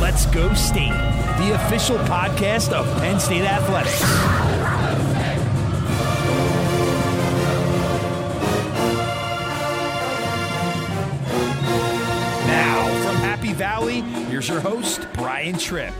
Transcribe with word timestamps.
Let's 0.00 0.24
Go 0.26 0.54
State, 0.54 0.88
the 1.36 1.52
official 1.54 1.98
podcast 1.98 2.72
of 2.72 2.86
Penn 3.02 3.20
State 3.20 3.42
Athletics. 3.42 4.00
Now, 12.46 12.86
from 13.04 13.16
Happy 13.16 13.52
Valley, 13.52 14.00
here's 14.30 14.48
your 14.48 14.60
host, 14.60 15.06
Brian 15.12 15.58
Tripp. 15.58 15.92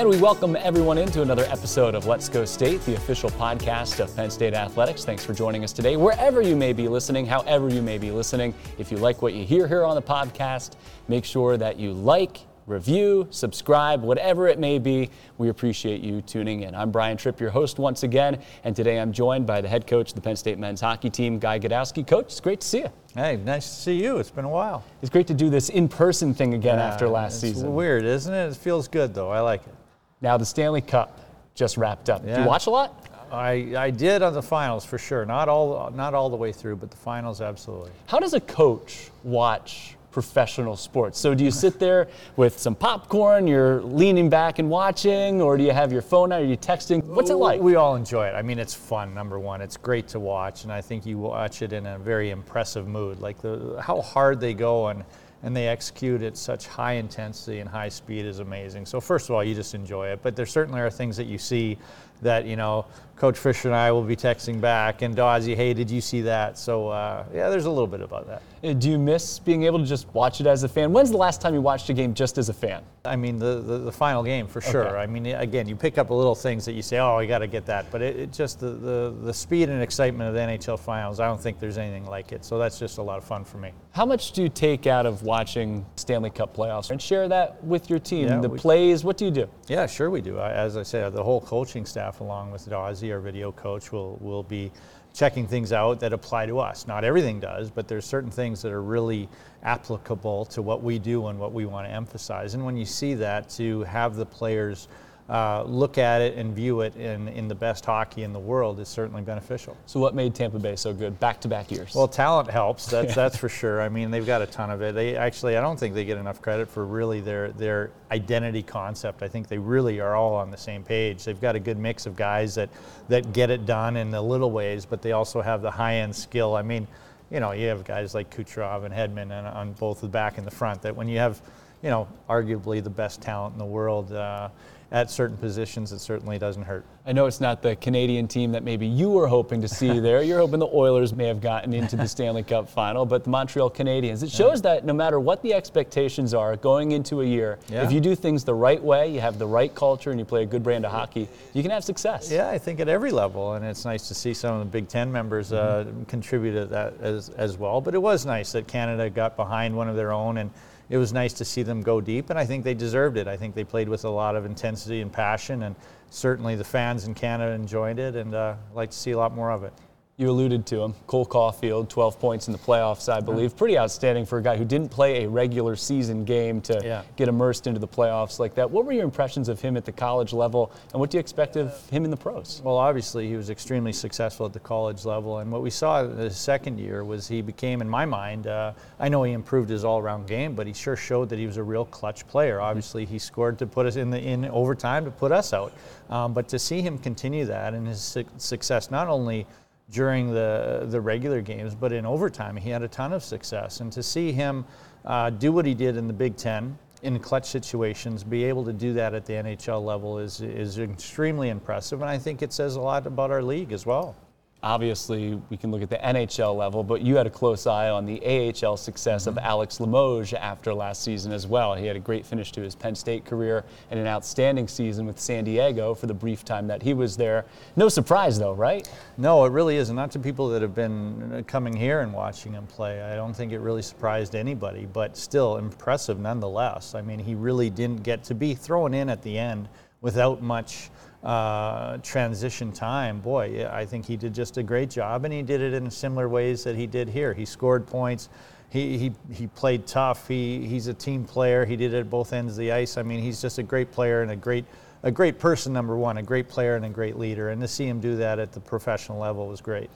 And 0.00 0.08
we 0.08 0.16
welcome 0.16 0.56
everyone 0.56 0.96
into 0.96 1.20
another 1.20 1.44
episode 1.50 1.94
of 1.94 2.06
Let's 2.06 2.26
Go 2.30 2.46
State, 2.46 2.82
the 2.86 2.94
official 2.94 3.28
podcast 3.28 4.00
of 4.00 4.16
Penn 4.16 4.30
State 4.30 4.54
Athletics. 4.54 5.04
Thanks 5.04 5.26
for 5.26 5.34
joining 5.34 5.62
us 5.62 5.74
today, 5.74 5.98
wherever 5.98 6.40
you 6.40 6.56
may 6.56 6.72
be 6.72 6.88
listening, 6.88 7.26
however 7.26 7.68
you 7.68 7.82
may 7.82 7.98
be 7.98 8.10
listening. 8.10 8.54
If 8.78 8.90
you 8.90 8.96
like 8.96 9.20
what 9.20 9.34
you 9.34 9.44
hear 9.44 9.68
here 9.68 9.84
on 9.84 9.94
the 9.96 10.00
podcast, 10.00 10.76
make 11.08 11.26
sure 11.26 11.58
that 11.58 11.78
you 11.78 11.92
like, 11.92 12.38
review, 12.66 13.26
subscribe, 13.28 14.00
whatever 14.00 14.48
it 14.48 14.58
may 14.58 14.78
be. 14.78 15.10
We 15.36 15.50
appreciate 15.50 16.00
you 16.00 16.22
tuning 16.22 16.62
in. 16.62 16.74
I'm 16.74 16.90
Brian 16.90 17.18
Tripp, 17.18 17.38
your 17.38 17.50
host 17.50 17.78
once 17.78 18.02
again, 18.02 18.40
and 18.64 18.74
today 18.74 18.98
I'm 18.98 19.12
joined 19.12 19.46
by 19.46 19.60
the 19.60 19.68
head 19.68 19.86
coach 19.86 20.12
of 20.12 20.14
the 20.14 20.22
Penn 20.22 20.36
State 20.36 20.58
men's 20.58 20.80
hockey 20.80 21.10
team, 21.10 21.38
Guy 21.38 21.58
Gadowsky. 21.58 22.06
Coach, 22.06 22.24
it's 22.28 22.40
great 22.40 22.62
to 22.62 22.66
see 22.66 22.78
you. 22.78 22.90
Hey, 23.14 23.36
nice 23.36 23.68
to 23.68 23.82
see 23.82 24.02
you. 24.02 24.16
It's 24.16 24.30
been 24.30 24.46
a 24.46 24.48
while. 24.48 24.82
It's 25.02 25.10
great 25.10 25.26
to 25.26 25.34
do 25.34 25.50
this 25.50 25.68
in 25.68 25.88
person 25.88 26.32
thing 26.32 26.54
again 26.54 26.78
Yeah, 26.78 26.86
after 26.86 27.06
last 27.06 27.34
it's 27.44 27.56
season. 27.56 27.74
Weird, 27.74 28.04
isn't 28.04 28.32
it? 28.32 28.46
It 28.52 28.56
feels 28.56 28.88
good 28.88 29.12
though. 29.12 29.28
I 29.28 29.40
like 29.40 29.60
it. 29.66 29.74
Now, 30.20 30.36
the 30.36 30.46
Stanley 30.46 30.80
Cup 30.80 31.20
just 31.54 31.76
wrapped 31.76 32.10
up. 32.10 32.22
Yeah. 32.24 32.42
you 32.42 32.46
watch 32.46 32.66
a 32.66 32.70
lot? 32.70 33.06
I, 33.32 33.74
I 33.76 33.90
did 33.90 34.22
on 34.22 34.32
the 34.32 34.42
finals 34.42 34.84
for 34.84 34.98
sure. 34.98 35.24
Not 35.24 35.48
all 35.48 35.90
not 35.92 36.14
all 36.14 36.30
the 36.30 36.36
way 36.36 36.52
through, 36.52 36.76
but 36.76 36.90
the 36.90 36.96
finals 36.96 37.40
absolutely. 37.40 37.92
How 38.06 38.18
does 38.18 38.34
a 38.34 38.40
coach 38.40 39.10
watch 39.22 39.96
professional 40.10 40.76
sports? 40.76 41.18
So 41.18 41.34
do 41.34 41.44
you 41.44 41.52
sit 41.52 41.78
there 41.78 42.08
with 42.36 42.58
some 42.58 42.74
popcorn, 42.74 43.46
you're 43.46 43.80
leaning 43.82 44.28
back 44.28 44.58
and 44.58 44.68
watching, 44.68 45.40
or 45.40 45.56
do 45.56 45.62
you 45.62 45.70
have 45.70 45.92
your 45.92 46.02
phone 46.02 46.32
out, 46.32 46.42
are 46.42 46.44
you 46.44 46.56
texting? 46.56 47.04
What's 47.04 47.30
it 47.30 47.34
like? 47.36 47.60
We 47.60 47.76
all 47.76 47.94
enjoy 47.94 48.26
it. 48.26 48.34
I 48.34 48.42
mean, 48.42 48.58
it's 48.58 48.74
fun. 48.74 49.14
Number 49.14 49.38
one, 49.38 49.60
it's 49.60 49.76
great 49.76 50.08
to 50.08 50.18
watch, 50.18 50.64
and 50.64 50.72
I 50.72 50.80
think 50.80 51.06
you 51.06 51.16
watch 51.18 51.62
it 51.62 51.72
in 51.72 51.86
a 51.86 51.98
very 51.98 52.30
impressive 52.30 52.88
mood. 52.88 53.20
Like 53.20 53.40
the 53.40 53.80
how 53.80 54.00
hard 54.00 54.40
they 54.40 54.54
go 54.54 54.88
and 54.88 55.04
and 55.42 55.56
they 55.56 55.68
execute 55.68 56.22
at 56.22 56.36
such 56.36 56.66
high 56.66 56.94
intensity 56.94 57.60
and 57.60 57.68
high 57.68 57.88
speed 57.88 58.26
is 58.26 58.40
amazing. 58.40 58.86
So 58.86 59.00
first 59.00 59.28
of 59.28 59.34
all, 59.34 59.42
you 59.42 59.54
just 59.54 59.74
enjoy 59.74 60.08
it. 60.08 60.20
But 60.22 60.36
there 60.36 60.46
certainly 60.46 60.80
are 60.80 60.90
things 60.90 61.16
that 61.16 61.26
you 61.26 61.38
see 61.38 61.78
that 62.22 62.44
you 62.44 62.56
know, 62.56 62.84
Coach 63.20 63.36
Fisher 63.38 63.68
and 63.68 63.76
I 63.76 63.92
will 63.92 64.02
be 64.02 64.16
texting 64.16 64.62
back, 64.62 65.02
and 65.02 65.14
Dawsey, 65.14 65.54
hey, 65.54 65.74
did 65.74 65.90
you 65.90 66.00
see 66.00 66.22
that? 66.22 66.56
So 66.56 66.88
uh, 66.88 67.26
yeah, 67.34 67.50
there's 67.50 67.66
a 67.66 67.70
little 67.70 67.86
bit 67.86 68.00
about 68.00 68.26
that. 68.28 68.42
Uh, 68.62 68.72
Do 68.72 68.90
you 68.90 68.98
miss 68.98 69.38
being 69.38 69.64
able 69.64 69.78
to 69.78 69.84
just 69.84 70.08
watch 70.14 70.40
it 70.40 70.46
as 70.46 70.62
a 70.62 70.68
fan? 70.68 70.90
When's 70.92 71.10
the 71.10 71.16
last 71.16 71.40
time 71.40 71.54
you 71.54 71.60
watched 71.60 71.88
a 71.90 71.92
game 71.92 72.14
just 72.14 72.38
as 72.38 72.48
a 72.48 72.54
fan? 72.54 72.82
I 73.04 73.16
mean, 73.16 73.38
the, 73.38 73.62
the, 73.62 73.78
the 73.78 73.92
final 73.92 74.22
game 74.22 74.46
for 74.46 74.60
sure. 74.60 74.88
Okay. 74.88 74.96
I 74.96 75.06
mean, 75.06 75.26
again, 75.26 75.66
you 75.66 75.74
pick 75.74 75.96
up 75.96 76.10
little 76.10 76.34
things 76.34 76.66
that 76.66 76.72
you 76.72 76.82
say, 76.82 76.98
oh, 76.98 77.16
I 77.16 77.24
got 77.24 77.38
to 77.38 77.46
get 77.46 77.64
that. 77.66 77.90
But 77.90 78.02
it, 78.02 78.16
it 78.16 78.32
just, 78.32 78.60
the, 78.60 78.70
the, 78.70 79.16
the 79.22 79.32
speed 79.32 79.70
and 79.70 79.82
excitement 79.82 80.28
of 80.28 80.34
the 80.34 80.40
NHL 80.40 80.78
finals, 80.78 81.18
I 81.18 81.26
don't 81.26 81.40
think 81.40 81.58
there's 81.58 81.78
anything 81.78 82.04
like 82.04 82.32
it. 82.32 82.44
So 82.44 82.58
that's 82.58 82.78
just 82.78 82.98
a 82.98 83.02
lot 83.02 83.16
of 83.16 83.24
fun 83.24 83.44
for 83.44 83.56
me. 83.56 83.72
How 83.92 84.04
much 84.04 84.32
do 84.32 84.42
you 84.42 84.50
take 84.50 84.86
out 84.86 85.06
of 85.06 85.22
watching 85.22 85.86
Stanley 85.96 86.28
Cup 86.30 86.54
playoffs 86.54 86.90
and 86.90 87.00
share 87.00 87.26
that 87.28 87.62
with 87.64 87.88
your 87.88 87.98
team? 87.98 88.28
Yeah, 88.28 88.40
the 88.40 88.50
we- 88.50 88.58
plays, 88.58 89.02
what 89.02 89.16
do 89.16 89.24
you 89.24 89.30
do? 89.30 89.48
Yeah, 89.68 89.86
sure 89.86 90.10
we 90.10 90.20
do. 90.20 90.38
I, 90.38 90.52
as 90.52 90.76
I 90.76 90.82
said, 90.82 91.14
the 91.14 91.24
whole 91.24 91.40
coaching 91.40 91.86
staff, 91.86 92.20
along 92.20 92.50
with 92.50 92.68
Dawsey, 92.68 93.09
our 93.12 93.20
video 93.20 93.52
coach, 93.52 93.92
will, 93.92 94.16
will 94.20 94.42
be 94.42 94.70
checking 95.12 95.46
things 95.46 95.72
out 95.72 96.00
that 96.00 96.12
apply 96.12 96.46
to 96.46 96.58
us. 96.58 96.86
Not 96.86 97.04
everything 97.04 97.40
does, 97.40 97.70
but 97.70 97.88
there's 97.88 98.04
certain 98.04 98.30
things 98.30 98.62
that 98.62 98.72
are 98.72 98.82
really 98.82 99.28
applicable 99.62 100.46
to 100.46 100.62
what 100.62 100.82
we 100.82 100.98
do 100.98 101.26
and 101.26 101.38
what 101.38 101.52
we 101.52 101.66
want 101.66 101.86
to 101.86 101.92
emphasize. 101.92 102.54
And 102.54 102.64
when 102.64 102.76
you 102.76 102.84
see 102.84 103.14
that, 103.14 103.48
to 103.50 103.82
have 103.84 104.16
the 104.16 104.26
players 104.26 104.88
uh, 105.30 105.62
look 105.62 105.96
at 105.96 106.20
it 106.20 106.36
and 106.36 106.52
view 106.52 106.80
it 106.80 106.96
in, 106.96 107.28
in 107.28 107.46
the 107.46 107.54
best 107.54 107.84
hockey 107.84 108.24
in 108.24 108.32
the 108.32 108.38
world 108.38 108.80
is 108.80 108.88
certainly 108.88 109.22
beneficial. 109.22 109.76
So 109.86 110.00
what 110.00 110.12
made 110.12 110.34
Tampa 110.34 110.58
Bay 110.58 110.74
so 110.74 110.92
good 110.92 111.20
back 111.20 111.40
to 111.42 111.48
back 111.48 111.70
years? 111.70 111.94
Well, 111.94 112.08
talent 112.08 112.50
helps. 112.50 112.86
That's 112.86 113.14
that's 113.20 113.36
for 113.36 113.48
sure. 113.48 113.80
I 113.80 113.88
mean, 113.88 114.10
they've 114.10 114.26
got 114.26 114.42
a 114.42 114.46
ton 114.46 114.70
of 114.70 114.82
it. 114.82 114.92
They 114.92 115.14
actually, 115.16 115.56
I 115.56 115.60
don't 115.60 115.78
think 115.78 115.94
they 115.94 116.04
get 116.04 116.18
enough 116.18 116.42
credit 116.42 116.68
for 116.68 116.84
really 116.84 117.20
their 117.20 117.52
their 117.52 117.92
identity 118.10 118.64
concept. 118.64 119.22
I 119.22 119.28
think 119.28 119.46
they 119.46 119.58
really 119.58 120.00
are 120.00 120.16
all 120.16 120.34
on 120.34 120.50
the 120.50 120.56
same 120.56 120.82
page. 120.82 121.22
They've 121.22 121.40
got 121.40 121.54
a 121.54 121.60
good 121.60 121.78
mix 121.78 122.06
of 122.06 122.16
guys 122.16 122.56
that 122.56 122.68
that 123.08 123.32
get 123.32 123.50
it 123.50 123.66
done 123.66 123.96
in 123.96 124.10
the 124.10 124.20
little 124.20 124.50
ways, 124.50 124.84
but 124.84 125.00
they 125.00 125.12
also 125.12 125.40
have 125.40 125.62
the 125.62 125.70
high 125.70 125.98
end 125.98 126.16
skill. 126.16 126.56
I 126.56 126.62
mean, 126.62 126.88
you 127.30 127.38
know, 127.38 127.52
you 127.52 127.68
have 127.68 127.84
guys 127.84 128.16
like 128.16 128.34
Kucherov 128.34 128.84
and 128.84 128.92
Hedman 128.92 129.30
and 129.30 129.46
on 129.46 129.74
both 129.74 130.00
the 130.00 130.08
back 130.08 130.38
and 130.38 130.46
the 130.46 130.50
front. 130.50 130.82
That 130.82 130.96
when 130.96 131.06
you 131.06 131.18
have, 131.18 131.40
you 131.84 131.90
know, 131.90 132.08
arguably 132.28 132.82
the 132.82 132.90
best 132.90 133.22
talent 133.22 133.52
in 133.52 133.60
the 133.60 133.64
world. 133.64 134.12
Uh, 134.12 134.48
at 134.92 135.08
certain 135.08 135.36
positions, 135.36 135.92
it 135.92 136.00
certainly 136.00 136.36
doesn't 136.36 136.64
hurt. 136.64 136.84
I 137.06 137.12
know 137.12 137.26
it's 137.26 137.40
not 137.40 137.62
the 137.62 137.76
Canadian 137.76 138.26
team 138.26 138.50
that 138.52 138.64
maybe 138.64 138.86
you 138.88 139.08
were 139.08 139.28
hoping 139.28 139.60
to 139.62 139.68
see 139.68 140.00
there. 140.00 140.20
You're 140.22 140.40
hoping 140.40 140.58
the 140.58 140.66
Oilers 140.66 141.14
may 141.14 141.26
have 141.26 141.40
gotten 141.40 141.72
into 141.72 141.94
the 141.94 142.08
Stanley 142.08 142.42
Cup 142.42 142.68
final, 142.68 143.06
but 143.06 143.22
the 143.22 143.30
Montreal 143.30 143.70
Canadiens. 143.70 144.24
It 144.24 144.30
shows 144.32 144.62
that 144.62 144.84
no 144.84 144.92
matter 144.92 145.20
what 145.20 145.42
the 145.42 145.54
expectations 145.54 146.34
are 146.34 146.56
going 146.56 146.90
into 146.90 147.20
a 147.20 147.24
year, 147.24 147.58
Yeah. 147.68 147.84
if 147.84 147.92
you 147.92 148.00
do 148.00 148.16
things 148.16 148.42
the 148.42 148.54
right 148.54 148.82
way, 148.82 149.12
you 149.12 149.20
have 149.20 149.38
the 149.38 149.46
right 149.46 149.72
culture, 149.72 150.10
and 150.10 150.18
you 150.18 150.24
play 150.26 150.42
a 150.42 150.46
good 150.46 150.64
brand 150.64 150.84
of 150.84 150.90
hockey, 150.90 151.28
you 151.52 151.62
can 151.62 151.70
have 151.70 151.84
success. 151.84 152.28
Yeah, 152.30 152.48
I 152.48 152.58
think 152.58 152.80
at 152.80 152.88
every 152.88 153.12
level, 153.12 153.54
and 153.54 153.64
it's 153.64 153.84
nice 153.84 154.08
to 154.08 154.14
see 154.14 154.34
some 154.34 154.54
of 154.54 154.58
the 154.60 154.66
Big 154.70 154.88
Ten 154.88 155.10
members 155.12 155.52
uh, 155.52 155.84
Mm-hmm. 155.86 156.02
contribute 156.04 156.52
to 156.54 156.66
that 156.66 156.94
as, 157.00 157.28
as 157.30 157.56
well. 157.56 157.80
But 157.80 157.94
it 157.94 158.02
was 158.02 158.26
nice 158.26 158.52
that 158.52 158.66
Canada 158.66 159.08
got 159.08 159.36
behind 159.36 159.76
one 159.76 159.88
of 159.88 159.94
their 159.94 160.10
own, 160.12 160.36
and 160.38 160.50
it 160.90 160.98
was 160.98 161.12
nice 161.12 161.32
to 161.34 161.44
see 161.44 161.62
them 161.62 161.82
go 161.82 162.00
deep, 162.00 162.30
and 162.30 162.38
I 162.38 162.44
think 162.44 162.64
they 162.64 162.74
deserved 162.74 163.16
it. 163.16 163.28
I 163.28 163.36
think 163.36 163.54
they 163.54 163.62
played 163.64 163.88
with 163.88 164.04
a 164.04 164.10
lot 164.10 164.34
of 164.34 164.44
intensity 164.44 165.00
and 165.00 165.12
passion, 165.12 165.62
and 165.62 165.76
certainly 166.10 166.56
the 166.56 166.64
fans 166.64 167.06
in 167.06 167.14
Canada 167.14 167.52
enjoyed 167.52 168.00
it, 168.00 168.16
and 168.16 168.34
uh, 168.34 168.56
I'd 168.70 168.76
like 168.76 168.90
to 168.90 168.96
see 168.96 169.12
a 169.12 169.16
lot 169.16 169.32
more 169.32 169.52
of 169.52 169.62
it. 169.62 169.72
You 170.20 170.28
alluded 170.28 170.66
to 170.66 170.82
him, 170.82 170.94
Cole 171.06 171.24
Caufield, 171.24 171.88
12 171.88 172.20
points 172.20 172.46
in 172.46 172.52
the 172.52 172.58
playoffs, 172.58 173.10
I 173.10 173.20
believe. 173.20 173.56
Pretty 173.56 173.78
outstanding 173.78 174.26
for 174.26 174.36
a 174.36 174.42
guy 174.42 174.58
who 174.58 174.66
didn't 174.66 174.90
play 174.90 175.24
a 175.24 175.28
regular 175.30 175.76
season 175.76 176.26
game 176.26 176.60
to 176.60 176.78
Yeah. 176.84 177.02
get 177.16 177.28
immersed 177.28 177.66
into 177.66 177.80
the 177.80 177.88
playoffs 177.88 178.38
like 178.38 178.54
that. 178.56 178.70
What 178.70 178.84
were 178.84 178.92
your 178.92 179.04
impressions 179.04 179.48
of 179.48 179.62
him 179.62 179.78
at 179.78 179.86
the 179.86 179.92
college 179.92 180.34
level, 180.34 180.72
and 180.92 181.00
what 181.00 181.08
do 181.08 181.16
you 181.16 181.20
expect 181.20 181.56
of 181.56 181.72
him 181.88 182.04
in 182.04 182.10
the 182.10 182.18
pros? 182.18 182.60
Well, 182.62 182.76
obviously, 182.76 183.28
he 183.28 183.36
was 183.36 183.48
extremely 183.48 183.94
successful 183.94 184.44
at 184.44 184.52
the 184.52 184.60
college 184.60 185.06
level, 185.06 185.38
and 185.38 185.50
what 185.50 185.62
we 185.62 185.70
saw 185.70 186.04
in 186.04 186.14
his 186.18 186.36
second 186.36 186.78
year 186.78 187.02
was 187.02 187.26
he 187.26 187.40
became, 187.40 187.80
in 187.80 187.88
my 187.88 188.04
mind, 188.04 188.46
uh, 188.46 188.72
I 188.98 189.08
know 189.08 189.22
he 189.22 189.32
improved 189.32 189.70
his 189.70 189.86
all-around 189.86 190.26
game, 190.26 190.54
but 190.54 190.66
he 190.66 190.74
sure 190.74 190.96
showed 190.96 191.30
that 191.30 191.38
he 191.38 191.46
was 191.46 191.56
a 191.56 191.62
real 191.62 191.86
clutch 191.86 192.28
player. 192.28 192.60
Obviously, 192.60 193.06
he 193.06 193.18
scored 193.18 193.58
to 193.60 193.66
put 193.66 193.86
us 193.86 193.96
in 193.96 194.10
the 194.10 194.20
in 194.20 194.44
overtime 194.44 195.06
to 195.06 195.10
put 195.10 195.32
us 195.32 195.54
out, 195.54 195.72
um, 196.10 196.34
but 196.34 196.46
to 196.48 196.58
see 196.58 196.82
him 196.82 196.98
continue 196.98 197.46
that 197.46 197.72
and 197.72 197.86
his 197.86 198.02
su- 198.02 198.24
success, 198.36 198.90
not 198.90 199.08
only 199.08 199.46
during 199.90 200.32
the 200.32 200.86
the 200.88 201.00
regular 201.00 201.40
games, 201.40 201.74
but 201.74 201.92
in 201.92 202.06
overtime, 202.06 202.56
he 202.56 202.70
had 202.70 202.82
a 202.82 202.88
ton 202.88 203.12
of 203.12 203.22
success, 203.22 203.80
and 203.80 203.92
to 203.92 204.02
see 204.02 204.32
him 204.32 204.64
uh, 205.04 205.30
do 205.30 205.52
what 205.52 205.66
he 205.66 205.74
did 205.74 205.96
in 205.96 206.06
the 206.06 206.12
Big 206.12 206.36
Ten 206.36 206.78
in 207.02 207.18
clutch 207.18 207.46
situations, 207.46 208.22
be 208.22 208.44
able 208.44 208.64
to 208.64 208.72
do 208.72 208.92
that 208.92 209.14
at 209.14 209.24
the 209.24 209.32
NHL 209.32 209.84
level 209.84 210.18
is 210.18 210.40
is 210.40 210.78
extremely 210.78 211.48
impressive, 211.48 212.00
and 212.00 212.10
I 212.10 212.18
think 212.18 212.42
it 212.42 212.52
says 212.52 212.76
a 212.76 212.80
lot 212.80 213.06
about 213.06 213.30
our 213.30 213.42
league 213.42 213.72
as 213.72 213.86
well. 213.86 214.16
Obviously, 214.62 215.40
we 215.48 215.56
can 215.56 215.70
look 215.70 215.80
at 215.80 215.88
the 215.88 215.96
NHL 215.96 216.54
level, 216.54 216.84
but 216.84 217.00
you 217.00 217.16
had 217.16 217.26
a 217.26 217.30
close 217.30 217.66
eye 217.66 217.88
on 217.88 218.04
the 218.04 218.20
AHL 218.62 218.76
success 218.76 219.26
of 219.26 219.38
Alex 219.38 219.80
Limoges 219.80 220.34
after 220.34 220.74
last 220.74 221.02
season 221.02 221.32
as 221.32 221.46
well. 221.46 221.74
He 221.74 221.86
had 221.86 221.96
a 221.96 222.00
great 222.00 222.26
finish 222.26 222.52
to 222.52 222.60
his 222.60 222.74
Penn 222.74 222.94
State 222.94 223.24
career 223.24 223.64
and 223.90 223.98
an 223.98 224.06
outstanding 224.06 224.68
season 224.68 225.06
with 225.06 225.18
San 225.18 225.44
Diego 225.44 225.94
for 225.94 226.06
the 226.06 226.14
brief 226.14 226.44
time 226.44 226.66
that 226.66 226.82
he 226.82 226.92
was 226.92 227.16
there. 227.16 227.46
No 227.76 227.88
surprise, 227.88 228.38
though, 228.38 228.52
right? 228.52 228.86
No, 229.16 229.46
it 229.46 229.52
really 229.52 229.76
isn't. 229.76 229.96
Not 229.96 230.10
to 230.10 230.18
people 230.18 230.48
that 230.50 230.60
have 230.60 230.74
been 230.74 231.32
uh, 231.32 231.42
coming 231.46 231.74
here 231.74 232.00
and 232.00 232.12
watching 232.12 232.52
him 232.52 232.66
play. 232.66 233.00
I 233.00 233.16
don't 233.16 233.34
think 233.34 233.52
it 233.52 233.60
really 233.60 233.82
surprised 233.82 234.34
anybody, 234.34 234.86
but 234.92 235.16
still 235.16 235.56
impressive 235.56 236.20
nonetheless. 236.20 236.94
I 236.94 237.00
mean, 237.00 237.18
he 237.18 237.34
really 237.34 237.70
didn't 237.70 238.02
get 238.02 238.24
to 238.24 238.34
be 238.34 238.54
thrown 238.54 238.92
in 238.92 239.08
at 239.08 239.22
the 239.22 239.38
end 239.38 239.70
without 240.02 240.42
much 240.42 240.90
uh, 241.22 241.98
transition 241.98 242.72
time. 242.72 243.20
Boy, 243.20 243.68
I 243.70 243.84
think 243.84 244.06
he 244.06 244.16
did 244.16 244.34
just 244.34 244.56
a 244.56 244.62
great 244.62 244.90
job, 244.90 245.24
and 245.24 245.34
he 245.34 245.42
did 245.42 245.60
it 245.60 245.74
in 245.74 245.90
similar 245.90 246.28
ways 246.28 246.64
that 246.64 246.76
he 246.76 246.86
did 246.86 247.08
here. 247.08 247.34
He 247.34 247.44
scored 247.44 247.86
points. 247.86 248.28
He, 248.70 248.96
he, 248.96 249.12
he 249.32 249.46
played 249.48 249.86
tough. 249.86 250.28
He, 250.28 250.66
he's 250.66 250.86
a 250.86 250.94
team 250.94 251.24
player. 251.24 251.66
He 251.66 251.76
did 251.76 251.92
it 251.92 251.98
at 251.98 252.10
both 252.10 252.32
ends 252.32 252.52
of 252.52 252.58
the 252.58 252.72
ice. 252.72 252.96
I 252.96 253.02
mean, 253.02 253.20
he's 253.20 253.42
just 253.42 253.58
a 253.58 253.62
great 253.62 253.90
player 253.90 254.22
and 254.22 254.30
a 254.30 254.36
great 254.36 254.64
a 255.02 255.10
great 255.10 255.38
person, 255.38 255.72
number 255.72 255.96
one, 255.96 256.18
a 256.18 256.22
great 256.22 256.48
player 256.48 256.76
and 256.76 256.84
a 256.84 256.88
great 256.88 257.16
leader. 257.16 257.50
And 257.50 257.60
to 257.62 257.68
see 257.68 257.86
him 257.86 258.00
do 258.00 258.16
that 258.16 258.38
at 258.38 258.52
the 258.52 258.60
professional 258.60 259.18
level 259.18 259.48
was 259.48 259.60
great. 259.60 259.90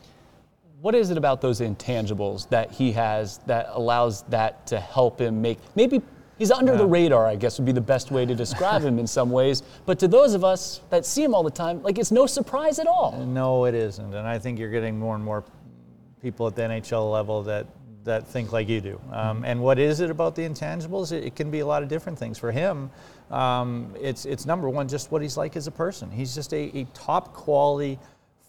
What 0.81 0.95
is 0.95 1.11
it 1.11 1.19
about 1.19 1.41
those 1.41 1.61
intangibles 1.61 2.49
that 2.51 2.71
he 2.71 2.93
has 2.93 3.39
that 3.47 3.69
allows 3.71 4.23
that 4.25 4.67
to 4.69 4.81
help 4.81 5.21
him 5.21 5.41
make 5.41 5.59
maybe 5.77 6.03
he's 6.39 6.51
under 6.51 6.77
the 6.77 6.87
radar, 6.87 7.27
I 7.27 7.37
guess 7.37 7.59
would 7.59 7.67
be 7.67 7.73
the 7.73 7.81
best 7.81 8.11
way 8.11 8.27
to 8.27 8.35
describe 8.35 8.83
him 8.83 8.99
in 8.99 9.07
some 9.07 9.31
ways. 9.31 9.63
But 9.87 9.99
to 10.01 10.09
those 10.09 10.35
of 10.35 10.45
us 10.45 10.81
that 10.91 11.07
see 11.07 11.23
him 11.23 11.35
all 11.35 11.43
the 11.43 11.51
time, 11.51 11.83
like 11.83 11.99
it's 11.99 12.13
no 12.13 12.27
surprise 12.27 12.79
at 12.79 12.87
all. 12.87 13.25
No, 13.27 13.65
it 13.65 13.75
isn't. 13.75 14.15
And 14.15 14.27
I 14.27 14.39
think 14.39 14.59
you're 14.59 14.71
getting 14.71 14.99
more 14.99 15.15
and 15.15 15.25
more 15.25 15.45
people 16.21 16.47
at 16.47 16.57
the 16.57 16.63
NHL 16.63 17.11
level 17.13 17.43
that 17.45 17.67
that 18.05 18.27
think 18.27 18.53
like 18.53 18.69
you 18.69 18.81
do. 18.81 19.01
Um, 19.13 19.45
and 19.45 19.61
what 19.61 19.79
is 19.79 20.01
it 20.01 20.11
about 20.11 20.37
the 20.37 20.43
intangibles? 20.43 21.11
It, 21.11 21.25
it, 21.25 21.35
can 21.35 21.51
be 21.51 21.61
a 21.61 21.67
lot 21.67 21.83
of 21.83 21.89
different 21.89 22.19
things. 22.19 22.39
For 22.39 22.53
him, 22.53 22.91
um, 23.31 23.95
it's 23.99 24.27
it's 24.27 24.47
number 24.47 24.69
one 24.69 24.89
just 24.89 25.11
what 25.11 25.23
he's 25.23 25.37
like 25.37 25.57
as 25.57 25.67
a 25.67 25.71
person. 25.71 26.11
He's 26.11 26.35
just 26.35 26.53
a, 26.53 26.77
a 26.77 26.85
top 26.93 27.33
quality, 27.33 27.99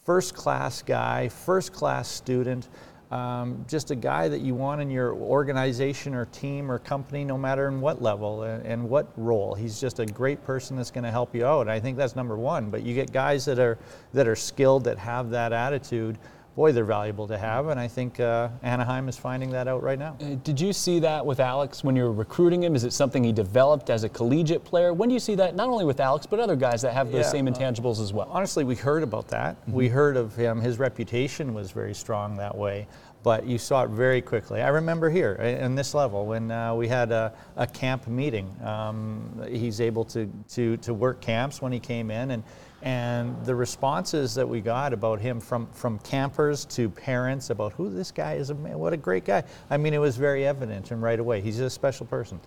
first 0.04 0.34
class 0.34 0.82
guy, 0.82 1.28
first 1.28 1.72
class 1.72 2.08
student. 2.08 2.68
Um, 3.10 3.64
just 3.68 3.92
a 3.92 3.94
guy 3.94 4.26
that 4.26 4.40
you 4.40 4.56
want 4.56 4.80
in 4.80 4.90
your 4.90 5.14
organization 5.14 6.12
or 6.12 6.24
team 6.26 6.70
or 6.70 6.80
company, 6.80 7.24
no 7.24 7.38
matter 7.38 7.68
in 7.68 7.80
what 7.80 8.02
level 8.02 8.42
and, 8.42 8.66
and 8.66 8.88
what 8.88 9.06
role. 9.16 9.54
He's 9.54 9.80
just 9.80 10.00
a 10.00 10.06
great 10.06 10.42
person 10.42 10.76
that's 10.76 10.90
going 10.90 11.04
to 11.04 11.10
help 11.12 11.32
you 11.32 11.46
out. 11.46 11.68
I 11.68 11.78
think 11.78 11.96
that's 11.96 12.16
number 12.16 12.36
one. 12.36 12.68
But 12.68 12.82
you 12.82 12.94
get 12.94 13.12
guys 13.12 13.44
that 13.44 13.60
are 13.60 13.78
that 14.12 14.26
are 14.26 14.34
skilled, 14.34 14.84
that 14.84 14.98
have 14.98 15.30
that 15.30 15.52
attitude 15.52 16.18
boy, 16.56 16.72
they're 16.72 16.84
valuable 16.84 17.28
to 17.28 17.36
have, 17.36 17.68
and 17.68 17.78
I 17.78 17.86
think 17.86 18.18
uh, 18.18 18.48
Anaheim 18.62 19.10
is 19.10 19.16
finding 19.18 19.50
that 19.50 19.68
out 19.68 19.82
right 19.82 19.98
now. 19.98 20.16
Uh, 20.18 20.36
did 20.42 20.58
you 20.58 20.72
see 20.72 20.98
that 21.00 21.24
with 21.24 21.38
Alex 21.38 21.84
when 21.84 21.94
you 21.94 22.04
were 22.04 22.12
recruiting 22.12 22.62
him? 22.62 22.74
Is 22.74 22.82
it 22.82 22.94
something 22.94 23.22
he 23.22 23.30
developed 23.30 23.90
as 23.90 24.04
a 24.04 24.08
collegiate 24.08 24.64
player? 24.64 24.94
When 24.94 25.10
do 25.10 25.12
you 25.12 25.20
see 25.20 25.34
that 25.34 25.54
not 25.54 25.68
only 25.68 25.84
with 25.84 26.00
Alex 26.00 26.24
but 26.24 26.40
other 26.40 26.56
guys 26.56 26.80
that 26.80 26.94
have 26.94 27.12
those 27.12 27.26
yeah, 27.26 27.30
same 27.30 27.46
intangibles 27.46 28.00
uh, 28.00 28.04
as 28.04 28.14
well? 28.14 28.26
Honestly, 28.30 28.64
we 28.64 28.74
heard 28.74 29.02
about 29.02 29.28
that. 29.28 29.60
Mm-hmm. 29.60 29.72
We 29.72 29.88
heard 29.88 30.16
of 30.16 30.34
him. 30.34 30.58
His 30.58 30.78
reputation 30.78 31.52
was 31.52 31.72
very 31.72 31.94
strong 31.94 32.36
that 32.38 32.56
way. 32.56 32.88
But 33.22 33.44
you 33.44 33.58
saw 33.58 33.82
it 33.82 33.90
very 33.90 34.22
quickly. 34.22 34.62
I 34.62 34.68
remember 34.68 35.10
here 35.10 35.32
in 35.34 35.74
this 35.74 35.94
level 35.94 36.26
when 36.26 36.50
uh, 36.50 36.74
we 36.74 36.86
had 36.86 37.10
a, 37.10 37.32
a 37.56 37.66
camp 37.66 38.06
meeting. 38.06 38.54
Um, 38.64 39.42
he's 39.50 39.80
able 39.80 40.04
to, 40.04 40.30
to, 40.50 40.76
to 40.76 40.94
work 40.94 41.20
camps 41.20 41.60
when 41.60 41.72
he 41.72 41.80
came 41.80 42.12
in, 42.12 42.30
and 42.30 42.44
and 42.86 43.44
the 43.44 43.52
responses 43.52 44.32
that 44.36 44.48
we 44.48 44.60
got 44.60 44.92
about 44.92 45.20
him 45.20 45.40
from, 45.40 45.66
from 45.72 45.98
campers 45.98 46.64
to 46.66 46.88
parents 46.88 47.50
about 47.50 47.72
who 47.72 47.90
this 47.90 48.12
guy 48.12 48.34
is, 48.34 48.52
what 48.52 48.92
a 48.92 48.96
great 48.96 49.24
guy. 49.24 49.42
I 49.70 49.76
mean, 49.76 49.92
it 49.92 49.98
was 49.98 50.16
very 50.16 50.46
evident 50.46 50.92
and 50.92 51.02
right 51.02 51.18
away. 51.18 51.40
He's 51.40 51.58
a 51.58 51.68
special 51.68 52.06
person. 52.06 52.38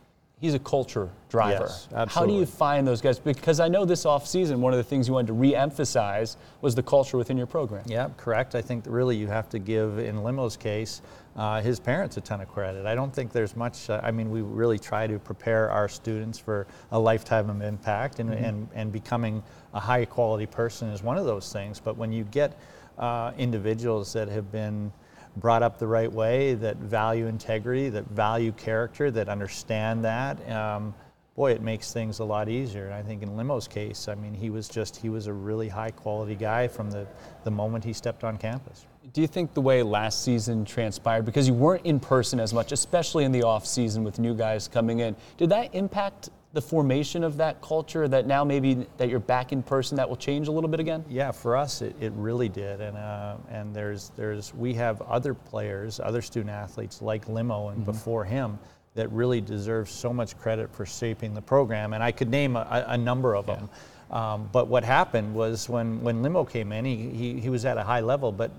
He's 0.41 0.53
a 0.53 0.59
culture 0.59 1.09
driver. 1.27 1.65
Yes, 1.67 1.89
absolutely. 1.93 2.13
How 2.13 2.25
do 2.25 2.39
you 2.39 2.45
find 2.45 2.87
those 2.87 3.01
guys? 3.01 3.19
Because 3.19 3.59
I 3.59 3.67
know 3.67 3.83
this 3.83 4.05
off 4.05 4.25
season, 4.25 4.61
one 4.61 4.71
of 4.71 4.77
the 4.77 4.83
things 4.83 5.05
you 5.05 5.13
wanted 5.13 5.27
to 5.27 5.33
re-emphasize 5.33 6.37
was 6.61 6.75
the 6.75 6.83
culture 6.83 7.17
within 7.17 7.37
your 7.37 7.45
program. 7.45 7.83
Yeah, 7.85 8.07
correct. 8.15 8.55
I 8.55 8.61
think 8.61 8.85
really 8.87 9.17
you 9.17 9.27
have 9.27 9.49
to 9.49 9.59
give, 9.59 9.99
in 9.99 10.23
Limo's 10.23 10.55
case, 10.55 11.01
uh, 11.35 11.61
his 11.61 11.77
parents 11.77 12.15
a 12.15 12.21
ton 12.21 12.39
of 12.39 12.47
credit. 12.47 12.85
I 12.85 12.95
don't 12.95 13.13
think 13.13 13.33
there's 13.33 13.57
much, 13.57 13.89
uh, 13.89 13.99
I 14.01 14.11
mean, 14.11 14.31
we 14.31 14.41
really 14.41 14.79
try 14.79 15.07
to 15.07 15.19
prepare 15.19 15.69
our 15.71 15.89
students 15.89 16.39
for 16.39 16.67
a 16.91 16.99
lifetime 16.99 17.49
of 17.49 17.61
impact, 17.61 18.19
and, 18.19 18.29
mm-hmm. 18.29 18.45
and, 18.45 18.69
and 18.73 18.91
becoming 18.93 19.43
a 19.73 19.79
high 19.79 20.05
quality 20.05 20.45
person 20.45 20.87
is 20.87 21.03
one 21.03 21.17
of 21.17 21.25
those 21.25 21.51
things. 21.51 21.81
But 21.81 21.97
when 21.97 22.13
you 22.13 22.23
get 22.23 22.57
uh, 22.97 23.33
individuals 23.37 24.13
that 24.13 24.29
have 24.29 24.53
been 24.53 24.93
brought 25.39 25.63
up 25.63 25.79
the 25.79 25.87
right 25.87 26.11
way, 26.11 26.53
that 26.55 26.77
value 26.77 27.27
integrity, 27.27 27.89
that 27.89 28.05
value 28.05 28.51
character, 28.51 29.11
that 29.11 29.29
understand 29.29 30.05
that, 30.05 30.49
um, 30.51 30.93
boy, 31.35 31.51
it 31.51 31.61
makes 31.61 31.93
things 31.93 32.19
a 32.19 32.23
lot 32.23 32.49
easier. 32.49 32.85
And 32.85 32.93
I 32.93 33.01
think 33.01 33.23
in 33.23 33.37
Limo's 33.37 33.67
case, 33.67 34.07
I 34.07 34.15
mean, 34.15 34.33
he 34.33 34.49
was 34.49 34.67
just, 34.67 34.97
he 34.97 35.09
was 35.09 35.27
a 35.27 35.33
really 35.33 35.69
high 35.69 35.91
quality 35.91 36.35
guy 36.35 36.67
from 36.67 36.91
the, 36.91 37.07
the 37.43 37.51
moment 37.51 37.83
he 37.85 37.93
stepped 37.93 38.23
on 38.23 38.37
campus. 38.37 38.85
Do 39.13 39.21
you 39.21 39.27
think 39.27 39.53
the 39.53 39.61
way 39.61 39.81
last 39.81 40.23
season 40.23 40.65
transpired, 40.65 41.25
because 41.25 41.47
you 41.47 41.53
weren't 41.53 41.85
in 41.85 41.99
person 41.99 42.39
as 42.39 42.53
much, 42.53 42.71
especially 42.71 43.23
in 43.23 43.31
the 43.31 43.43
off 43.43 43.65
season 43.65 44.03
with 44.03 44.19
new 44.19 44.35
guys 44.35 44.67
coming 44.67 44.99
in, 44.99 45.15
did 45.37 45.49
that 45.49 45.73
impact 45.73 46.29
the 46.53 46.61
formation 46.61 47.23
of 47.23 47.37
that 47.37 47.61
culture 47.61 48.07
that 48.07 48.27
now 48.27 48.43
maybe 48.43 48.85
that 48.97 49.09
you're 49.09 49.19
back 49.19 49.51
in 49.51 49.61
person 49.63 49.95
that 49.97 50.07
will 50.07 50.17
change 50.17 50.47
a 50.47 50.51
little 50.51 50.69
bit 50.69 50.79
again? 50.79 51.03
Yeah, 51.07 51.31
for 51.31 51.55
us 51.55 51.81
it, 51.81 51.95
it 51.99 52.11
really 52.15 52.49
did, 52.49 52.81
and 52.81 52.97
uh, 52.97 53.37
and 53.49 53.73
there's 53.73 54.11
there's 54.15 54.53
we 54.53 54.73
have 54.75 55.01
other 55.03 55.33
players, 55.33 55.99
other 55.99 56.21
student 56.21 56.49
athletes 56.51 57.01
like 57.01 57.27
Limo 57.27 57.69
and 57.69 57.77
mm-hmm. 57.77 57.91
before 57.91 58.25
him 58.25 58.59
that 58.95 59.11
really 59.11 59.41
deserve 59.41 59.89
so 59.89 60.11
much 60.11 60.37
credit 60.37 60.73
for 60.73 60.85
shaping 60.85 61.33
the 61.33 61.41
program, 61.41 61.93
and 61.93 62.03
I 62.03 62.11
could 62.11 62.29
name 62.29 62.55
a, 62.55 62.85
a 62.87 62.97
number 62.97 63.35
of 63.35 63.47
yeah. 63.47 63.55
them. 63.55 63.69
Um, 64.11 64.49
but 64.51 64.67
what 64.67 64.83
happened 64.83 65.33
was 65.35 65.69
when 65.69 66.01
when 66.01 66.23
Limo 66.23 66.43
came 66.43 66.71
in, 66.71 66.85
he, 66.85 67.09
he 67.09 67.39
he 67.39 67.49
was 67.49 67.65
at 67.65 67.77
a 67.77 67.83
high 67.83 67.99
level, 67.99 68.31
but 68.31 68.51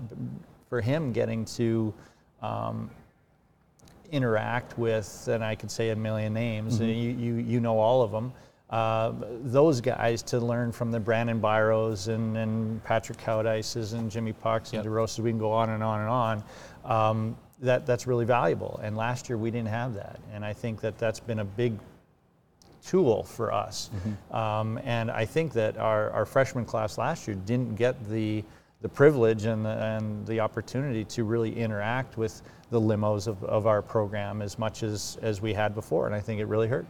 for 0.69 0.79
him 0.79 1.11
getting 1.11 1.43
to 1.45 1.93
um, 2.41 2.89
interact 4.11 4.77
with, 4.77 5.27
and 5.29 5.43
I 5.43 5.55
could 5.55 5.71
say 5.71 5.89
a 5.89 5.95
million 5.95 6.33
names, 6.33 6.75
mm-hmm. 6.75 6.85
you, 6.85 7.11
you, 7.11 7.35
you 7.35 7.59
know 7.59 7.77
all 7.77 8.01
of 8.01 8.11
them. 8.11 8.31
Uh, 8.69 9.11
those 9.43 9.81
guys 9.81 10.23
to 10.23 10.39
learn 10.39 10.71
from 10.71 10.91
the 10.91 10.99
Brandon 10.99 11.41
Biros 11.41 12.07
and, 12.07 12.37
and 12.37 12.81
Patrick 12.85 13.17
Koudyses 13.17 13.93
and 13.93 14.09
Jimmy 14.09 14.31
Pucks 14.31 14.71
yep. 14.71 14.85
and 14.85 14.93
DeRosa, 14.93 15.19
we 15.19 15.29
can 15.29 15.39
go 15.39 15.51
on 15.51 15.71
and 15.71 15.83
on 15.83 15.99
and 15.99 16.09
on. 16.09 16.43
Um, 16.85 17.37
that, 17.59 17.85
that's 17.85 18.07
really 18.07 18.23
valuable. 18.23 18.79
And 18.81 18.95
last 18.95 19.27
year 19.27 19.37
we 19.37 19.51
didn't 19.51 19.67
have 19.67 19.93
that. 19.95 20.19
And 20.33 20.45
I 20.45 20.53
think 20.53 20.79
that 20.81 20.97
that's 20.97 21.19
been 21.19 21.39
a 21.39 21.45
big 21.45 21.77
tool 22.85 23.23
for 23.23 23.51
us. 23.51 23.89
Mm-hmm. 23.95 24.35
Um, 24.35 24.79
and 24.83 25.11
I 25.11 25.25
think 25.25 25.53
that 25.53 25.77
our, 25.77 26.09
our 26.11 26.25
freshman 26.25 26.65
class 26.65 26.97
last 26.97 27.27
year 27.27 27.37
didn't 27.45 27.75
get 27.75 28.09
the, 28.09 28.43
the 28.81 28.89
privilege 28.89 29.45
and 29.45 29.65
the, 29.65 29.69
and 29.69 30.25
the 30.27 30.39
opportunity 30.39 31.05
to 31.05 31.23
really 31.23 31.55
interact 31.55 32.17
with 32.17 32.41
the 32.71 32.79
limos 32.79 33.27
of, 33.27 33.43
of 33.43 33.67
our 33.67 33.81
program 33.81 34.41
as 34.41 34.57
much 34.57 34.83
as, 34.83 35.17
as 35.21 35.41
we 35.41 35.53
had 35.53 35.75
before, 35.75 36.05
and 36.05 36.15
I 36.15 36.19
think 36.19 36.39
it 36.39 36.45
really 36.45 36.67
hurt. 36.67 36.85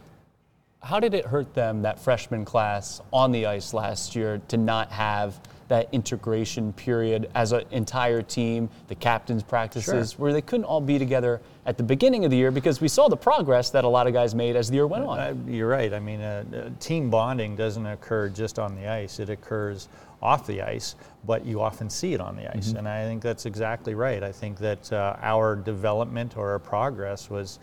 How 0.82 0.98
did 0.98 1.14
it 1.14 1.24
hurt 1.24 1.54
them, 1.54 1.82
that 1.82 1.98
freshman 1.98 2.44
class 2.44 3.00
on 3.12 3.32
the 3.32 3.46
ice 3.46 3.74
last 3.74 4.16
year, 4.16 4.40
to 4.48 4.56
not 4.56 4.90
have 4.90 5.40
that 5.72 5.88
integration 5.90 6.70
period 6.74 7.30
as 7.34 7.52
an 7.52 7.64
entire 7.70 8.20
team, 8.20 8.68
the 8.88 8.94
captains' 8.94 9.42
practices, 9.42 10.10
sure. 10.10 10.20
where 10.20 10.30
they 10.30 10.42
couldn't 10.42 10.66
all 10.66 10.82
be 10.82 10.98
together 10.98 11.40
at 11.64 11.78
the 11.78 11.82
beginning 11.82 12.26
of 12.26 12.30
the 12.30 12.36
year 12.36 12.50
because 12.50 12.82
we 12.82 12.88
saw 12.88 13.08
the 13.08 13.16
progress 13.16 13.70
that 13.70 13.82
a 13.82 13.88
lot 13.88 14.06
of 14.06 14.12
guys 14.12 14.34
made 14.34 14.54
as 14.54 14.68
the 14.68 14.74
year 14.74 14.86
went 14.86 15.02
on? 15.02 15.18
Uh, 15.18 15.34
you're 15.46 15.70
right. 15.70 15.94
I 15.94 15.98
mean, 15.98 16.20
uh, 16.20 16.44
uh, 16.54 16.68
team 16.78 17.08
bonding 17.08 17.56
doesn't 17.56 17.86
occur 17.86 18.28
just 18.28 18.58
on 18.58 18.74
the 18.74 18.86
ice, 18.86 19.18
it 19.18 19.30
occurs 19.30 19.88
off 20.20 20.46
the 20.46 20.60
ice, 20.60 20.94
but 21.24 21.46
you 21.46 21.62
often 21.62 21.88
see 21.88 22.12
it 22.12 22.20
on 22.20 22.36
the 22.36 22.54
ice. 22.54 22.68
Mm-hmm. 22.68 22.76
And 22.76 22.88
I 22.88 23.06
think 23.06 23.22
that's 23.22 23.46
exactly 23.46 23.94
right. 23.94 24.22
I 24.22 24.30
think 24.30 24.58
that 24.58 24.92
uh, 24.92 25.16
our 25.22 25.56
development 25.56 26.36
or 26.36 26.50
our 26.50 26.58
progress 26.58 27.30
was. 27.30 27.58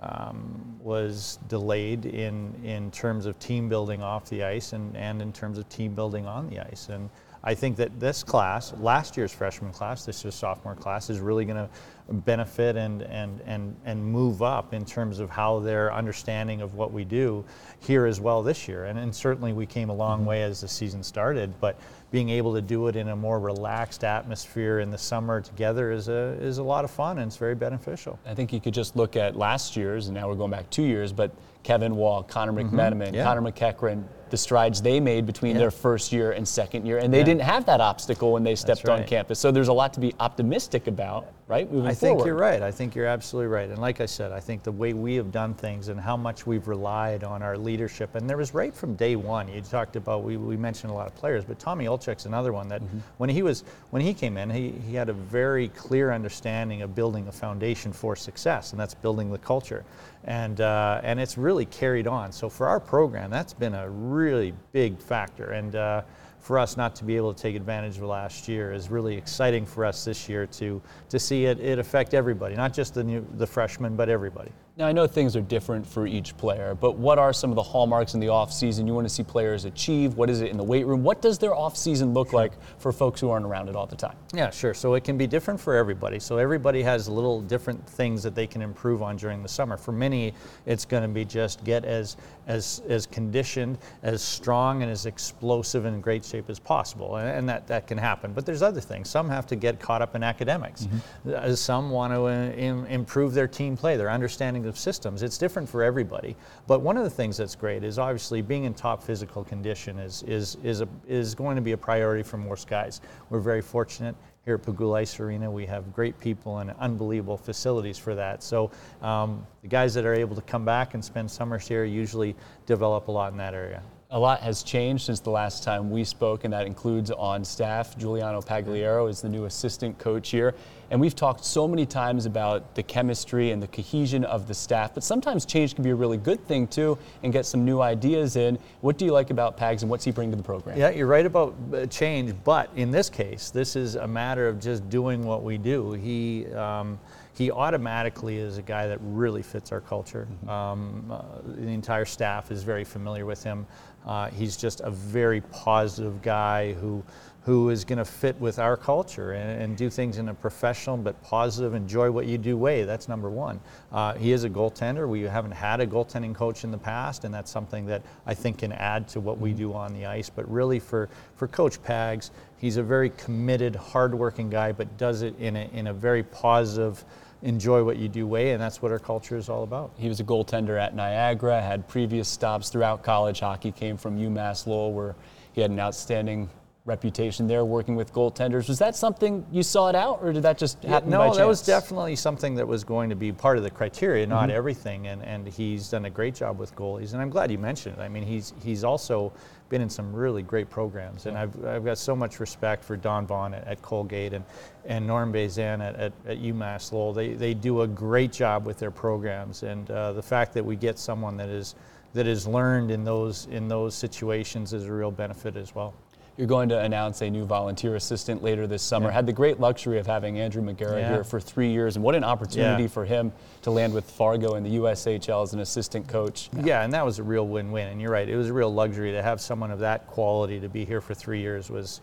Um, 0.00 0.76
was 0.82 1.38
delayed 1.48 2.04
in, 2.04 2.52
in 2.62 2.90
terms 2.90 3.24
of 3.24 3.38
team 3.38 3.70
building 3.70 4.02
off 4.02 4.28
the 4.28 4.44
ice 4.44 4.74
and, 4.74 4.94
and 4.98 5.22
in 5.22 5.32
terms 5.32 5.56
of 5.56 5.66
team 5.70 5.94
building 5.94 6.26
on 6.26 6.46
the 6.50 6.60
ice. 6.60 6.90
And 6.90 7.08
I 7.46 7.54
think 7.54 7.76
that 7.76 8.00
this 8.00 8.22
class, 8.22 8.72
last 8.80 9.18
year's 9.18 9.32
freshman 9.32 9.70
class, 9.70 10.06
this 10.06 10.24
year's 10.24 10.34
sophomore 10.34 10.74
class, 10.74 11.10
is 11.10 11.20
really 11.20 11.44
going 11.44 11.58
to 11.58 11.68
benefit 12.10 12.76
and, 12.76 13.02
and, 13.02 13.40
and, 13.46 13.76
and 13.84 14.02
move 14.02 14.42
up 14.42 14.72
in 14.72 14.84
terms 14.84 15.18
of 15.18 15.28
how 15.28 15.58
their 15.58 15.92
understanding 15.92 16.62
of 16.62 16.74
what 16.74 16.92
we 16.92 17.04
do 17.04 17.44
here 17.80 18.06
as 18.06 18.18
well 18.18 18.42
this 18.42 18.66
year. 18.66 18.86
And, 18.86 18.98
and 18.98 19.14
certainly 19.14 19.52
we 19.52 19.66
came 19.66 19.90
a 19.90 19.94
long 19.94 20.20
mm-hmm. 20.20 20.28
way 20.28 20.42
as 20.42 20.62
the 20.62 20.68
season 20.68 21.02
started, 21.02 21.52
but 21.60 21.78
being 22.10 22.30
able 22.30 22.54
to 22.54 22.62
do 22.62 22.88
it 22.88 22.96
in 22.96 23.08
a 23.08 23.16
more 23.16 23.38
relaxed 23.38 24.04
atmosphere 24.04 24.80
in 24.80 24.90
the 24.90 24.98
summer 24.98 25.40
together 25.40 25.92
is 25.92 26.08
a, 26.08 26.36
is 26.40 26.58
a 26.58 26.62
lot 26.62 26.84
of 26.84 26.90
fun 26.90 27.18
and 27.18 27.26
it's 27.26 27.36
very 27.36 27.54
beneficial. 27.54 28.18
I 28.24 28.34
think 28.34 28.52
you 28.52 28.60
could 28.60 28.74
just 28.74 28.96
look 28.96 29.16
at 29.16 29.36
last 29.36 29.76
year's, 29.76 30.06
and 30.06 30.14
now 30.14 30.28
we're 30.28 30.34
going 30.34 30.50
back 30.50 30.70
two 30.70 30.84
years, 30.84 31.12
but 31.12 31.30
Kevin 31.62 31.96
Wall, 31.96 32.22
Connor 32.22 32.52
mm-hmm. 32.52 32.78
McMenamin, 32.78 33.06
mm-hmm. 33.06 33.14
yeah. 33.16 33.24
Connor 33.24 33.42
MacEachern, 33.42 34.04
the 34.34 34.38
strides 34.38 34.82
they 34.82 34.98
made 34.98 35.26
between 35.26 35.52
yeah. 35.52 35.60
their 35.60 35.70
first 35.70 36.10
year 36.12 36.32
and 36.32 36.46
second 36.46 36.84
year, 36.84 36.98
and 36.98 37.14
they 37.14 37.18
yeah. 37.18 37.24
didn't 37.24 37.42
have 37.42 37.64
that 37.66 37.80
obstacle 37.80 38.32
when 38.32 38.42
they 38.42 38.56
stepped 38.56 38.82
right. 38.88 39.02
on 39.02 39.06
campus. 39.06 39.38
So 39.38 39.52
there's 39.52 39.68
a 39.68 39.72
lot 39.72 39.94
to 39.94 40.00
be 40.00 40.12
optimistic 40.18 40.88
about, 40.88 41.32
right? 41.46 41.70
Moving 41.70 41.88
I 41.88 41.94
think 41.94 42.24
you're 42.24 42.34
right. 42.34 42.60
I 42.60 42.72
think 42.72 42.96
you're 42.96 43.06
absolutely 43.06 43.46
right. 43.46 43.70
And 43.70 43.78
like 43.78 44.00
I 44.00 44.06
said, 44.06 44.32
I 44.32 44.40
think 44.40 44.64
the 44.64 44.72
way 44.72 44.92
we 44.92 45.14
have 45.14 45.30
done 45.30 45.54
things 45.54 45.86
and 45.86 46.00
how 46.00 46.16
much 46.16 46.48
we've 46.48 46.66
relied 46.66 47.22
on 47.22 47.44
our 47.44 47.56
leadership, 47.56 48.16
and 48.16 48.28
there 48.28 48.36
was 48.36 48.54
right 48.54 48.74
from 48.74 48.96
day 48.96 49.14
one. 49.14 49.46
You 49.46 49.60
talked 49.60 49.94
about 49.94 50.24
we, 50.24 50.36
we 50.36 50.56
mentioned 50.56 50.90
a 50.90 50.94
lot 50.94 51.06
of 51.06 51.14
players, 51.14 51.44
but 51.44 51.60
Tommy 51.60 51.84
Olczyk's 51.84 52.26
another 52.26 52.52
one 52.52 52.66
that 52.66 52.82
mm-hmm. 52.82 52.98
when 53.18 53.30
he 53.30 53.44
was 53.44 53.62
when 53.90 54.02
he 54.02 54.12
came 54.12 54.36
in, 54.36 54.50
he, 54.50 54.70
he 54.88 54.96
had 54.96 55.08
a 55.10 55.12
very 55.12 55.68
clear 55.68 56.10
understanding 56.10 56.82
of 56.82 56.96
building 56.96 57.28
a 57.28 57.32
foundation 57.32 57.92
for 57.92 58.16
success, 58.16 58.72
and 58.72 58.80
that's 58.80 58.94
building 58.94 59.30
the 59.30 59.38
culture 59.38 59.84
and 60.24 60.60
uh, 60.60 61.00
and 61.02 61.20
it's 61.20 61.36
really 61.36 61.66
carried 61.66 62.06
on. 62.06 62.32
So 62.32 62.48
for 62.48 62.66
our 62.66 62.80
program, 62.80 63.30
that's 63.30 63.52
been 63.52 63.74
a 63.74 63.88
really 63.88 64.23
big 64.72 64.98
factor, 64.98 65.50
and 65.52 65.76
uh, 65.76 66.02
for 66.40 66.58
us 66.58 66.76
not 66.76 66.94
to 66.96 67.04
be 67.04 67.16
able 67.16 67.32
to 67.32 67.42
take 67.42 67.56
advantage 67.56 67.96
of 67.96 68.02
last 68.02 68.48
year 68.48 68.72
is 68.72 68.90
really 68.90 69.16
exciting 69.16 69.64
for 69.64 69.84
us 69.84 70.04
this 70.04 70.28
year 70.28 70.46
to 70.46 70.80
to 71.08 71.18
see 71.18 71.46
it, 71.46 71.60
it 71.60 71.78
affect 71.78 72.14
everybody, 72.14 72.54
not 72.54 72.72
just 72.72 72.94
the 72.94 73.04
new 73.04 73.26
the 73.36 73.46
freshmen, 73.46 73.96
but 73.96 74.08
everybody. 74.08 74.50
Now, 74.76 74.88
I 74.88 74.92
know 74.92 75.06
things 75.06 75.36
are 75.36 75.40
different 75.40 75.86
for 75.86 76.04
each 76.04 76.36
player, 76.36 76.74
but 76.74 76.96
what 76.96 77.16
are 77.16 77.32
some 77.32 77.50
of 77.50 77.54
the 77.54 77.62
hallmarks 77.62 78.14
in 78.14 78.18
the 78.18 78.26
offseason 78.26 78.88
you 78.88 78.92
want 78.92 79.06
to 79.06 79.14
see 79.14 79.22
players 79.22 79.66
achieve? 79.66 80.14
What 80.14 80.28
is 80.28 80.40
it 80.40 80.50
in 80.50 80.56
the 80.56 80.64
weight 80.64 80.84
room? 80.84 81.04
What 81.04 81.22
does 81.22 81.38
their 81.38 81.52
offseason 81.52 82.12
look 82.12 82.32
like 82.32 82.50
for 82.78 82.90
folks 82.90 83.20
who 83.20 83.30
aren't 83.30 83.46
around 83.46 83.68
it 83.68 83.76
all 83.76 83.86
the 83.86 83.94
time? 83.94 84.16
Yeah, 84.32 84.50
sure. 84.50 84.74
So 84.74 84.94
it 84.94 85.04
can 85.04 85.16
be 85.16 85.28
different 85.28 85.60
for 85.60 85.76
everybody. 85.76 86.18
So 86.18 86.38
everybody 86.38 86.82
has 86.82 87.08
little 87.08 87.40
different 87.40 87.88
things 87.88 88.20
that 88.24 88.34
they 88.34 88.48
can 88.48 88.62
improve 88.62 89.00
on 89.00 89.16
during 89.16 89.44
the 89.44 89.48
summer. 89.48 89.76
For 89.76 89.92
many, 89.92 90.34
it's 90.66 90.84
going 90.84 91.04
to 91.04 91.08
be 91.08 91.24
just 91.24 91.62
get 91.62 91.84
as 91.84 92.16
as 92.48 92.82
as 92.88 93.06
conditioned, 93.06 93.78
as 94.02 94.22
strong, 94.22 94.82
and 94.82 94.90
as 94.90 95.06
explosive 95.06 95.84
and 95.84 95.94
in 95.94 96.00
great 96.00 96.24
shape 96.24 96.50
as 96.50 96.58
possible, 96.58 97.16
and, 97.16 97.28
and 97.28 97.48
that, 97.48 97.66
that 97.68 97.86
can 97.86 97.96
happen. 97.96 98.32
But 98.32 98.44
there's 98.44 98.60
other 98.60 98.80
things. 98.80 99.08
Some 99.08 99.28
have 99.30 99.46
to 99.46 99.56
get 99.56 99.80
caught 99.80 100.02
up 100.02 100.14
in 100.14 100.22
academics. 100.22 100.88
Mm-hmm. 101.26 101.54
Some 101.54 101.90
want 101.90 102.12
to 102.12 102.24
uh, 102.24 102.86
improve 102.88 103.32
their 103.32 103.48
team 103.48 103.76
play, 103.76 103.96
their 103.96 104.10
understanding 104.10 104.63
of 104.66 104.78
systems. 104.78 105.22
It's 105.22 105.38
different 105.38 105.68
for 105.68 105.82
everybody. 105.82 106.36
But 106.66 106.80
one 106.80 106.96
of 106.96 107.04
the 107.04 107.10
things 107.10 107.36
that's 107.36 107.54
great 107.54 107.84
is 107.84 107.98
obviously 107.98 108.42
being 108.42 108.64
in 108.64 108.74
top 108.74 109.02
physical 109.02 109.44
condition 109.44 109.98
is, 109.98 110.22
is, 110.24 110.56
is, 110.62 110.80
a, 110.80 110.88
is 111.06 111.34
going 111.34 111.56
to 111.56 111.62
be 111.62 111.72
a 111.72 111.76
priority 111.76 112.22
for 112.22 112.36
most 112.36 112.68
guys. 112.68 113.00
We're 113.30 113.40
very 113.40 113.62
fortunate 113.62 114.14
here 114.44 114.54
at 114.54 114.62
Pegula 114.62 114.98
Ice 114.98 115.18
Arena. 115.20 115.50
We 115.50 115.66
have 115.66 115.92
great 115.92 116.18
people 116.20 116.58
and 116.58 116.70
unbelievable 116.78 117.38
facilities 117.38 117.96
for 117.98 118.14
that. 118.14 118.42
So 118.42 118.70
um, 119.00 119.46
the 119.62 119.68
guys 119.68 119.94
that 119.94 120.04
are 120.04 120.14
able 120.14 120.36
to 120.36 120.42
come 120.42 120.64
back 120.64 120.94
and 120.94 121.04
spend 121.04 121.30
summers 121.30 121.66
here 121.66 121.84
usually 121.84 122.36
develop 122.66 123.08
a 123.08 123.12
lot 123.12 123.32
in 123.32 123.38
that 123.38 123.54
area 123.54 123.82
a 124.14 124.18
lot 124.18 124.40
has 124.40 124.62
changed 124.62 125.06
since 125.06 125.18
the 125.18 125.30
last 125.30 125.64
time 125.64 125.90
we 125.90 126.04
spoke, 126.04 126.44
and 126.44 126.52
that 126.54 126.68
includes 126.68 127.10
on 127.10 127.44
staff. 127.44 127.98
Giuliano 127.98 128.40
Pagliaro 128.40 129.10
is 129.10 129.20
the 129.20 129.28
new 129.28 129.46
assistant 129.46 129.98
coach 129.98 130.30
here. 130.30 130.54
And 130.92 131.00
we've 131.00 131.16
talked 131.16 131.44
so 131.44 131.66
many 131.66 131.84
times 131.84 132.24
about 132.24 132.76
the 132.76 132.82
chemistry 132.84 133.50
and 133.50 133.60
the 133.60 133.66
cohesion 133.66 134.24
of 134.24 134.46
the 134.46 134.54
staff, 134.54 134.94
but 134.94 135.02
sometimes 135.02 135.44
change 135.44 135.74
can 135.74 135.82
be 135.82 135.90
a 135.90 135.94
really 135.96 136.18
good 136.18 136.46
thing 136.46 136.68
too 136.68 136.96
and 137.24 137.32
get 137.32 137.44
some 137.44 137.64
new 137.64 137.80
ideas 137.80 138.36
in. 138.36 138.56
What 138.82 138.98
do 138.98 139.04
you 139.04 139.12
like 139.12 139.30
about 139.30 139.58
Pags 139.58 139.82
and 139.82 139.90
what's 139.90 140.04
he 140.04 140.12
bring 140.12 140.30
to 140.30 140.36
the 140.36 140.42
program? 140.44 140.78
Yeah, 140.78 140.90
you're 140.90 141.08
right 141.08 141.26
about 141.26 141.56
uh, 141.72 141.86
change, 141.86 142.34
but 142.44 142.70
in 142.76 142.92
this 142.92 143.10
case, 143.10 143.50
this 143.50 143.74
is 143.74 143.96
a 143.96 144.06
matter 144.06 144.46
of 144.46 144.60
just 144.60 144.88
doing 144.88 145.24
what 145.24 145.42
we 145.42 145.58
do. 145.58 145.92
He, 145.94 146.46
um, 146.52 147.00
he 147.32 147.50
automatically 147.50 148.38
is 148.38 148.58
a 148.58 148.62
guy 148.62 148.86
that 148.86 148.98
really 149.02 149.42
fits 149.42 149.72
our 149.72 149.80
culture. 149.80 150.28
Mm-hmm. 150.30 150.48
Um, 150.48 151.10
uh, 151.10 151.22
the 151.44 151.68
entire 151.68 152.04
staff 152.04 152.52
is 152.52 152.62
very 152.62 152.84
familiar 152.84 153.26
with 153.26 153.42
him. 153.42 153.66
Uh, 154.06 154.28
he's 154.30 154.56
just 154.56 154.80
a 154.80 154.90
very 154.90 155.40
positive 155.40 156.20
guy 156.22 156.72
who 156.74 157.02
who 157.44 157.68
is 157.68 157.84
going 157.84 157.98
to 157.98 158.04
fit 158.06 158.40
with 158.40 158.58
our 158.58 158.74
culture 158.74 159.32
and, 159.32 159.62
and, 159.62 159.76
do 159.76 159.90
things 159.90 160.16
in 160.16 160.30
a 160.30 160.34
professional 160.34 160.96
but 160.96 161.20
positive, 161.22 161.74
enjoy 161.74 162.10
what 162.10 162.24
you 162.24 162.38
do 162.38 162.56
way. 162.56 162.84
That's 162.84 163.06
number 163.06 163.28
one. 163.28 163.60
Uh, 163.92 164.14
he 164.14 164.32
is 164.32 164.44
a 164.44 164.50
goaltender. 164.50 165.06
We 165.06 165.22
haven't 165.22 165.52
had 165.52 165.80
a 165.80 165.86
goaltending 165.86 166.34
coach 166.34 166.64
in 166.64 166.70
the 166.70 166.78
past, 166.78 167.24
and 167.24 167.34
that's 167.34 167.50
something 167.50 167.84
that 167.86 168.00
I 168.24 168.32
think 168.32 168.58
can 168.58 168.72
add 168.72 169.08
to 169.08 169.20
what 169.20 169.38
we 169.38 169.50
mm-hmm. 169.50 169.58
do 169.58 169.74
on 169.74 169.92
the 169.92 170.06
ice. 170.06 170.30
But 170.30 170.50
really, 170.50 170.78
for, 170.78 171.10
for 171.36 171.46
Coach 171.46 171.82
Pags, 171.82 172.30
he's 172.56 172.78
a 172.78 172.82
very 172.82 173.10
committed, 173.10 173.76
hardworking 173.76 174.48
guy, 174.48 174.72
but 174.72 174.96
does 174.96 175.20
it 175.20 175.38
in 175.38 175.56
a, 175.56 175.68
in 175.74 175.88
a 175.88 175.92
very 175.92 176.22
positive, 176.22 177.04
enjoy 177.44 177.84
what 177.84 177.98
you 177.98 178.08
do 178.08 178.26
way, 178.26 178.52
and 178.52 178.60
that's 178.60 178.80
what 178.80 178.90
our 178.90 178.98
culture 178.98 179.36
is 179.36 179.48
all 179.48 179.62
about. 179.62 179.92
He 179.98 180.08
was 180.08 180.18
a 180.18 180.24
goaltender 180.24 180.80
at 180.80 180.96
Niagara, 180.96 181.60
had 181.60 181.86
previous 181.86 182.26
stops 182.26 182.70
throughout 182.70 183.02
college 183.02 183.38
hockey, 183.38 183.70
came 183.70 183.98
from 183.98 184.18
UMass 184.18 184.66
Lowell, 184.66 184.92
where 184.94 185.14
he 185.52 185.60
had 185.60 185.70
an 185.70 185.78
outstanding 185.78 186.48
reputation 186.86 187.46
there 187.46 187.64
working 187.64 187.96
with 187.96 188.12
goaltenders. 188.12 188.68
Was 188.68 188.78
that 188.78 188.94
something 188.94 189.46
you 189.50 189.62
sought 189.62 189.94
out, 189.94 190.18
or 190.20 190.34
did 190.34 190.42
that 190.42 190.58
just 190.58 190.82
happen 190.82 191.10
yeah, 191.10 191.16
no, 191.16 191.34
that 191.34 191.46
was 191.46 191.62
definitely 191.62 192.14
something 192.14 192.54
that 192.56 192.68
was 192.68 192.84
going 192.84 193.08
to 193.08 193.16
be 193.16 193.32
part 193.32 193.56
of 193.56 193.62
the 193.62 193.70
criteria, 193.70 194.26
not 194.26 194.48
mm-hmm. 194.48 194.56
everything. 194.56 195.06
And, 195.06 195.22
and 195.22 195.48
he's 195.48 195.88
done 195.88 196.04
a 196.04 196.10
great 196.10 196.34
job 196.34 196.58
with 196.58 196.76
goalies, 196.76 197.14
and 197.14 197.22
I'm 197.22 197.30
glad 197.30 197.50
you 197.50 197.56
mentioned 197.56 197.96
it. 197.98 198.02
I 198.02 198.08
mean, 198.08 198.22
he's 198.22 198.52
he's 198.62 198.84
also 198.84 199.32
been 199.70 199.80
in 199.80 199.88
some 199.88 200.12
really 200.12 200.42
great 200.42 200.68
programs, 200.68 201.24
and 201.24 201.38
I've, 201.38 201.64
I've 201.64 201.84
got 201.86 201.96
so 201.96 202.14
much 202.14 202.38
respect 202.38 202.84
for 202.84 202.96
Don 202.96 203.26
Vaughn 203.26 203.54
at, 203.54 203.66
at 203.66 203.80
Colgate 203.80 204.34
and, 204.34 204.44
and 204.84 205.06
Norm 205.06 205.32
Bazin 205.32 205.80
at, 205.80 205.96
at, 205.96 206.12
at, 206.26 206.38
UMass 206.38 206.92
Lowell. 206.92 207.14
They, 207.14 207.32
they 207.32 207.54
do 207.54 207.80
a 207.80 207.88
great 207.88 208.30
job 208.30 208.66
with 208.66 208.78
their 208.78 208.90
programs, 208.90 209.62
and 209.62 209.90
uh, 209.90 210.12
the 210.12 210.22
fact 210.22 210.52
that 210.52 210.64
we 210.64 210.76
get 210.76 210.98
someone 210.98 211.38
that 211.38 211.48
is 211.48 211.74
that 212.12 212.26
is 212.26 212.46
learned 212.46 212.90
in 212.90 213.04
those 213.04 213.46
in 213.46 213.68
those 213.68 213.94
situations 213.94 214.74
is 214.74 214.84
a 214.84 214.92
real 214.92 215.10
benefit 215.10 215.56
as 215.56 215.74
well. 215.74 215.94
You're 216.36 216.48
going 216.48 216.68
to 216.70 216.80
announce 216.80 217.22
a 217.22 217.30
new 217.30 217.44
volunteer 217.44 217.94
assistant 217.94 218.42
later 218.42 218.66
this 218.66 218.82
summer. 218.82 219.06
Yeah. 219.06 219.12
Had 219.12 219.26
the 219.26 219.32
great 219.32 219.60
luxury 219.60 219.98
of 219.98 220.06
having 220.06 220.40
Andrew 220.40 220.62
McGarrett 220.62 221.00
yeah. 221.00 221.08
here 221.10 221.24
for 221.24 221.38
three 221.38 221.70
years, 221.70 221.94
and 221.94 222.04
what 222.04 222.16
an 222.16 222.24
opportunity 222.24 222.84
yeah. 222.84 222.88
for 222.88 223.04
him 223.04 223.32
to 223.62 223.70
land 223.70 223.94
with 223.94 224.04
Fargo 224.10 224.56
in 224.56 224.64
the 224.64 224.76
USHL 224.76 225.44
as 225.44 225.52
an 225.52 225.60
assistant 225.60 226.08
coach. 226.08 226.50
Yeah, 226.62 226.82
and 226.82 226.92
that 226.92 227.04
was 227.04 227.20
a 227.20 227.22
real 227.22 227.46
win-win. 227.46 227.88
And 227.88 228.00
you're 228.00 228.10
right, 228.10 228.28
it 228.28 228.36
was 228.36 228.48
a 228.48 228.52
real 228.52 228.72
luxury 228.72 229.12
to 229.12 229.22
have 229.22 229.40
someone 229.40 229.70
of 229.70 229.78
that 229.78 230.08
quality 230.08 230.58
to 230.58 230.68
be 230.68 230.84
here 230.84 231.00
for 231.00 231.14
three 231.14 231.40
years 231.40 231.70
was 231.70 232.00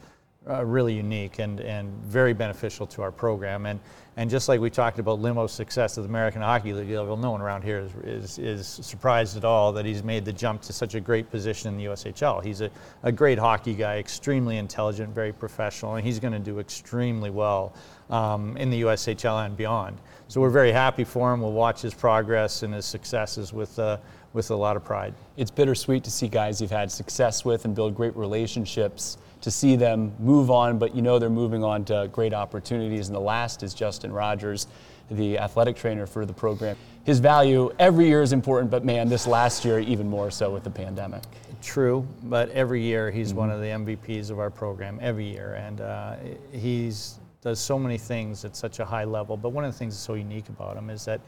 uh, 0.49 0.65
really 0.65 0.93
unique 0.93 1.39
and, 1.39 1.59
and 1.59 1.93
very 2.03 2.33
beneficial 2.33 2.87
to 2.87 3.03
our 3.03 3.11
program. 3.11 3.67
And, 3.67 3.79
and 4.17 4.29
just 4.29 4.49
like 4.49 4.59
we 4.59 4.71
talked 4.71 4.97
about 4.97 5.19
Limo's 5.19 5.51
success 5.51 5.97
at 5.97 6.03
the 6.03 6.09
American 6.09 6.41
Hockey 6.41 6.73
League 6.73 6.89
level, 6.89 7.15
no 7.15 7.31
one 7.31 7.41
around 7.41 7.63
here 7.63 7.79
is, 8.03 8.37
is, 8.37 8.39
is, 8.39 8.67
surprised 8.67 9.37
at 9.37 9.45
all 9.45 9.71
that 9.73 9.85
he's 9.85 10.03
made 10.03 10.25
the 10.25 10.33
jump 10.33 10.61
to 10.63 10.73
such 10.73 10.95
a 10.95 10.99
great 10.99 11.29
position 11.29 11.69
in 11.69 11.77
the 11.77 11.85
USHL. 11.85 12.43
He's 12.43 12.61
a, 12.61 12.71
a 13.03 13.11
great 13.11 13.37
hockey 13.37 13.75
guy, 13.75 13.99
extremely 13.99 14.57
intelligent, 14.57 15.13
very 15.13 15.31
professional, 15.31 15.95
and 15.95 16.05
he's 16.05 16.19
going 16.19 16.33
to 16.33 16.39
do 16.39 16.59
extremely 16.59 17.29
well 17.29 17.73
um, 18.09 18.57
in 18.57 18.69
the 18.71 18.81
USHL 18.81 19.45
and 19.45 19.55
beyond. 19.55 19.97
So 20.27 20.41
we're 20.41 20.49
very 20.49 20.71
happy 20.71 21.03
for 21.03 21.31
him. 21.33 21.41
We'll 21.41 21.51
watch 21.51 21.81
his 21.81 21.93
progress 21.93 22.63
and 22.63 22.73
his 22.73 22.85
successes 22.85 23.53
with, 23.53 23.77
uh, 23.77 23.97
with 24.33 24.49
a 24.49 24.55
lot 24.55 24.75
of 24.75 24.83
pride. 24.83 25.13
It's 25.37 25.51
bittersweet 25.51 26.03
to 26.05 26.11
see 26.11 26.27
guys 26.27 26.59
you've 26.61 26.71
had 26.71 26.91
success 26.91 27.45
with 27.45 27.65
and 27.65 27.75
build 27.75 27.95
great 27.95 28.15
relationships 28.15 29.17
to 29.41 29.51
see 29.51 29.75
them 29.75 30.13
move 30.19 30.49
on, 30.51 30.77
but 30.77 30.95
you 30.95 31.01
know 31.01 31.19
they're 31.19 31.29
moving 31.29 31.63
on 31.63 31.83
to 31.85 32.09
great 32.11 32.33
opportunities. 32.33 33.07
And 33.07 33.15
the 33.15 33.21
last 33.21 33.63
is 33.63 33.73
Justin 33.73 34.11
Rogers, 34.11 34.67
the 35.09 35.37
athletic 35.39 35.75
trainer 35.75 36.05
for 36.05 36.25
the 36.25 36.33
program. 36.33 36.77
His 37.03 37.19
value 37.19 37.71
every 37.79 38.05
year 38.05 38.21
is 38.21 38.33
important, 38.33 38.69
but 38.69 38.85
man, 38.85 39.09
this 39.09 39.25
last 39.25 39.65
year 39.65 39.79
even 39.79 40.07
more 40.07 40.29
so 40.29 40.51
with 40.51 40.63
the 40.63 40.69
pandemic. 40.69 41.23
True, 41.61 42.07
but 42.23 42.49
every 42.49 42.81
year 42.81 43.11
he's 43.11 43.29
mm-hmm. 43.29 43.39
one 43.39 43.51
of 43.51 43.59
the 43.59 43.67
MVPs 43.67 44.29
of 44.29 44.39
our 44.39 44.49
program 44.49 44.99
every 45.01 45.25
year, 45.25 45.55
and 45.55 45.81
uh, 45.81 46.15
he's 46.51 47.19
does 47.41 47.59
so 47.59 47.79
many 47.79 47.97
things 47.97 48.45
at 48.45 48.55
such 48.55 48.79
a 48.79 48.85
high 48.85 49.03
level. 49.03 49.35
But 49.35 49.49
one 49.49 49.65
of 49.65 49.73
the 49.73 49.77
things 49.77 49.95
that's 49.95 50.05
so 50.05 50.13
unique 50.13 50.47
about 50.49 50.77
him 50.77 50.91
is 50.91 51.05
that 51.05 51.21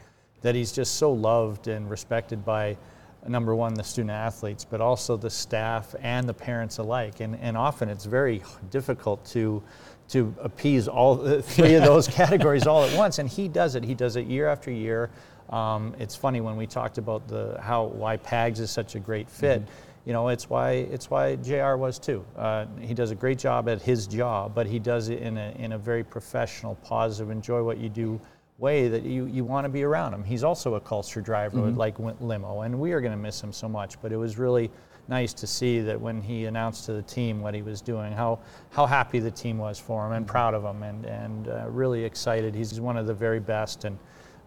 that 0.44 0.54
he's 0.54 0.72
just 0.72 0.96
so 0.96 1.12
loved 1.12 1.68
and 1.68 1.90
respected 1.90 2.46
by 2.46 2.78
number 3.28 3.56
one, 3.56 3.74
the 3.74 3.84
student 3.84 4.12
athletes, 4.12 4.66
but 4.66 4.82
also 4.82 5.18
the 5.18 5.30
staff 5.30 5.96
and 6.02 6.28
the 6.28 6.34
parents 6.34 6.78
alike. 6.78 7.20
And, 7.20 7.38
and 7.40 7.56
often 7.58 7.90
it's 7.90 8.06
very 8.06 8.42
difficult 8.70 9.26
to, 9.28 9.64
to 10.10 10.34
appease 10.42 10.88
all 10.88 11.16
three 11.42 11.76
of 11.76 11.84
those 11.84 12.08
categories 12.08 12.68
all 12.68 12.84
at 12.84 12.98
once. 12.98 13.20
And 13.20 13.30
he 13.30 13.48
does 13.48 13.76
it. 13.76 13.84
He 13.84 13.94
does 13.94 14.16
it 14.16 14.28
year 14.28 14.48
after 14.48 14.72
year. 14.72 15.10
Um, 15.50 15.96
it's 16.00 16.16
funny 16.16 16.42
when 16.42 16.56
we 16.56 16.66
talked 16.66 16.98
about 16.98 17.28
the 17.28 17.60
how 17.62 17.84
why 17.86 18.18
Pags 18.18 18.60
is 18.60 18.72
such 18.72 18.96
a 18.96 19.00
great 19.00 19.30
fit. 19.30 19.62
Mm-hmm. 19.62 19.72
You 20.06 20.14
know, 20.14 20.28
it's 20.30 20.50
why 20.50 20.72
it's 20.72 21.10
why 21.10 21.36
Jr. 21.36 21.76
was 21.76 22.00
too. 22.00 22.26
Uh, 22.36 22.66
he 22.80 22.94
does 22.94 23.12
a 23.12 23.16
great 23.16 23.38
job 23.38 23.70
at 23.70 23.82
his 23.82 24.08
job, 24.08 24.56
but 24.56 24.68
he 24.68 24.80
does 24.80 25.10
it 25.10 25.20
in 25.20 25.38
a 25.38 25.52
in 25.60 25.74
a 25.74 25.78
very 25.78 26.04
professional, 26.04 26.76
positive, 26.76 27.30
enjoy 27.30 27.64
what 27.64 27.78
you 27.78 27.90
do 27.90 28.20
way 28.64 28.88
that 28.88 29.04
you, 29.04 29.26
you 29.26 29.44
want 29.44 29.66
to 29.66 29.70
be 29.70 29.84
around 29.84 30.14
him. 30.14 30.24
He's 30.24 30.44
also 30.44 30.76
a 30.76 30.80
culture 30.80 31.22
driver 31.22 31.58
mm-hmm. 31.58 31.78
like 31.78 31.96
Limo, 32.00 32.62
and 32.62 32.80
we 32.80 32.94
are 32.94 33.02
going 33.02 33.12
to 33.12 33.18
miss 33.18 33.44
him 33.44 33.52
so 33.52 33.68
much. 33.68 34.02
But 34.02 34.14
it 34.14 34.18
was 34.18 34.38
really 34.38 34.72
nice 35.10 35.34
to 35.34 35.46
see 35.46 35.82
that 35.82 36.00
when 36.00 36.22
he 36.22 36.46
announced 36.46 36.86
to 36.86 36.94
the 36.94 37.02
team 37.02 37.42
what 37.42 37.54
he 37.54 37.62
was 37.62 37.82
doing, 37.82 38.14
how, 38.14 38.40
how 38.70 38.86
happy 38.86 39.20
the 39.20 39.30
team 39.30 39.58
was 39.58 39.78
for 39.78 40.06
him 40.06 40.14
and 40.14 40.26
mm-hmm. 40.26 40.32
proud 40.32 40.54
of 40.54 40.64
him 40.64 40.82
and, 40.82 41.06
and 41.06 41.50
uh, 41.50 41.66
really 41.68 42.06
excited. 42.06 42.56
He's 42.56 42.80
one 42.80 42.96
of 42.96 43.06
the 43.06 43.14
very 43.14 43.42
best, 43.42 43.84
and 43.84 44.00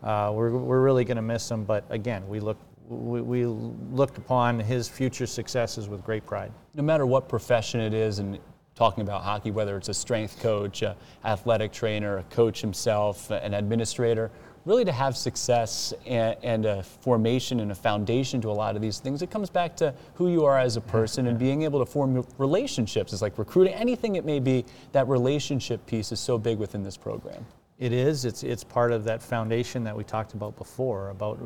uh, 0.02 0.32
we're, 0.34 0.50
we're 0.50 0.80
really 0.80 1.04
going 1.04 1.16
to 1.16 1.28
miss 1.34 1.50
him. 1.50 1.64
But 1.64 1.84
again, 1.90 2.26
we 2.26 2.40
look 2.40 2.58
we, 2.88 3.20
we 3.20 3.46
looked 3.46 4.16
upon 4.16 4.60
his 4.60 4.88
future 4.88 5.26
successes 5.26 5.88
with 5.88 6.04
great 6.04 6.24
pride. 6.24 6.52
No 6.74 6.84
matter 6.84 7.04
what 7.04 7.28
profession 7.28 7.80
it 7.80 7.92
is, 7.92 8.20
and 8.20 8.38
talking 8.76 9.02
about 9.02 9.22
hockey, 9.22 9.50
whether 9.50 9.76
it's 9.76 9.88
a 9.88 9.94
strength 9.94 10.38
coach, 10.40 10.82
a 10.82 10.94
athletic 11.24 11.72
trainer, 11.72 12.18
a 12.18 12.22
coach 12.24 12.60
himself, 12.60 13.30
an 13.30 13.54
administrator, 13.54 14.30
really 14.66 14.84
to 14.84 14.92
have 14.92 15.16
success 15.16 15.94
and, 16.06 16.36
and, 16.42 16.66
a 16.66 16.82
formation 16.82 17.60
and 17.60 17.72
a 17.72 17.74
foundation 17.74 18.40
to 18.40 18.50
a 18.50 18.52
lot 18.52 18.76
of 18.76 18.82
these 18.82 18.98
things, 18.98 19.22
it 19.22 19.30
comes 19.30 19.48
back 19.48 19.76
to 19.76 19.94
who 20.14 20.30
you 20.30 20.44
are 20.44 20.58
as 20.58 20.76
a 20.76 20.80
person 20.80 21.28
and 21.28 21.38
being 21.38 21.62
able 21.62 21.78
to 21.78 21.86
form 21.86 22.26
relationships. 22.36 23.12
It's 23.12 23.22
like 23.22 23.38
recruiting, 23.38 23.74
anything 23.74 24.16
it 24.16 24.24
may 24.24 24.40
be, 24.40 24.64
that 24.92 25.08
relationship 25.08 25.86
piece 25.86 26.12
is 26.12 26.20
so 26.20 26.36
big 26.36 26.58
within 26.58 26.82
this 26.82 26.96
program. 26.96 27.46
It 27.78 27.92
is. 27.92 28.24
It's, 28.24 28.42
it's 28.42 28.64
part 28.64 28.90
of 28.92 29.04
that 29.04 29.22
foundation 29.22 29.84
that 29.84 29.96
we 29.96 30.02
talked 30.02 30.34
about 30.34 30.56
before, 30.56 31.10
about 31.10 31.38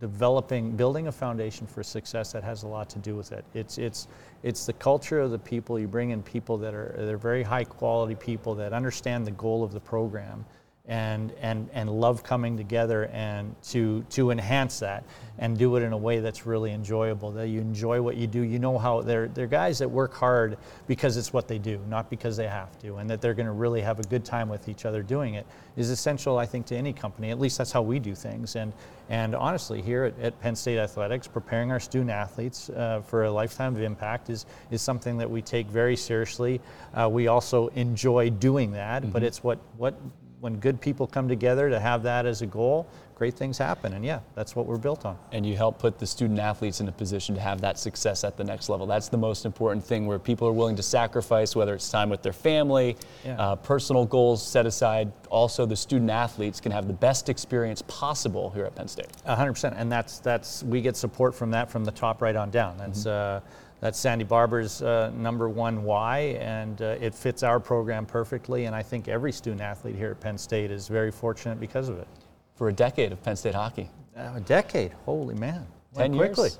developing, 0.00 0.72
building 0.76 1.08
a 1.08 1.12
foundation 1.12 1.66
for 1.66 1.82
success 1.82 2.32
that 2.32 2.42
has 2.42 2.62
a 2.62 2.66
lot 2.66 2.88
to 2.90 2.98
do 2.98 3.14
with 3.14 3.32
it. 3.32 3.44
It's, 3.54 3.78
it's, 3.78 4.08
it's 4.42 4.64
the 4.64 4.72
culture 4.72 5.20
of 5.20 5.30
the 5.30 5.38
people. 5.38 5.78
You 5.78 5.86
bring 5.86 6.10
in 6.10 6.22
people 6.22 6.56
that 6.58 6.74
are 6.74 6.94
they're 6.96 7.18
very 7.18 7.42
high 7.42 7.64
quality 7.64 8.14
people 8.14 8.54
that 8.56 8.72
understand 8.72 9.26
the 9.26 9.32
goal 9.32 9.62
of 9.62 9.72
the 9.72 9.80
program 9.80 10.44
and, 10.86 11.32
and, 11.40 11.68
and 11.72 11.88
love 11.88 12.22
coming 12.22 12.56
together 12.56 13.06
and 13.12 13.54
to, 13.62 14.02
to 14.10 14.30
enhance 14.30 14.80
that 14.80 15.04
and 15.38 15.56
do 15.56 15.76
it 15.76 15.82
in 15.82 15.92
a 15.92 15.96
way 15.96 16.18
that's 16.18 16.46
really 16.46 16.72
enjoyable, 16.72 17.30
that 17.30 17.48
you 17.48 17.60
enjoy 17.60 18.02
what 18.02 18.16
you 18.16 18.26
do. 18.26 18.42
You 18.42 18.58
know 18.58 18.76
how 18.76 19.00
they're, 19.00 19.28
they're 19.28 19.46
guys 19.46 19.78
that 19.78 19.88
work 19.88 20.12
hard 20.12 20.58
because 20.86 21.16
it's 21.16 21.32
what 21.32 21.48
they 21.48 21.58
do, 21.58 21.80
not 21.88 22.10
because 22.10 22.36
they 22.36 22.48
have 22.48 22.78
to, 22.80 22.96
and 22.96 23.08
that 23.08 23.20
they're 23.20 23.34
going 23.34 23.46
to 23.46 23.52
really 23.52 23.80
have 23.80 24.00
a 24.00 24.02
good 24.04 24.24
time 24.24 24.48
with 24.48 24.68
each 24.68 24.84
other 24.84 25.02
doing 25.02 25.34
it 25.34 25.46
is 25.76 25.90
essential, 25.90 26.38
I 26.38 26.46
think, 26.46 26.66
to 26.66 26.76
any 26.76 26.92
company. 26.92 27.30
At 27.30 27.38
least 27.38 27.58
that's 27.58 27.72
how 27.72 27.82
we 27.82 27.98
do 27.98 28.14
things. 28.14 28.56
And, 28.56 28.72
and 29.08 29.34
honestly, 29.34 29.80
here 29.80 30.04
at, 30.04 30.18
at 30.20 30.40
Penn 30.40 30.56
State 30.56 30.78
Athletics, 30.78 31.26
preparing 31.26 31.70
our 31.70 31.80
student 31.80 32.10
athletes 32.10 32.68
uh, 32.70 33.00
for 33.00 33.24
a 33.24 33.30
lifetime 33.30 33.76
of 33.76 33.82
impact 33.82 34.28
is, 34.28 34.44
is 34.70 34.82
something 34.82 35.16
that 35.18 35.30
we 35.30 35.40
take 35.40 35.68
very 35.68 35.96
seriously. 35.96 36.60
Uh, 36.94 37.08
we 37.08 37.28
also 37.28 37.68
enjoy 37.68 38.28
doing 38.28 38.72
that, 38.72 39.02
mm-hmm. 39.02 39.12
but 39.12 39.22
it's 39.22 39.42
what, 39.42 39.58
what 39.76 39.94
when 40.40 40.58
good 40.58 40.80
people 40.80 41.06
come 41.06 41.28
together 41.28 41.68
to 41.68 41.78
have 41.78 42.02
that 42.02 42.24
as 42.24 42.40
a 42.40 42.46
goal, 42.46 42.88
great 43.14 43.34
things 43.34 43.58
happen. 43.58 43.92
And 43.92 44.02
yeah, 44.02 44.20
that's 44.34 44.56
what 44.56 44.64
we're 44.64 44.78
built 44.78 45.04
on. 45.04 45.18
And 45.32 45.44
you 45.44 45.54
help 45.54 45.78
put 45.78 45.98
the 45.98 46.06
student 46.06 46.38
athletes 46.38 46.80
in 46.80 46.88
a 46.88 46.92
position 46.92 47.34
to 47.34 47.40
have 47.42 47.60
that 47.60 47.78
success 47.78 48.24
at 48.24 48.38
the 48.38 48.44
next 48.44 48.70
level. 48.70 48.86
That's 48.86 49.08
the 49.08 49.18
most 49.18 49.44
important 49.44 49.84
thing 49.84 50.06
where 50.06 50.18
people 50.18 50.48
are 50.48 50.52
willing 50.52 50.76
to 50.76 50.82
sacrifice, 50.82 51.54
whether 51.54 51.74
it's 51.74 51.90
time 51.90 52.08
with 52.08 52.22
their 52.22 52.32
family, 52.32 52.96
yeah. 53.22 53.38
uh, 53.38 53.56
personal 53.56 54.06
goals 54.06 54.42
set 54.42 54.64
aside. 54.64 55.12
Also, 55.28 55.66
the 55.66 55.76
student 55.76 56.10
athletes 56.10 56.58
can 56.58 56.72
have 56.72 56.86
the 56.86 56.94
best 56.94 57.28
experience 57.28 57.82
possible 57.86 58.48
here 58.50 58.64
at 58.64 58.74
Penn 58.74 58.88
State. 58.88 59.08
100%. 59.26 59.74
And 59.76 59.92
that's, 59.92 60.20
that's 60.20 60.62
we 60.62 60.80
get 60.80 60.96
support 60.96 61.34
from 61.34 61.50
that 61.50 61.70
from 61.70 61.84
the 61.84 61.92
top 61.92 62.22
right 62.22 62.34
on 62.34 62.50
down. 62.50 62.78
That's, 62.78 63.00
mm-hmm. 63.00 63.46
uh, 63.46 63.50
that's 63.80 63.98
Sandy 63.98 64.24
Barbour's 64.24 64.82
uh, 64.82 65.10
number 65.16 65.48
one 65.48 65.84
why, 65.84 66.36
and 66.40 66.80
uh, 66.82 66.96
it 67.00 67.14
fits 67.14 67.42
our 67.42 67.58
program 67.58 68.04
perfectly. 68.04 68.66
And 68.66 68.74
I 68.76 68.82
think 68.82 69.08
every 69.08 69.32
student 69.32 69.62
athlete 69.62 69.96
here 69.96 70.10
at 70.10 70.20
Penn 70.20 70.36
State 70.36 70.70
is 70.70 70.86
very 70.86 71.10
fortunate 71.10 71.58
because 71.58 71.88
of 71.88 71.98
it. 71.98 72.08
For 72.56 72.68
a 72.68 72.72
decade 72.72 73.10
of 73.10 73.22
Penn 73.22 73.36
State 73.36 73.54
hockey. 73.54 73.88
Uh, 74.14 74.32
a 74.36 74.40
decade, 74.40 74.92
holy 75.06 75.34
man! 75.34 75.66
Ten 75.94 76.12
years. 76.12 76.34
Quickly. 76.34 76.50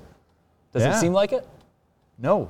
Does 0.73 0.81
yeah. 0.81 0.95
it 0.95 0.99
seem 0.99 1.13
like 1.13 1.31
it? 1.31 1.47
No, 2.17 2.49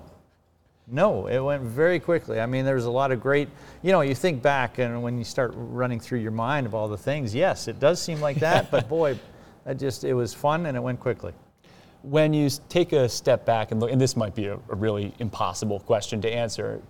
no, 0.88 1.28
it 1.28 1.40
went 1.40 1.64
very 1.64 2.00
quickly. 2.00 2.40
I 2.40 2.46
mean, 2.46 2.66
there 2.66 2.76
was 2.76 2.86
a 2.86 2.92
lot 2.92 3.12
of 3.12 3.22
great, 3.22 3.50
you 3.82 3.92
know, 3.92 4.02
you 4.02 4.14
think 4.14 4.42
back 4.42 4.78
and 4.78 5.02
when 5.02 5.18
you 5.18 5.24
start 5.24 5.54
running 5.56 6.00
through 6.00 6.20
your 6.20 6.32
mind 6.32 6.68
of 6.68 6.76
all 6.76 6.88
the 6.88 6.98
things, 6.98 7.34
yes, 7.34 7.68
it 7.68 7.80
does 7.80 8.02
seem 8.02 8.20
like 8.20 8.38
that, 8.38 8.70
but 8.72 8.88
boy, 8.88 9.18
that 9.66 9.80
just, 9.80 10.04
it 10.04 10.14
was 10.14 10.34
fun 10.34 10.66
and 10.66 10.76
it 10.76 10.82
went 10.82 11.00
quickly 11.00 11.34
when 12.04 12.34
you 12.34 12.50
take 12.70 12.94
a 12.94 13.08
step 13.08 13.46
back 13.46 13.72
and 13.72 13.80
look, 13.80 13.92
and 13.92 14.00
this 14.00 14.16
might 14.16 14.36
be 14.36 14.48
a, 14.48 14.56
a 14.70 14.76
really 14.76 15.14
impossible 15.20 15.80
question 15.80 16.22
to 16.22 16.34
answer, 16.34 16.82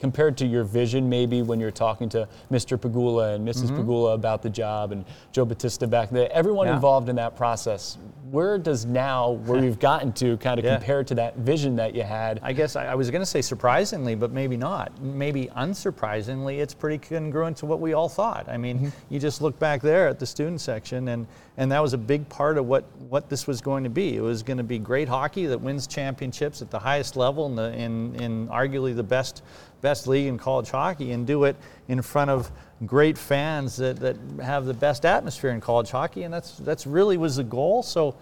compared 0.00 0.36
to 0.36 0.46
your 0.46 0.64
vision 0.64 1.08
maybe 1.08 1.40
when 1.40 1.60
you're 1.60 1.70
talking 1.70 2.08
to 2.10 2.28
Mr. 2.50 2.76
Pegula 2.76 3.34
and 3.34 3.44
missus 3.44 3.70
mm-hmm. 3.70 3.88
Pegula 3.88 4.14
about 4.14 4.42
the 4.42 4.50
job 4.50 4.92
and 4.92 5.04
Joe 5.32 5.44
Battista 5.44 5.86
back 5.86 6.10
there, 6.10 6.30
everyone 6.32 6.66
yeah. 6.66 6.74
involved 6.74 7.08
in 7.08 7.16
that 7.16 7.36
process, 7.36 7.96
where 8.34 8.58
does 8.58 8.84
now, 8.84 9.30
where 9.30 9.60
we've 9.60 9.78
gotten 9.78 10.12
to 10.12 10.36
kind 10.38 10.58
of 10.58 10.64
yeah. 10.64 10.74
compare 10.74 11.04
to 11.04 11.14
that 11.14 11.36
vision 11.36 11.76
that 11.76 11.94
you 11.94 12.02
had? 12.02 12.40
I 12.42 12.52
guess 12.52 12.74
I, 12.74 12.86
I 12.86 12.94
was 12.96 13.08
going 13.08 13.22
to 13.22 13.26
say 13.26 13.40
surprisingly, 13.40 14.16
but 14.16 14.32
maybe 14.32 14.56
not. 14.56 15.00
Maybe 15.00 15.46
unsurprisingly, 15.56 16.58
it's 16.58 16.74
pretty 16.74 16.98
congruent 16.98 17.56
to 17.58 17.66
what 17.66 17.78
we 17.78 17.92
all 17.92 18.08
thought. 18.08 18.48
I 18.48 18.56
mean, 18.56 18.78
mm-hmm. 18.78 18.88
you 19.08 19.20
just 19.20 19.40
look 19.40 19.56
back 19.60 19.82
there 19.82 20.08
at 20.08 20.18
the 20.18 20.26
student 20.26 20.60
section 20.60 21.06
and, 21.06 21.28
and 21.58 21.70
that 21.70 21.80
was 21.80 21.92
a 21.92 21.98
big 21.98 22.28
part 22.28 22.58
of 22.58 22.66
what, 22.66 22.84
what 23.08 23.30
this 23.30 23.46
was 23.46 23.60
going 23.60 23.84
to 23.84 23.90
be. 23.90 24.16
It 24.16 24.20
was 24.20 24.42
going 24.42 24.58
to 24.58 24.64
be 24.64 24.80
great 24.80 25.08
hockey 25.08 25.46
that 25.46 25.60
wins 25.60 25.86
championships 25.86 26.60
at 26.60 26.72
the 26.72 26.78
highest 26.80 27.14
level 27.14 27.46
in, 27.46 27.54
the, 27.54 27.72
in, 27.72 28.16
in 28.16 28.48
arguably 28.48 28.96
the 28.96 29.04
best 29.04 29.44
best 29.84 30.08
league 30.08 30.26
in 30.26 30.38
college 30.38 30.70
hockey 30.70 31.12
and 31.12 31.26
do 31.26 31.44
it 31.44 31.56
in 31.88 32.00
front 32.00 32.30
of 32.30 32.50
great 32.86 33.18
fans 33.18 33.76
that, 33.76 34.00
that 34.00 34.16
have 34.42 34.64
the 34.64 34.72
best 34.72 35.04
atmosphere 35.04 35.50
in 35.50 35.60
college 35.60 35.90
hockey. 35.90 36.22
And 36.22 36.32
that's, 36.32 36.56
that's 36.56 36.86
really 36.86 37.18
was 37.18 37.36
the 37.36 37.44
goal. 37.44 37.82
So 37.82 38.16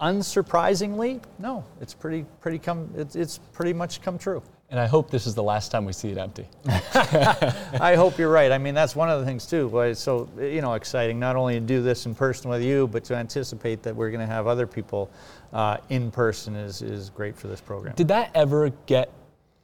unsurprisingly, 0.00 1.22
no, 1.38 1.64
it's 1.82 1.92
pretty, 1.92 2.24
pretty 2.40 2.58
come, 2.58 2.90
it's, 2.96 3.14
it's 3.14 3.38
pretty 3.52 3.74
much 3.74 4.00
come 4.00 4.16
true. 4.16 4.42
And 4.70 4.80
I 4.80 4.86
hope 4.86 5.10
this 5.10 5.26
is 5.26 5.34
the 5.34 5.42
last 5.42 5.70
time 5.70 5.84
we 5.84 5.92
see 5.92 6.08
it 6.08 6.16
empty. 6.16 6.46
I 6.66 7.92
hope 7.94 8.16
you're 8.16 8.32
right. 8.32 8.50
I 8.50 8.56
mean, 8.56 8.74
that's 8.74 8.96
one 8.96 9.10
of 9.10 9.20
the 9.20 9.26
things 9.26 9.44
too. 9.44 9.68
Why 9.68 9.88
it's 9.88 10.00
so 10.00 10.30
you 10.40 10.62
know 10.62 10.72
exciting 10.72 11.20
not 11.20 11.36
only 11.36 11.60
to 11.60 11.60
do 11.60 11.82
this 11.82 12.06
in 12.06 12.14
person 12.14 12.48
with 12.48 12.62
you, 12.62 12.86
but 12.86 13.04
to 13.04 13.14
anticipate 13.14 13.82
that 13.82 13.94
we're 13.94 14.08
going 14.08 14.26
to 14.26 14.34
have 14.34 14.46
other 14.46 14.66
people 14.66 15.10
uh, 15.52 15.76
in 15.90 16.10
person 16.10 16.56
is 16.56 16.80
is 16.80 17.10
great 17.10 17.36
for 17.36 17.48
this 17.48 17.60
program. 17.60 17.94
Did 17.96 18.08
that 18.08 18.30
ever 18.34 18.70
get 18.86 19.10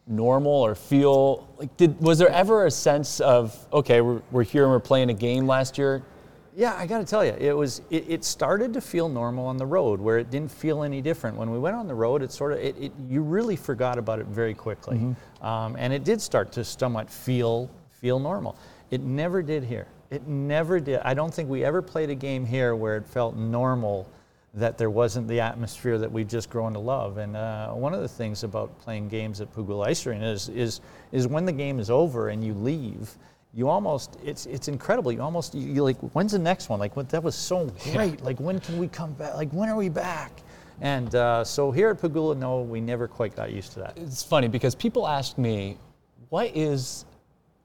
normal 0.08 0.52
or 0.52 0.74
feel 0.74 1.48
like 1.58 1.76
did 1.76 2.00
was 2.00 2.18
there 2.18 2.30
ever 2.30 2.66
a 2.66 2.70
sense 2.70 3.20
of 3.20 3.66
okay 3.72 4.00
we're, 4.00 4.22
we're 4.30 4.42
here 4.42 4.64
and 4.64 4.72
we're 4.72 4.80
playing 4.80 5.10
a 5.10 5.14
game 5.14 5.46
last 5.46 5.78
year? 5.78 6.02
Yeah 6.56 6.74
i 6.76 6.86
got 6.86 6.98
to 6.98 7.04
tell 7.04 7.24
you 7.24 7.32
it 7.38 7.56
was 7.56 7.82
it, 7.90 8.04
it, 8.08 8.24
started 8.24 8.72
to 8.72 8.80
feel 8.80 9.08
normal 9.08 9.46
on 9.46 9.56
the 9.56 9.66
road 9.66 10.00
where 10.00 10.18
it 10.18 10.30
didn't 10.30 10.50
feel 10.50 10.82
any 10.82 11.00
different. 11.00 11.36
When 11.36 11.50
we 11.50 11.58
went 11.58 11.76
on 11.76 11.86
the 11.86 11.94
road 11.94 12.22
it 12.22 12.32
sort 12.32 12.52
of 12.52 12.58
it, 12.58 12.76
it 12.78 12.92
you 13.08 13.20
really 13.22 13.56
forgot 13.56 13.98
about 13.98 14.18
it 14.18 14.26
very 14.26 14.54
quickly. 14.54 14.98
Mm-hmm. 14.98 15.46
um, 15.46 15.76
and 15.78 15.92
it 15.92 16.04
did 16.04 16.20
start 16.20 16.52
to 16.52 16.64
somewhat 16.64 17.10
feel 17.10 17.70
feel 17.90 18.18
normal. 18.18 18.56
It 18.90 19.02
never 19.02 19.42
did 19.42 19.64
here. 19.64 19.86
It 20.10 20.26
never 20.26 20.80
did 20.80 21.00
i 21.04 21.12
don't 21.12 21.32
think 21.32 21.50
we 21.50 21.64
ever 21.64 21.82
played 21.82 22.08
a 22.10 22.14
game 22.14 22.46
here 22.46 22.74
where 22.74 22.96
it 22.96 23.06
felt 23.06 23.36
normal 23.36 24.08
that 24.58 24.76
there 24.76 24.90
wasn't 24.90 25.28
the 25.28 25.40
atmosphere 25.40 25.98
that 25.98 26.10
we've 26.10 26.28
just 26.28 26.50
grown 26.50 26.72
to 26.72 26.78
love. 26.78 27.18
And 27.18 27.36
uh, 27.36 27.70
one 27.70 27.94
of 27.94 28.00
the 28.00 28.08
things 28.08 28.44
about 28.44 28.76
playing 28.80 29.08
games 29.08 29.40
at 29.40 29.48
Arena 29.56 30.32
is, 30.32 30.48
is, 30.48 30.80
is 31.12 31.28
when 31.28 31.44
the 31.44 31.52
game 31.52 31.78
is 31.78 31.90
over 31.90 32.28
and 32.28 32.44
you 32.44 32.54
leave, 32.54 33.16
you 33.54 33.68
almost, 33.68 34.18
it's, 34.24 34.46
it's 34.46 34.68
incredible. 34.68 35.12
You 35.12 35.22
almost, 35.22 35.54
you, 35.54 35.72
you 35.72 35.82
like, 35.84 35.98
when's 36.12 36.32
the 36.32 36.38
next 36.38 36.68
one? 36.68 36.80
Like, 36.80 36.96
what, 36.96 37.08
that 37.10 37.22
was 37.22 37.34
so 37.34 37.66
great. 37.92 38.18
Yeah. 38.18 38.24
Like, 38.24 38.40
when 38.40 38.58
can 38.58 38.78
we 38.78 38.88
come 38.88 39.12
back? 39.12 39.34
Like, 39.34 39.50
when 39.52 39.68
are 39.68 39.76
we 39.76 39.88
back? 39.88 40.42
And 40.80 41.14
uh, 41.14 41.44
so 41.44 41.70
here 41.70 41.90
at 41.90 41.98
Pegula, 42.00 42.36
no, 42.36 42.60
we 42.60 42.80
never 42.80 43.08
quite 43.08 43.34
got 43.34 43.52
used 43.52 43.72
to 43.72 43.80
that. 43.80 43.96
It's 43.96 44.22
funny 44.22 44.48
because 44.48 44.74
people 44.74 45.06
ask 45.08 45.38
me, 45.38 45.78
what 46.28 46.54
is 46.54 47.04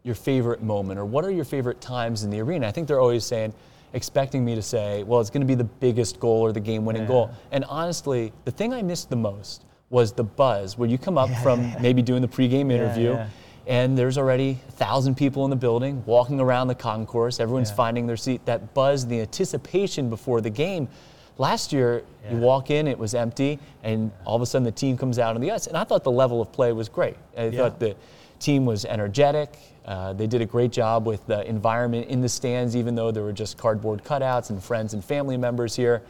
your 0.04 0.16
favorite 0.16 0.62
moment 0.62 1.00
or 1.00 1.06
what 1.06 1.26
are 1.26 1.32
your 1.32 1.46
favorite 1.46 1.82
times 1.82 2.24
in 2.24 2.30
the 2.30 2.40
arena? 2.40 2.68
I 2.68 2.72
think 2.72 2.88
they're 2.88 3.02
always 3.02 3.26
saying, 3.26 3.54
expecting 3.94 4.44
me 4.44 4.56
to 4.56 4.62
say, 4.62 5.04
well, 5.04 5.22
it's 5.22 5.30
going 5.30 5.42
to 5.42 5.48
be 5.48 5.56
the 5.56 5.64
biggest 5.64 6.20
goal 6.20 6.42
or 6.42 6.52
the 6.52 6.60
game 6.60 6.86
winning 6.86 7.04
yeah. 7.04 7.08
goal. 7.08 7.32
And 7.52 7.64
honestly, 7.66 8.34
the 8.46 8.52
thing 8.52 8.74
I 8.74 8.82
missed 8.82 9.10
the 9.10 9.16
most 9.16 9.66
was 9.90 10.12
the 10.12 10.24
buzz 10.24 10.78
where 10.78 10.90
you 10.90 10.98
come 10.98 11.18
up 11.18 11.30
yeah, 11.30 11.44
from 11.44 11.62
yeah, 11.62 11.78
maybe 11.80 12.02
doing 12.02 12.22
the 12.22 12.28
pregame 12.28 12.72
interview. 12.72 13.18
And 13.66 13.98
there's 13.98 14.18
already 14.18 14.60
a 14.68 14.72
thousand 14.72 15.16
people 15.16 15.46
in 15.46 15.50
the 15.50 15.56
building 15.56 16.04
walking 16.06 16.42
around 16.42 16.68
the 16.68 16.76
concourse. 16.76 17.40
Everyone's 17.40 17.72
finding 17.72 18.08
their 18.08 18.18
seat. 18.18 18.46
That 18.46 18.74
buzz, 18.74 19.08
the 19.08 19.22
anticipation 19.22 20.10
before 20.10 20.42
the 20.42 20.50
game. 20.50 20.90
Last 21.38 21.72
year, 21.72 22.04
you 22.30 22.38
walk 22.38 22.72
in, 22.72 22.88
it 22.88 22.98
was 22.98 23.16
empty, 23.16 23.60
and 23.84 24.12
all 24.26 24.36
of 24.36 24.42
a 24.42 24.46
sudden 24.46 24.66
the 24.66 24.72
team 24.72 24.98
comes 24.98 25.18
out 25.18 25.36
on 25.36 25.42
the 25.42 25.50
ice. 25.50 25.68
And 25.68 25.78
I 25.78 25.84
thought 25.84 26.04
the 26.04 26.12
level 26.12 26.42
of 26.42 26.52
play 26.52 26.74
was 26.74 26.90
great. 26.90 27.16
I 27.38 27.52
thought 27.52 27.80
the 27.80 27.96
team 28.44 28.66
was 28.66 28.86
energetic. 28.86 29.56
Uh, 29.86 30.14
they 30.14 30.28
did 30.28 30.42
a 30.42 30.46
great 30.46 30.72
job 30.72 31.06
with 31.06 31.26
the 31.28 31.48
environment 31.48 32.08
in 32.08 32.22
the 32.22 32.30
stands, 32.30 32.76
even 32.76 32.96
though 32.96 33.12
there 33.12 33.24
were 33.24 33.34
just 33.34 33.58
cardboard 33.58 34.04
cutouts 34.04 34.50
and 34.50 34.64
friends 34.64 34.94
and 34.94 35.04
family 35.04 35.38
members 35.38 35.76
here. 35.76 36.02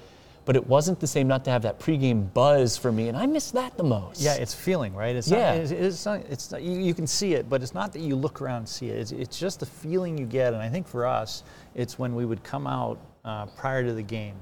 But 0.46 0.58
it 0.58 0.67
wasn't 0.67 1.00
the 1.00 1.08
same 1.08 1.28
not 1.28 1.46
to 1.46 1.52
have 1.52 1.62
that 1.62 1.80
pregame 1.80 2.34
buzz 2.34 2.78
for 2.78 2.91
me, 2.91 3.08
and 3.08 3.17
I 3.17 3.26
miss 3.26 3.52
that 3.52 3.78
the 3.78 3.84
most. 3.84 4.19
Yeah, 4.19 4.34
it's 4.34 4.54
feeling, 4.54 4.93
right? 4.93 5.15
It's 5.15 5.30
yeah. 5.30 5.56
Not, 5.56 5.58
it's, 5.58 5.72
it's, 5.72 6.06
not, 6.06 6.19
it's 6.30 6.52
not, 6.52 6.62
you, 6.62 6.80
you, 6.80 6.93
can 6.93 7.08
see 7.08 7.34
it, 7.34 7.48
but 7.50 7.62
it's 7.63 7.74
not 7.74 7.93
that 7.93 8.02
you 8.02 8.17
look 8.17 8.41
around 8.41 8.58
and 8.58 8.69
see 8.69 8.89
it. 8.89 8.98
It's, 9.00 9.12
it's 9.13 9.39
just 9.39 9.62
the 9.62 9.65
feeling 9.65 10.17
you 10.17 10.26
get, 10.26 10.54
and 10.54 10.62
I 10.62 10.67
think 10.67 10.86
for 10.86 11.06
us, 11.06 11.43
it's 11.76 11.98
when 11.98 12.13
we 12.13 12.26
would 12.26 12.43
come 12.43 12.67
out 12.67 13.00
uh, 13.24 13.46
prior 13.46 13.86
to 13.86 13.93
the 13.93 14.04
game 14.04 14.36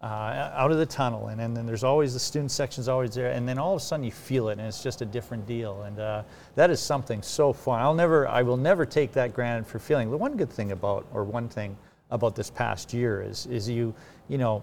uh, 0.00 0.52
out 0.54 0.70
of 0.70 0.78
the 0.78 0.86
tunnel, 0.86 1.28
and, 1.28 1.40
and 1.40 1.56
then 1.56 1.66
there's 1.66 1.82
always 1.82 2.14
the 2.14 2.20
student 2.20 2.50
section's 2.50 2.88
always 2.88 3.14
there, 3.14 3.32
and 3.32 3.48
then 3.48 3.58
all 3.58 3.74
of 3.74 3.82
a 3.82 3.84
sudden 3.84 4.04
you 4.04 4.12
feel 4.12 4.48
it, 4.48 4.58
and 4.58 4.66
it's 4.66 4.82
just 4.82 5.02
a 5.02 5.06
different 5.06 5.46
deal, 5.46 5.82
and 5.82 5.98
uh, 5.98 6.22
that 6.54 6.70
is 6.70 6.80
something 6.80 7.20
so 7.20 7.52
fun. 7.52 7.80
I'll 7.80 7.94
never, 7.94 8.28
I 8.28 8.42
will 8.42 8.56
never 8.56 8.86
take 8.86 9.12
that 9.12 9.34
granted 9.34 9.66
for 9.66 9.78
feeling. 9.78 10.10
The 10.10 10.16
one 10.16 10.36
good 10.36 10.50
thing 10.50 10.70
about, 10.70 11.06
or 11.12 11.24
one 11.24 11.48
thing 11.48 11.76
about 12.10 12.36
this 12.36 12.48
past 12.48 12.94
year 12.94 13.22
is, 13.22 13.46
is 13.46 13.68
you, 13.68 13.92
you 14.28 14.38
know, 14.38 14.62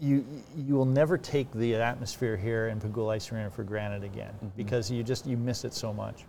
you 0.00 0.24
you 0.56 0.74
will 0.74 0.86
never 0.86 1.18
take 1.18 1.52
the 1.52 1.74
atmosphere 1.74 2.36
here 2.36 2.68
in 2.68 2.80
Pegula 2.80 3.16
Ice 3.16 3.30
Arena 3.30 3.50
for 3.50 3.64
granted 3.64 4.02
again 4.02 4.32
mm-hmm. 4.36 4.48
because 4.56 4.90
you 4.90 5.02
just 5.02 5.26
you 5.26 5.36
miss 5.36 5.64
it 5.64 5.74
so 5.74 5.92
much. 5.92 6.24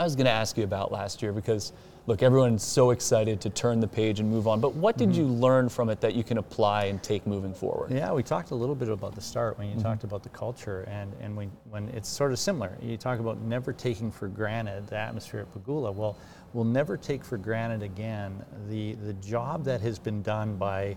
I 0.00 0.04
was 0.04 0.16
going 0.16 0.24
to 0.24 0.32
ask 0.32 0.56
you 0.56 0.64
about 0.64 0.90
last 0.90 1.20
year 1.20 1.30
because 1.30 1.74
look, 2.06 2.22
everyone's 2.22 2.64
so 2.64 2.90
excited 2.90 3.38
to 3.42 3.50
turn 3.50 3.80
the 3.80 3.86
page 3.86 4.18
and 4.18 4.30
move 4.30 4.48
on. 4.48 4.58
But 4.58 4.74
what 4.74 4.96
did 4.96 5.10
mm-hmm. 5.10 5.20
you 5.20 5.26
learn 5.26 5.68
from 5.68 5.90
it 5.90 6.00
that 6.00 6.14
you 6.14 6.24
can 6.24 6.38
apply 6.38 6.86
and 6.86 7.02
take 7.02 7.26
moving 7.26 7.52
forward? 7.52 7.90
Yeah, 7.90 8.10
we 8.10 8.22
talked 8.22 8.50
a 8.50 8.54
little 8.54 8.74
bit 8.74 8.88
about 8.88 9.14
the 9.14 9.20
start 9.20 9.58
when 9.58 9.68
you 9.68 9.74
mm-hmm. 9.74 9.82
talked 9.82 10.04
about 10.04 10.22
the 10.22 10.30
culture, 10.30 10.88
and 10.88 11.12
and 11.20 11.36
we, 11.36 11.50
when 11.68 11.90
it's 11.90 12.08
sort 12.08 12.32
of 12.32 12.38
similar. 12.38 12.78
You 12.80 12.96
talk 12.96 13.20
about 13.20 13.42
never 13.42 13.74
taking 13.74 14.10
for 14.10 14.26
granted 14.26 14.86
the 14.86 14.96
atmosphere 14.96 15.40
at 15.40 15.52
Pegula. 15.52 15.92
Well, 15.94 16.16
we'll 16.54 16.64
never 16.64 16.96
take 16.96 17.22
for 17.22 17.36
granted 17.36 17.82
again 17.82 18.42
the 18.70 18.94
the 18.94 19.12
job 19.12 19.64
that 19.66 19.82
has 19.82 19.98
been 19.98 20.22
done 20.22 20.56
by 20.56 20.96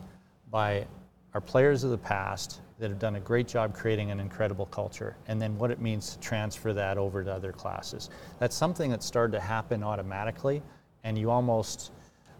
by 0.50 0.88
our 1.34 1.41
players 1.41 1.84
of 1.84 1.91
the 1.91 1.98
past 1.98 2.62
that 2.80 2.89
have 2.89 3.00
done 3.00 3.15
a 3.15 3.19
great 3.19 3.48
job 3.48 3.74
creating 3.74 4.12
an 4.12 4.19
incredible 4.19 4.65
culture, 4.65 5.15
and 5.28 5.41
then 5.41 5.58
what 5.58 5.72
it 5.72 5.80
means 5.80 6.13
to 6.13 6.19
transfer 6.19 6.74
that 6.74 6.98
over 6.98 7.24
to 7.24 7.34
other 7.34 7.52
classes. 7.52 8.10
That's 8.39 8.56
something 8.56 8.91
that 8.91 9.04
started 9.04 9.32
to 9.34 9.39
happen 9.39 9.84
automatically 9.84 10.62
and 11.04 11.17
you 11.17 11.30
almost 11.30 11.91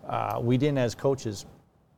uh, 0.08 0.39
we 0.41 0.58
didn't, 0.58 0.77
as 0.77 0.95
coaches, 0.95 1.45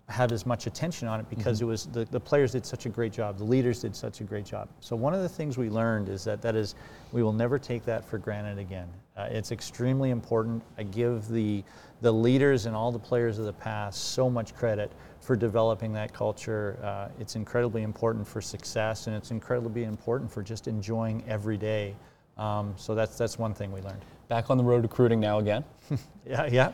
have 0.07 0.31
as 0.31 0.45
much 0.45 0.67
attention 0.67 1.07
on 1.07 1.19
it 1.19 1.27
because 1.31 1.61
it 1.61 1.65
was 1.65 1.87
the, 1.87 2.05
the 2.05 2.19
players 2.19 2.51
did 2.51 2.63
such 2.63 2.85
a 2.85 2.89
great 2.89 3.11
job, 3.11 3.39
the 3.39 3.43
leaders 3.43 3.79
did 3.79 3.95
such 3.95 4.21
a 4.21 4.23
great 4.23 4.45
job. 4.45 4.69
So 4.79 4.95
one 4.95 5.15
of 5.15 5.23
the 5.23 5.29
things 5.29 5.57
we 5.57 5.67
learned 5.67 6.09
is 6.09 6.23
that 6.25 6.43
that 6.43 6.55
is 6.55 6.75
we 7.11 7.23
will 7.23 7.33
never 7.33 7.57
take 7.57 7.83
that 7.85 8.05
for 8.05 8.19
granted 8.19 8.59
again. 8.59 8.87
Uh, 9.17 9.27
it's 9.31 9.51
extremely 9.51 10.11
important. 10.11 10.61
I 10.77 10.83
give 10.83 11.27
the 11.27 11.63
the 12.01 12.11
leaders 12.11 12.67
and 12.67 12.75
all 12.75 12.91
the 12.91 12.99
players 12.99 13.39
of 13.39 13.45
the 13.45 13.53
past 13.53 14.11
so 14.11 14.29
much 14.29 14.53
credit 14.53 14.91
for 15.25 15.35
developing 15.35 15.91
that 15.93 16.13
culture. 16.13 16.77
Uh, 16.83 17.09
it's 17.19 17.35
incredibly 17.35 17.81
important 17.81 18.27
for 18.27 18.41
success, 18.41 19.07
and 19.07 19.15
it's 19.15 19.31
incredibly 19.31 19.83
important 19.83 20.31
for 20.31 20.43
just 20.43 20.67
enjoying 20.67 21.23
every 21.27 21.57
day. 21.57 21.95
Um, 22.37 22.73
so 22.77 22.93
that's 22.93 23.17
that's 23.17 23.39
one 23.39 23.53
thing 23.53 23.71
we 23.71 23.81
learned. 23.81 24.03
Back 24.27 24.49
on 24.49 24.57
the 24.57 24.63
road 24.63 24.83
recruiting 24.83 25.19
now 25.19 25.39
again. 25.39 25.63
Yeah, 26.27 26.47
yeah. 26.47 26.71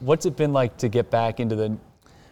What's 0.00 0.24
it 0.24 0.38
been 0.38 0.54
like 0.54 0.78
to 0.78 0.88
get 0.88 1.10
back 1.10 1.38
into 1.38 1.54
the 1.54 1.76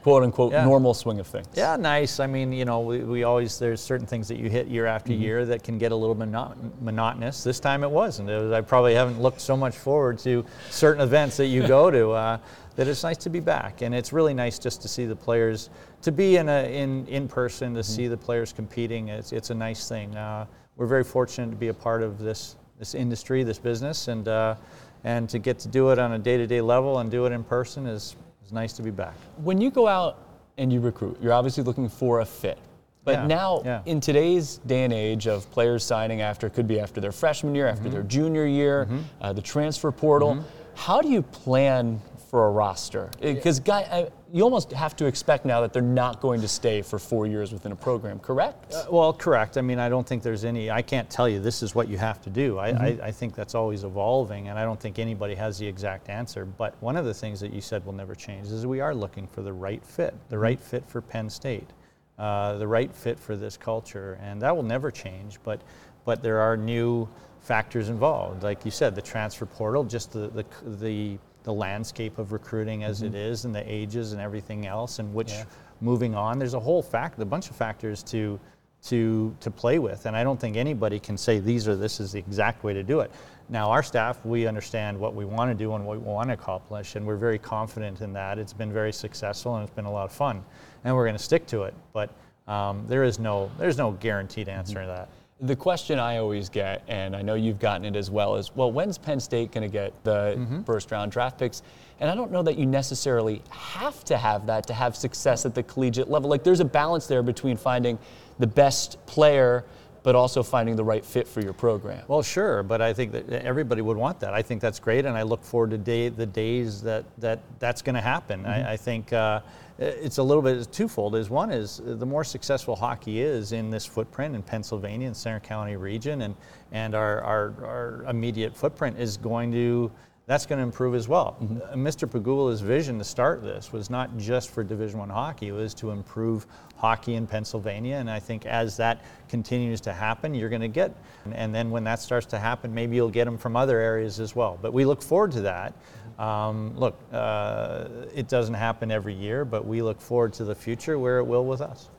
quote 0.05 0.23
unquote 0.23 0.53
Yeah. 0.53 0.65
normal 0.65 0.93
swing 0.93 1.19
of 1.19 1.27
things? 1.27 1.47
Yeah, 1.55 1.77
nice. 1.77 2.21
I 2.21 2.27
mean, 2.27 2.53
you 2.53 2.67
know, 2.67 2.81
we, 2.81 2.99
we 2.99 3.25
always 3.25 3.59
there's 3.59 3.81
certain 3.81 4.07
things 4.07 4.29
that 4.29 4.37
you 4.39 4.51
hit 4.51 4.67
year 4.69 4.85
after 4.85 5.15
year 5.15 5.47
that 5.47 5.63
can 5.63 5.79
get 5.79 5.93
a 5.93 5.97
little 5.97 6.15
mono- 6.15 6.55
monotonous. 6.83 7.43
This 7.43 7.59
time 7.59 7.83
it 7.83 7.91
wasn't. 7.91 8.29
It 8.29 8.39
was, 8.41 8.53
I 8.53 8.61
probably 8.61 8.95
haven't 8.95 9.21
looked 9.21 9.41
so 9.41 9.57
much 9.57 9.75
forward 9.75 10.19
to 10.21 10.45
certain 10.69 11.01
events 11.03 11.39
that 11.39 11.47
you 11.47 11.67
go 11.67 11.91
to. 11.91 12.11
Uh, 12.11 12.39
that 12.77 12.87
it's 12.87 13.03
nice 13.03 13.17
to 13.19 13.31
be 13.31 13.41
back, 13.41 13.81
and 13.83 13.95
it's 13.95 14.13
really 14.13 14.35
nice 14.35 14.59
just 14.59 14.83
to 14.83 14.89
see 14.89 15.07
the 15.07 15.17
players, 15.17 15.71
to 16.03 16.13
be 16.13 16.37
in 16.37 16.49
a 16.51 16.65
in 16.71 17.07
in 17.07 17.27
person, 17.29 17.73
to 17.75 17.83
see 17.83 18.07
the 18.09 18.17
players 18.17 18.53
competing. 18.53 19.09
It's 19.09 19.33
it's 19.33 19.49
a 19.51 19.55
nice 19.55 19.89
thing. 19.89 20.15
Uh, 20.15 20.45
we're 20.77 20.87
very 20.89 21.05
fortunate 21.05 21.51
to 21.51 21.57
be 21.57 21.69
a 21.69 21.75
part 21.75 22.03
of 22.03 22.19
this 22.19 22.57
this 22.79 22.95
industry, 22.95 23.43
this 23.43 23.59
business, 23.61 24.09
and 24.09 24.29
uh, 24.29 24.57
and 25.05 25.31
to 25.31 25.39
get 25.39 25.59
to 25.61 25.69
do 25.69 25.91
it 25.93 25.99
on 25.99 26.13
a 26.13 26.19
day-to-day 26.19 26.61
level 26.61 26.99
and 26.99 27.11
do 27.11 27.25
it 27.27 27.33
in 27.33 27.43
person 27.45 27.87
is 27.87 28.17
is 28.45 28.53
nice 28.53 28.73
to 28.75 28.83
be 28.83 28.91
back. 28.91 29.15
When 29.43 29.61
you 29.61 29.71
go 29.71 29.87
out 29.89 30.19
and 30.59 30.73
you 30.73 30.81
recruit, 30.81 31.19
you're 31.21 31.33
obviously 31.33 31.63
looking 31.65 31.89
for 31.89 32.21
a 32.21 32.25
fit. 32.25 32.59
But 33.05 33.13
Yeah, 33.13 33.27
now, 33.27 33.63
yeah. 33.65 33.83
in 33.87 34.01
today's 34.01 34.59
day 34.67 34.85
and 34.85 34.93
age 34.93 35.27
of 35.27 35.51
players 35.51 35.85
signing 35.85 36.21
after, 36.23 36.47
it 36.47 36.55
could 36.55 36.67
be 36.69 36.81
after 36.81 37.01
their 37.01 37.13
freshman 37.13 37.55
year, 37.55 37.67
Mm-hmm. 37.67 37.77
after 37.79 37.91
their 37.91 38.03
junior 38.03 38.47
year, 38.47 38.89
uh, 39.21 39.33
the 39.33 39.43
transfer 39.43 39.91
portal, 39.93 40.43
how 40.75 41.01
do 41.01 41.09
you 41.09 41.23
plan 41.23 42.01
for 42.35 42.49
a 42.49 42.51
roster? 42.51 43.13
Because 43.21 43.61
guy, 43.61 43.83
I, 43.83 44.09
you 44.33 44.43
almost 44.43 44.73
have 44.73 44.97
to 44.97 45.07
expect 45.07 45.45
now 45.45 45.61
that 45.61 45.73
they're 45.73 45.81
not 45.81 46.21
going 46.21 46.41
to 46.41 46.49
stay 46.49 46.83
for 46.83 46.99
four 46.99 47.29
years 47.29 47.53
within 47.53 47.71
a 47.71 47.77
program, 47.77 48.19
correct? 48.19 48.75
Uh, 48.75 48.87
Well, 48.91 49.13
correct. 49.13 49.57
I 49.57 49.61
mean, 49.61 49.79
I 49.79 49.89
don't 49.89 50.05
think 50.05 50.25
there's 50.25 50.45
any, 50.45 50.69
I 50.69 50.83
can't 50.83 51.09
tell 51.09 51.29
you 51.29 51.39
this 51.39 51.63
is 51.63 51.77
what 51.77 51.87
you 51.87 51.97
have 51.97 52.21
to 52.23 52.31
do. 52.31 52.59
I, 52.59 52.71
I, 52.71 52.99
I 53.05 53.11
think 53.13 53.37
that's 53.37 53.55
always 53.55 53.85
evolving, 53.85 54.49
and 54.49 54.59
I 54.59 54.65
don't 54.65 54.81
think 54.81 54.99
anybody 54.99 55.37
has 55.37 55.61
the 55.61 55.67
exact 55.69 56.09
answer. 56.09 56.45
But 56.45 56.75
one 56.81 56.97
of 56.97 57.05
the 57.05 57.15
things 57.15 57.39
that 57.39 57.53
you 57.53 57.61
said 57.61 57.87
will 57.87 57.93
never 57.93 58.17
change 58.17 58.49
is 58.49 58.67
we 58.67 58.81
are 58.81 58.97
looking 58.97 59.29
for 59.29 59.43
the 59.43 59.53
right 59.53 59.85
fit, 59.85 60.13
the 60.29 60.39
right 60.39 60.59
fit 60.59 60.85
for 60.89 61.01
Penn 61.01 61.31
State, 61.31 61.71
uh, 62.19 62.59
the 62.59 62.67
right 62.67 62.93
fit 62.93 63.21
for 63.21 63.37
this 63.37 63.57
culture, 63.57 64.19
and 64.21 64.43
that 64.43 64.57
will 64.57 64.65
never 64.65 64.91
change. 64.91 65.39
But, 65.45 65.61
but 66.05 66.21
there 66.21 66.41
are 66.41 66.57
new 66.57 67.09
factors 67.45 67.89
involved. 67.91 68.43
Like 68.43 68.65
you 68.65 68.71
said, 68.71 68.95
the 68.95 69.03
transfer 69.03 69.47
portal, 69.47 69.85
just 69.85 70.13
the, 70.13 70.29
the, 70.29 70.45
the, 70.79 71.19
the 71.45 71.53
landscape 71.53 72.19
of 72.19 72.33
recruiting 72.33 72.85
as 72.85 73.03
it 73.03 73.15
is, 73.15 73.45
and 73.45 73.55
the 73.55 73.63
ages 73.71 74.13
and 74.13 74.21
everything 74.21 74.67
else, 74.67 74.99
and 74.99 75.13
which 75.15 75.33
Yeah. 75.33 75.45
moving 75.81 76.15
on. 76.15 76.39
There's 76.39 76.55
a 76.55 76.61
whole 76.61 76.83
fact, 76.83 77.21
a 77.21 77.25
bunch 77.25 77.51
of 77.51 77.57
factors 77.57 78.03
to 78.05 78.41
to 78.85 79.35
to 79.41 79.51
play 79.51 79.79
with, 79.79 80.05
and 80.05 80.15
I 80.15 80.23
don't 80.23 80.39
think 80.39 80.57
anybody 80.59 81.01
can 81.01 81.17
say 81.17 81.39
these 81.39 81.67
are 81.69 81.75
this 81.77 82.01
is 82.01 82.13
the 82.13 82.19
exact 82.19 82.65
way 82.65 82.75
to 82.75 82.83
do 82.83 83.01
it. 83.01 83.11
Now, 83.49 83.71
our 83.71 83.83
staff, 83.83 84.25
we 84.27 84.47
understand 84.47 84.99
what 84.99 85.15
we 85.15 85.25
want 85.25 85.51
to 85.51 85.55
do 85.55 85.75
and 85.75 85.87
what 85.87 85.99
we 86.01 86.03
want 86.05 86.29
to 86.29 86.35
accomplish, 86.35 86.95
and 86.97 87.07
we're 87.07 87.17
very 87.17 87.39
confident 87.39 88.01
in 88.03 88.13
that. 88.15 88.39
It's 88.39 88.53
been 88.53 88.73
very 88.73 88.93
successful 88.93 89.55
and 89.57 89.65
it's 89.67 89.75
been 89.75 89.87
a 89.87 89.93
lot 89.93 90.05
of 90.05 90.13
fun, 90.13 90.45
and 90.85 90.95
we're 90.95 91.05
going 91.05 91.17
to 91.17 91.23
stick 91.23 91.47
to 91.49 91.63
it. 91.63 91.75
But 91.95 92.11
um, 92.47 92.85
there 92.87 93.05
is 93.05 93.19
no 93.19 93.51
there's 93.59 93.79
no 93.79 93.93
guaranteed 93.93 94.49
answer 94.51 94.81
to 94.83 94.87
that. 94.87 95.09
The 95.41 95.57
question 95.57 95.99
I 95.99 96.19
always 96.19 96.49
get, 96.49 96.85
and 96.87 97.15
I 97.17 97.21
know 97.21 97.35
you've 97.35 97.59
gotten 97.59 97.85
it 97.85 97.97
as 97.97 98.09
well, 98.11 98.37
is 98.37 98.55
well, 98.55 98.71
when's 98.71 98.99
Penn 98.99 99.19
State 99.19 99.51
going 99.53 99.69
to 99.69 99.73
get 99.73 99.93
the 100.05 100.37
Mm-hmm. 100.39 100.63
first 100.63 100.91
round 100.93 101.11
draft 101.11 101.39
picks? 101.39 101.63
And 102.01 102.09
I 102.11 102.15
don't 102.15 102.31
know 102.31 102.43
that 102.43 102.57
you 102.57 102.67
necessarily 102.67 103.43
have 103.51 104.05
to 104.05 104.17
have 104.17 104.47
that 104.47 104.67
to 104.69 104.75
have 104.75 104.97
success 104.97 105.45
at 105.45 105.55
the 105.55 105.63
collegiate 105.65 106.09
level. 106.09 106.31
Like 106.31 106.45
there's 106.45 106.61
a 106.61 106.65
balance 106.65 107.07
there 107.07 107.23
between 107.23 107.57
finding 107.57 107.99
the 108.39 108.47
best 108.47 109.05
player, 109.07 109.65
but 110.05 110.15
also 110.15 110.43
finding 110.43 110.77
the 110.77 110.85
right 110.85 111.05
fit 111.05 111.27
for 111.27 111.41
your 111.41 111.53
program. 111.53 112.05
Well, 112.09 112.23
sure, 112.23 112.63
but 112.63 112.81
I 112.81 112.93
think 112.93 113.13
that 113.13 113.31
everybody 113.31 113.81
would 113.83 113.97
want 113.97 114.21
that. 114.21 114.35
I 114.35 114.43
think 114.43 114.61
that's 114.61 114.79
great, 114.79 115.05
and 115.05 115.17
I 115.17 115.23
look 115.23 115.43
forward 115.43 115.71
to 115.71 115.79
day, 115.79 116.11
the 116.11 116.27
days 116.27 116.81
that, 116.83 117.05
that 117.19 117.41
that's 117.59 117.83
going 117.83 117.95
to 117.97 118.01
happen. 118.01 118.45
I, 118.47 118.73
I 118.75 118.77
think 118.77 119.13
uh, 119.13 119.41
it's 119.79 120.19
a 120.19 120.23
little 120.23 120.43
bit 120.43 120.71
twofold. 120.73 121.17
Is 121.17 121.31
one 121.31 121.51
is 121.51 121.81
uh, 121.81 121.95
the 121.95 122.07
more 122.07 122.25
successful 122.25 122.77
hockey 122.77 123.21
is 123.21 123.53
in 123.53 123.71
this 123.71 123.85
footprint 123.85 124.35
in 124.35 124.43
Pennsylvania 124.43 125.07
and 125.07 125.17
Centre 125.17 125.41
County 125.41 125.77
region, 125.77 126.23
and 126.23 126.35
and 126.73 126.95
our, 126.95 127.21
our, 127.23 127.55
our 127.65 128.05
immediate 128.09 128.57
footprint 128.57 128.99
is 128.99 129.17
going 129.17 129.53
to 129.53 129.91
that's 130.27 130.47
going 130.47 130.59
to 130.59 130.63
improve 130.63 130.95
as 130.95 131.07
well. 131.07 131.37
Uh, 131.41 131.75
Mr. 131.75 132.09
Pegula's 132.09 132.63
vision 132.63 132.97
to 132.99 133.05
start 133.05 133.43
this 133.43 133.73
was 133.73 133.91
not 133.91 134.17
just 134.17 134.51
for 134.51 134.65
Division 134.65 134.99
One 134.99 135.11
hockey; 135.11 135.49
it 135.49 135.53
was 135.53 135.75
to 135.75 135.91
improve 135.91 136.47
hockey 136.77 137.15
in 137.15 137.27
Pennsylvania. 137.27 137.97
And 137.97 138.11
I 138.11 138.21
think 138.21 138.47
as 138.47 138.77
that 138.79 139.05
continues 139.29 139.83
to 139.83 139.93
happen, 139.93 140.35
you're 140.35 140.49
going 140.49 140.63
to 140.63 140.69
get, 140.69 140.97
and 141.33 141.55
then 141.55 141.71
when 141.71 141.85
that 141.85 142.01
starts 142.01 142.27
to 142.29 142.39
happen, 142.39 142.73
maybe 142.73 142.97
you'll 142.97 143.11
get 143.11 143.27
them 143.27 143.37
from 143.37 143.55
other 143.55 143.79
areas 143.79 144.19
as 144.19 144.35
well. 144.35 144.59
But 144.61 144.73
we 144.73 144.87
look 144.87 145.03
forward 145.03 145.33
to 145.33 145.43
that. 145.43 145.75
Um, 146.19 146.75
look, 146.77 146.99
uh, 147.13 147.89
it 148.15 148.29
doesn't 148.29 148.55
happen 148.55 148.91
every 148.91 149.15
year, 149.15 149.45
but 149.45 149.67
we 149.67 149.83
look 149.83 150.01
forward 150.01 150.33
to 150.35 150.45
the 150.45 150.55
future 150.55 150.99
where 150.99 151.19
it 151.19 151.25
will 151.25 151.45
with 151.45 151.61
us. 151.61 151.91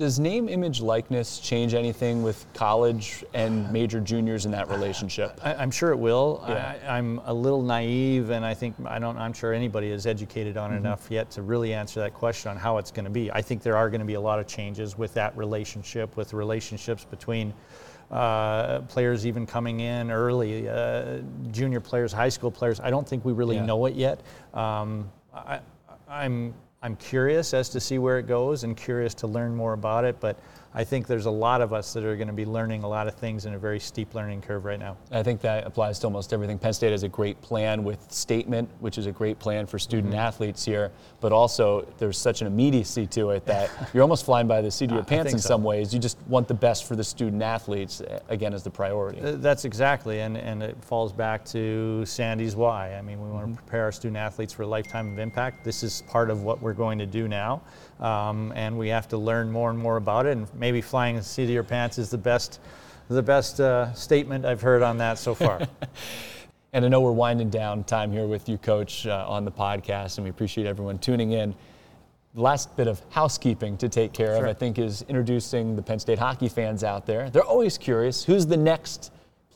Does 0.00 0.18
name, 0.18 0.48
image, 0.48 0.80
likeness 0.80 1.40
change 1.40 1.74
anything 1.74 2.22
with 2.22 2.46
college 2.54 3.22
and 3.34 3.70
major 3.70 4.00
juniors 4.00 4.46
in 4.46 4.50
that 4.52 4.70
relationship? 4.70 5.38
I, 5.44 5.52
I'm 5.56 5.70
sure 5.70 5.90
it 5.90 5.98
will. 5.98 6.42
Yeah. 6.48 6.74
I, 6.88 6.96
I'm 6.96 7.20
a 7.26 7.34
little 7.34 7.60
naive, 7.60 8.30
and 8.30 8.42
I 8.42 8.54
think 8.54 8.76
I 8.86 8.98
don't. 8.98 9.18
I'm 9.18 9.34
sure 9.34 9.52
anybody 9.52 9.88
is 9.90 10.06
educated 10.06 10.56
on 10.56 10.72
enough 10.72 11.08
yet 11.10 11.30
to 11.32 11.42
really 11.42 11.74
answer 11.74 12.00
that 12.00 12.14
question 12.14 12.50
on 12.50 12.56
how 12.56 12.78
it's 12.78 12.90
going 12.90 13.04
to 13.04 13.10
be. 13.10 13.30
I 13.30 13.42
think 13.42 13.62
there 13.62 13.76
are 13.76 13.90
going 13.90 14.00
to 14.00 14.06
be 14.06 14.14
a 14.14 14.20
lot 14.22 14.38
of 14.38 14.46
changes 14.46 14.96
with 14.96 15.12
that 15.12 15.36
relationship, 15.36 16.16
with 16.16 16.32
relationships 16.32 17.04
between 17.04 17.52
uh, 18.10 18.80
players 18.88 19.26
even 19.26 19.44
coming 19.44 19.80
in 19.80 20.10
early, 20.10 20.66
uh, 20.66 21.18
junior 21.50 21.80
players, 21.80 22.10
high 22.10 22.30
school 22.30 22.50
players. 22.50 22.80
I 22.80 22.88
don't 22.88 23.06
think 23.06 23.22
we 23.26 23.34
really 23.34 23.56
Yeah. 23.56 23.66
know 23.66 23.84
it 23.84 23.96
yet. 23.96 24.22
Um, 24.54 25.10
I, 25.34 25.60
I'm 26.08 26.54
I'm 26.82 26.96
curious 26.96 27.52
as 27.54 27.68
to 27.70 27.80
see 27.80 27.98
where 27.98 28.18
it 28.18 28.26
goes, 28.26 28.64
and 28.64 28.76
curious 28.76 29.14
to 29.14 29.26
learn 29.26 29.54
more 29.54 29.72
about 29.72 30.04
it, 30.04 30.20
but. 30.20 30.38
I 30.72 30.84
think 30.84 31.08
there's 31.08 31.26
a 31.26 31.30
lot 31.30 31.62
of 31.62 31.72
us 31.72 31.92
that 31.94 32.04
are 32.04 32.14
going 32.14 32.28
to 32.28 32.32
be 32.32 32.46
learning 32.46 32.84
a 32.84 32.88
lot 32.88 33.08
of 33.08 33.16
things 33.16 33.44
in 33.44 33.54
a 33.54 33.58
very 33.58 33.80
steep 33.80 34.14
learning 34.14 34.42
curve 34.42 34.64
right 34.64 34.78
now. 34.78 34.96
I 35.10 35.22
think 35.22 35.40
that 35.40 35.66
applies 35.66 35.98
to 36.00 36.06
almost 36.06 36.32
everything. 36.32 36.58
Penn 36.58 36.72
State 36.72 36.92
has 36.92 37.02
a 37.02 37.08
great 37.08 37.40
plan 37.40 37.82
with 37.82 38.10
Statement, 38.12 38.68
which 38.78 38.96
is 38.96 39.06
a 39.06 39.12
great 39.12 39.38
plan 39.38 39.66
for 39.66 39.78
student 39.78 40.00
Mm-hmm. 40.00 40.18
athletes 40.20 40.64
here, 40.64 40.90
but 41.20 41.30
also 41.32 41.86
there's 41.98 42.16
such 42.16 42.40
an 42.40 42.46
immediacy 42.46 43.06
to 43.08 43.30
it 43.30 43.44
that 43.46 43.70
you're 43.94 44.02
almost 44.02 44.24
flying 44.24 44.46
by 44.46 44.60
the 44.60 44.70
seat 44.70 44.90
of 44.90 44.94
your 44.96 45.04
pants 45.04 45.32
in 45.32 45.38
so. 45.38 45.48
some 45.48 45.62
ways. 45.62 45.92
You 45.92 46.00
just 46.00 46.18
want 46.26 46.48
the 46.48 46.54
best 46.54 46.84
for 46.84 46.96
the 46.96 47.04
student 47.04 47.42
athletes, 47.42 48.00
again, 48.28 48.54
as 48.54 48.62
the 48.62 48.70
priority. 48.70 49.20
Uh, 49.20 49.32
That's 49.32 49.64
exactly, 49.64 50.20
and, 50.20 50.36
and 50.36 50.62
it 50.62 50.76
falls 50.82 51.12
back 51.12 51.44
to 51.46 52.04
Sandy's 52.06 52.56
why. 52.56 52.94
I 52.94 53.02
mean, 53.02 53.20
we 53.20 53.28
want 53.28 53.50
to 53.50 53.62
prepare 53.62 53.84
our 53.84 53.92
student 53.92 54.16
athletes 54.16 54.52
for 54.52 54.62
a 54.62 54.66
lifetime 54.66 55.12
of 55.12 55.18
impact. 55.18 55.64
This 55.64 55.82
is 55.82 56.02
part 56.08 56.30
of 56.30 56.42
what 56.44 56.62
we're 56.62 56.72
going 56.72 56.98
to 56.98 57.06
do 57.06 57.28
now, 57.28 57.60
um, 58.00 58.52
and 58.56 58.78
we 58.78 58.88
have 58.88 59.08
to 59.08 59.16
learn 59.16 59.50
more 59.50 59.70
and 59.70 59.78
more 59.78 59.96
about 59.96 60.26
it. 60.26 60.36
And 60.36 60.46
maybe 60.54 60.80
flying 60.80 61.16
the 61.16 61.22
seat 61.22 61.44
of 61.44 61.50
your 61.50 61.62
pants 61.62 61.98
is 61.98 62.10
the 62.10 62.18
best, 62.18 62.60
the 63.08 63.22
best 63.22 63.60
uh, 63.60 63.92
statement 63.94 64.44
I've 64.44 64.60
heard 64.60 64.82
on 64.82 64.98
that 64.98 65.18
so 65.18 65.34
far. 65.34 65.60
And 66.72 66.84
I 66.84 66.88
know 66.88 67.00
we're 67.00 67.10
winding 67.10 67.50
down 67.50 67.82
time 67.82 68.12
here 68.12 68.28
with 68.28 68.48
you, 68.48 68.56
Coach, 68.56 69.04
uh, 69.04 69.24
on 69.28 69.44
the 69.44 69.50
podcast, 69.50 70.18
and 70.18 70.24
we 70.24 70.30
appreciate 70.30 70.68
everyone 70.68 70.98
tuning 70.98 71.32
in. 71.32 71.52
The 72.34 72.42
last 72.42 72.76
bit 72.76 72.86
of 72.86 73.02
housekeeping 73.10 73.76
to 73.78 73.88
take 73.88 74.12
care 74.12 74.36
of, 74.36 74.44
I 74.44 74.52
think, 74.52 74.78
is 74.78 75.02
introducing 75.08 75.74
the 75.74 75.82
Penn 75.82 75.98
State 75.98 76.20
hockey 76.20 76.48
fans 76.48 76.84
out 76.84 77.06
there. 77.06 77.28
They're 77.28 77.42
always 77.42 77.76
curious 77.76 78.22
who's 78.22 78.46
the 78.46 78.56
next 78.56 79.10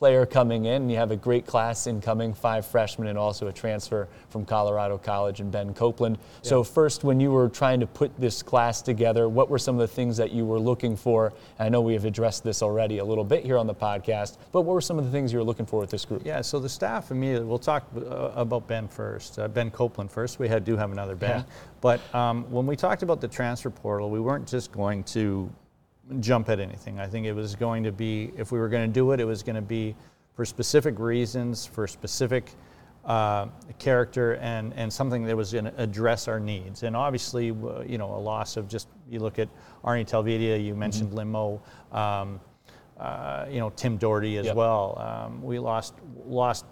player 0.05 0.23
coming 0.23 0.65
in. 0.65 0.87
You 0.87 0.97
have 0.97 1.09
a 1.09 1.15
great 1.15 1.47
class 1.47 1.87
incoming, 1.87 2.35
five 2.35 2.63
freshmen, 2.63 3.07
and 3.07 3.17
also 3.17 3.47
a 3.47 3.51
transfer 3.51 4.07
from 4.29 4.45
Colorado 4.45 4.99
College 4.99 5.39
and 5.39 5.51
Ben 5.51 5.73
Copeland. 5.73 6.19
So, 6.43 6.63
first, 6.63 7.03
when 7.03 7.19
you 7.19 7.31
were 7.31 7.49
trying 7.49 7.79
to 7.79 7.87
put 7.87 8.15
this 8.19 8.43
class 8.43 8.83
together, 8.83 9.27
what 9.27 9.49
were 9.49 9.57
some 9.57 9.73
of 9.73 9.81
the 9.81 9.87
things 9.87 10.15
that 10.17 10.31
you 10.31 10.45
were 10.45 10.59
looking 10.59 10.95
for? 10.95 11.33
I 11.57 11.69
know 11.69 11.81
we 11.81 11.93
have 11.93 12.05
addressed 12.05 12.43
this 12.43 12.61
already 12.61 12.99
a 12.99 13.03
little 13.03 13.23
bit 13.23 13.43
here 13.43 13.57
on 13.57 13.65
the 13.65 13.73
podcast, 13.73 14.37
but 14.51 14.61
what 14.61 14.75
were 14.75 14.79
some 14.79 14.99
of 14.99 15.05
the 15.05 15.11
things 15.11 15.33
you 15.33 15.39
were 15.39 15.43
looking 15.43 15.65
for 15.65 15.79
with 15.79 15.89
this 15.89 16.05
group? 16.05 16.21
Yeah, 16.23 16.41
so 16.41 16.59
the 16.59 16.69
staff 16.69 17.09
immediately, 17.09 17.47
we'll 17.47 17.57
talk 17.57 17.87
uh, 17.97 18.29
about 18.35 18.67
Ben 18.67 18.87
first, 18.87 19.39
uh, 19.39 19.47
Ben 19.47 19.71
Copeland 19.71 20.11
first. 20.11 20.37
We 20.37 20.47
had, 20.47 20.63
do 20.63 20.77
have 20.77 20.91
another 20.91 21.15
Ben. 21.15 21.39
Yeah. 21.39 21.53
But 21.81 22.13
um, 22.13 22.43
when 22.51 22.67
we 22.67 22.75
talked 22.75 23.01
about 23.01 23.21
the 23.21 23.27
transfer 23.27 23.71
portal, 23.71 24.11
we 24.11 24.19
weren't 24.19 24.47
just 24.47 24.71
going 24.71 25.03
to 25.15 25.49
jump 26.19 26.49
at 26.49 26.59
anything. 26.59 26.99
I 26.99 27.07
think 27.07 27.25
it 27.25 27.33
was 27.33 27.55
going 27.55 27.83
to 27.83 27.91
be, 27.91 28.31
if 28.37 28.51
we 28.51 28.59
were 28.59 28.69
going 28.69 28.87
to 28.87 28.93
do 28.93 29.11
it, 29.11 29.19
it 29.19 29.25
was 29.25 29.43
going 29.43 29.55
to 29.55 29.61
be 29.61 29.95
for 30.33 30.45
specific 30.45 30.99
reasons, 30.99 31.65
for 31.65 31.87
specific 31.87 32.51
uh, 33.05 33.47
character 33.79 34.35
and, 34.35 34.73
and 34.73 34.91
something 34.91 35.23
that 35.25 35.35
was 35.35 35.53
going 35.53 35.65
to 35.65 35.73
address 35.81 36.27
our 36.27 36.39
needs. 36.39 36.83
And 36.83 36.95
obviously, 36.95 37.45
you 37.45 37.97
know, 37.97 38.13
a 38.13 38.19
loss 38.19 38.57
of 38.57 38.67
just, 38.67 38.87
you 39.09 39.19
look 39.19 39.39
at 39.39 39.47
Aarne 39.83 40.05
Talvitie, 40.05 40.63
you 40.63 40.75
mentioned 40.75 41.09
mm-hmm. 41.09 41.17
Limo, 41.17 41.61
um, 41.91 42.39
uh, 42.99 43.45
you 43.49 43.59
know, 43.59 43.69
Tim 43.71 43.97
Doherty 43.97 44.37
as 44.37 44.47
yep. 44.47 44.55
well. 44.55 44.97
Um, 44.99 45.41
we 45.41 45.59
lost, 45.59 45.93
lost 46.25 46.65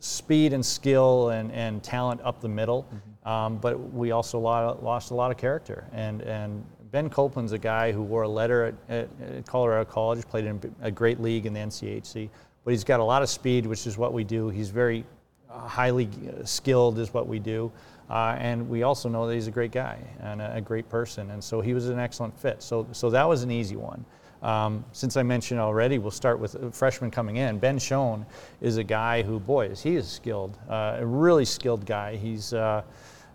speed 0.00 0.52
and 0.52 0.64
skill 0.64 1.30
and, 1.30 1.52
and 1.52 1.82
talent 1.82 2.20
up 2.22 2.40
the 2.40 2.48
middle, 2.48 2.84
mm-hmm. 2.84 3.28
um, 3.28 3.58
but 3.58 3.78
we 3.92 4.10
also 4.10 4.38
lost 4.38 5.10
a 5.10 5.14
lot 5.14 5.30
of 5.30 5.36
character. 5.36 5.86
And, 5.92 6.22
and 6.22 6.64
Ben 6.92 7.08
Copeland's 7.08 7.52
a 7.52 7.58
guy 7.58 7.90
who 7.90 8.02
wore 8.02 8.22
a 8.22 8.28
letter 8.28 8.66
at, 8.66 8.74
at, 8.88 9.08
at 9.36 9.46
Colorado 9.46 9.90
College, 9.90 10.24
played 10.28 10.44
in 10.44 10.60
a 10.82 10.90
great 10.90 11.20
league 11.20 11.46
in 11.46 11.54
the 11.54 11.60
NCHC, 11.60 12.28
but 12.64 12.70
he's 12.70 12.84
got 12.84 13.00
a 13.00 13.04
lot 13.04 13.22
of 13.22 13.30
speed, 13.30 13.66
which 13.66 13.86
is 13.86 13.96
what 13.96 14.12
we 14.12 14.24
do. 14.24 14.50
He's 14.50 14.68
very 14.68 15.04
highly 15.48 16.08
skilled, 16.44 16.98
is 16.98 17.12
what 17.12 17.26
we 17.26 17.38
do. 17.38 17.72
Uh, 18.10 18.36
and 18.38 18.68
we 18.68 18.82
also 18.82 19.08
know 19.08 19.26
that 19.26 19.34
he's 19.34 19.46
a 19.46 19.50
great 19.50 19.72
guy 19.72 19.98
and 20.20 20.42
a, 20.42 20.56
a, 20.56 20.60
great 20.60 20.86
person, 20.90 21.30
and 21.30 21.42
so 21.42 21.62
he 21.62 21.72
was 21.72 21.88
an 21.88 21.98
excellent 21.98 22.38
fit. 22.38 22.62
So, 22.62 22.86
so 22.92 23.08
that 23.08 23.26
was 23.26 23.42
an 23.42 23.50
easy 23.50 23.76
one. 23.76 24.04
Um, 24.42 24.84
since 24.92 25.16
I 25.16 25.22
mentioned 25.22 25.60
already, 25.60 25.98
we'll 25.98 26.10
start 26.10 26.38
with 26.38 26.56
a 26.56 26.70
freshman 26.72 27.10
coming 27.10 27.36
in. 27.36 27.58
Ben 27.58 27.78
Schoen 27.78 28.26
is 28.60 28.76
a 28.76 28.84
guy 28.84 29.22
who, 29.22 29.40
boy, 29.40 29.66
is 29.66 29.80
he 29.82 29.96
is 29.96 30.08
skilled, 30.08 30.58
uh, 30.68 30.96
a 30.98 31.06
really 31.06 31.46
skilled 31.46 31.86
guy. 31.86 32.16
He's 32.16 32.52
uh, 32.52 32.82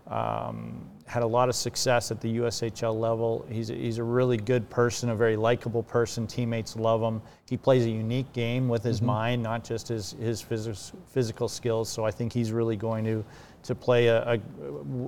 um, 0.08 0.88
had 1.06 1.22
a 1.22 1.26
lot 1.26 1.48
of 1.48 1.54
success 1.54 2.10
at 2.10 2.20
the 2.20 2.38
USHL 2.38 2.98
level. 2.98 3.46
He's 3.50 3.70
a, 3.70 3.74
he's 3.74 3.98
a 3.98 4.04
really 4.04 4.36
good 4.36 4.68
person, 4.68 5.08
a 5.08 5.16
very 5.16 5.36
likable 5.36 5.82
person. 5.82 6.26
Teammates 6.26 6.76
love 6.76 7.00
him. 7.00 7.22
He 7.48 7.56
plays 7.56 7.86
a 7.86 7.90
unique 7.90 8.32
game 8.32 8.68
with 8.68 8.82
his 8.82 8.98
mm-hmm. 8.98 9.06
mind, 9.06 9.42
not 9.42 9.64
just 9.64 9.88
his, 9.88 10.12
his 10.20 10.42
phys- 10.42 10.92
physical 11.10 11.48
skills. 11.48 11.88
So 11.88 12.04
I 12.04 12.10
think 12.10 12.32
he's 12.32 12.52
really 12.52 12.76
going 12.76 13.04
to 13.04 13.24
to 13.64 13.74
play 13.74 14.06
a, 14.06 14.34
a, 14.34 14.38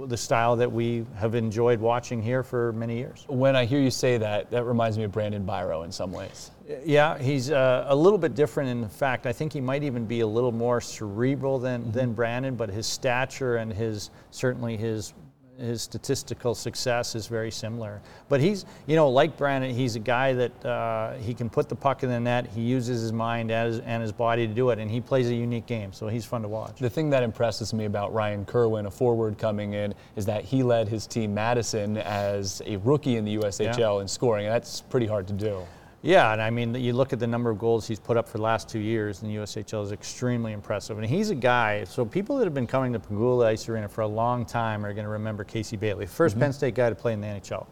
the 0.06 0.16
style 0.16 0.56
that 0.56 0.70
we 0.70 1.06
have 1.16 1.34
enjoyed 1.34 1.80
watching 1.80 2.20
here 2.20 2.42
for 2.42 2.72
many 2.72 2.96
years. 2.98 3.24
When 3.28 3.56
I 3.56 3.64
hear 3.64 3.80
you 3.80 3.90
say 3.90 4.18
that, 4.18 4.50
that 4.50 4.64
reminds 4.64 4.98
me 4.98 5.04
of 5.04 5.12
Brandon 5.12 5.46
Biro 5.46 5.84
in 5.84 5.92
some 5.92 6.12
ways. 6.12 6.50
Yeah, 6.84 7.18
he's 7.18 7.50
uh, 7.50 7.86
a 7.88 7.96
little 7.96 8.18
bit 8.18 8.34
different 8.34 8.70
in 8.70 8.88
fact. 8.88 9.26
I 9.26 9.32
think 9.32 9.52
he 9.52 9.60
might 9.60 9.82
even 9.82 10.06
be 10.06 10.20
a 10.20 10.26
little 10.26 10.52
more 10.52 10.80
cerebral 10.80 11.58
than, 11.58 11.82
mm-hmm. 11.82 11.90
than 11.92 12.12
Brandon, 12.12 12.54
but 12.54 12.70
his 12.70 12.86
stature 12.86 13.56
and 13.56 13.72
his 13.72 14.10
certainly 14.30 14.76
his 14.76 15.14
his 15.60 15.82
statistical 15.82 16.54
success 16.54 17.14
is 17.14 17.26
very 17.26 17.50
similar. 17.50 18.00
But 18.28 18.40
he's, 18.40 18.64
you 18.86 18.96
know, 18.96 19.08
like 19.08 19.36
Brandon, 19.36 19.74
he's 19.74 19.94
a 19.96 20.00
guy 20.00 20.32
that 20.32 20.64
uh, 20.64 21.14
he 21.18 21.34
can 21.34 21.50
put 21.50 21.68
the 21.68 21.74
puck 21.74 22.02
in 22.02 22.08
the 22.08 22.18
net. 22.18 22.46
He 22.46 22.62
uses 22.62 23.02
his 23.02 23.12
mind 23.12 23.50
as, 23.50 23.80
and 23.80 24.02
his 24.02 24.12
body 24.12 24.46
to 24.46 24.54
do 24.54 24.70
it, 24.70 24.78
and 24.78 24.90
he 24.90 25.00
plays 25.00 25.28
a 25.28 25.34
unique 25.34 25.66
game. 25.66 25.92
So 25.92 26.08
he's 26.08 26.24
fun 26.24 26.42
to 26.42 26.48
watch. 26.48 26.78
The 26.78 26.90
thing 26.90 27.10
that 27.10 27.22
impresses 27.22 27.74
me 27.74 27.84
about 27.84 28.12
Ryan 28.12 28.44
Kirwan, 28.44 28.86
a 28.86 28.90
forward 28.90 29.38
coming 29.38 29.74
in, 29.74 29.94
is 30.16 30.24
that 30.26 30.44
he 30.44 30.62
led 30.62 30.88
his 30.88 31.06
team 31.06 31.34
Madison 31.34 31.98
as 31.98 32.62
a 32.64 32.76
rookie 32.78 33.16
in 33.16 33.24
the 33.24 33.36
USHL 33.36 33.78
yeah. 33.78 34.00
in 34.00 34.08
scoring. 34.08 34.46
And 34.46 34.54
that's 34.54 34.80
pretty 34.80 35.06
hard 35.06 35.26
to 35.28 35.34
do. 35.34 35.62
Yeah, 36.02 36.32
and 36.32 36.40
I 36.40 36.48
mean, 36.48 36.74
you 36.74 36.94
look 36.94 37.12
at 37.12 37.18
the 37.18 37.26
number 37.26 37.50
of 37.50 37.58
goals 37.58 37.86
he's 37.86 37.98
put 37.98 38.16
up 38.16 38.26
for 38.26 38.38
the 38.38 38.42
last 38.42 38.70
two 38.70 38.78
years 38.78 39.22
in 39.22 39.28
the 39.28 39.36
USHL 39.36 39.84
is 39.84 39.92
extremely 39.92 40.52
impressive. 40.52 40.96
And 40.96 41.06
he's 41.06 41.28
a 41.28 41.34
guy, 41.34 41.84
so 41.84 42.06
people 42.06 42.38
that 42.38 42.44
have 42.44 42.54
been 42.54 42.66
coming 42.66 42.94
to 42.94 42.98
Pegula 42.98 43.46
Ice 43.46 43.68
Arena 43.68 43.86
for 43.86 44.00
a 44.00 44.06
long 44.06 44.46
time 44.46 44.86
are 44.86 44.94
going 44.94 45.04
to 45.04 45.10
remember 45.10 45.44
Casey 45.44 45.76
Bailey, 45.76 46.06
1st 46.06 46.30
mm-hmm. 46.30 46.40
Penn 46.40 46.52
State 46.54 46.74
guy 46.74 46.88
to 46.88 46.94
play 46.94 47.12
in 47.12 47.20
the 47.20 47.26
NHL. 47.26 47.66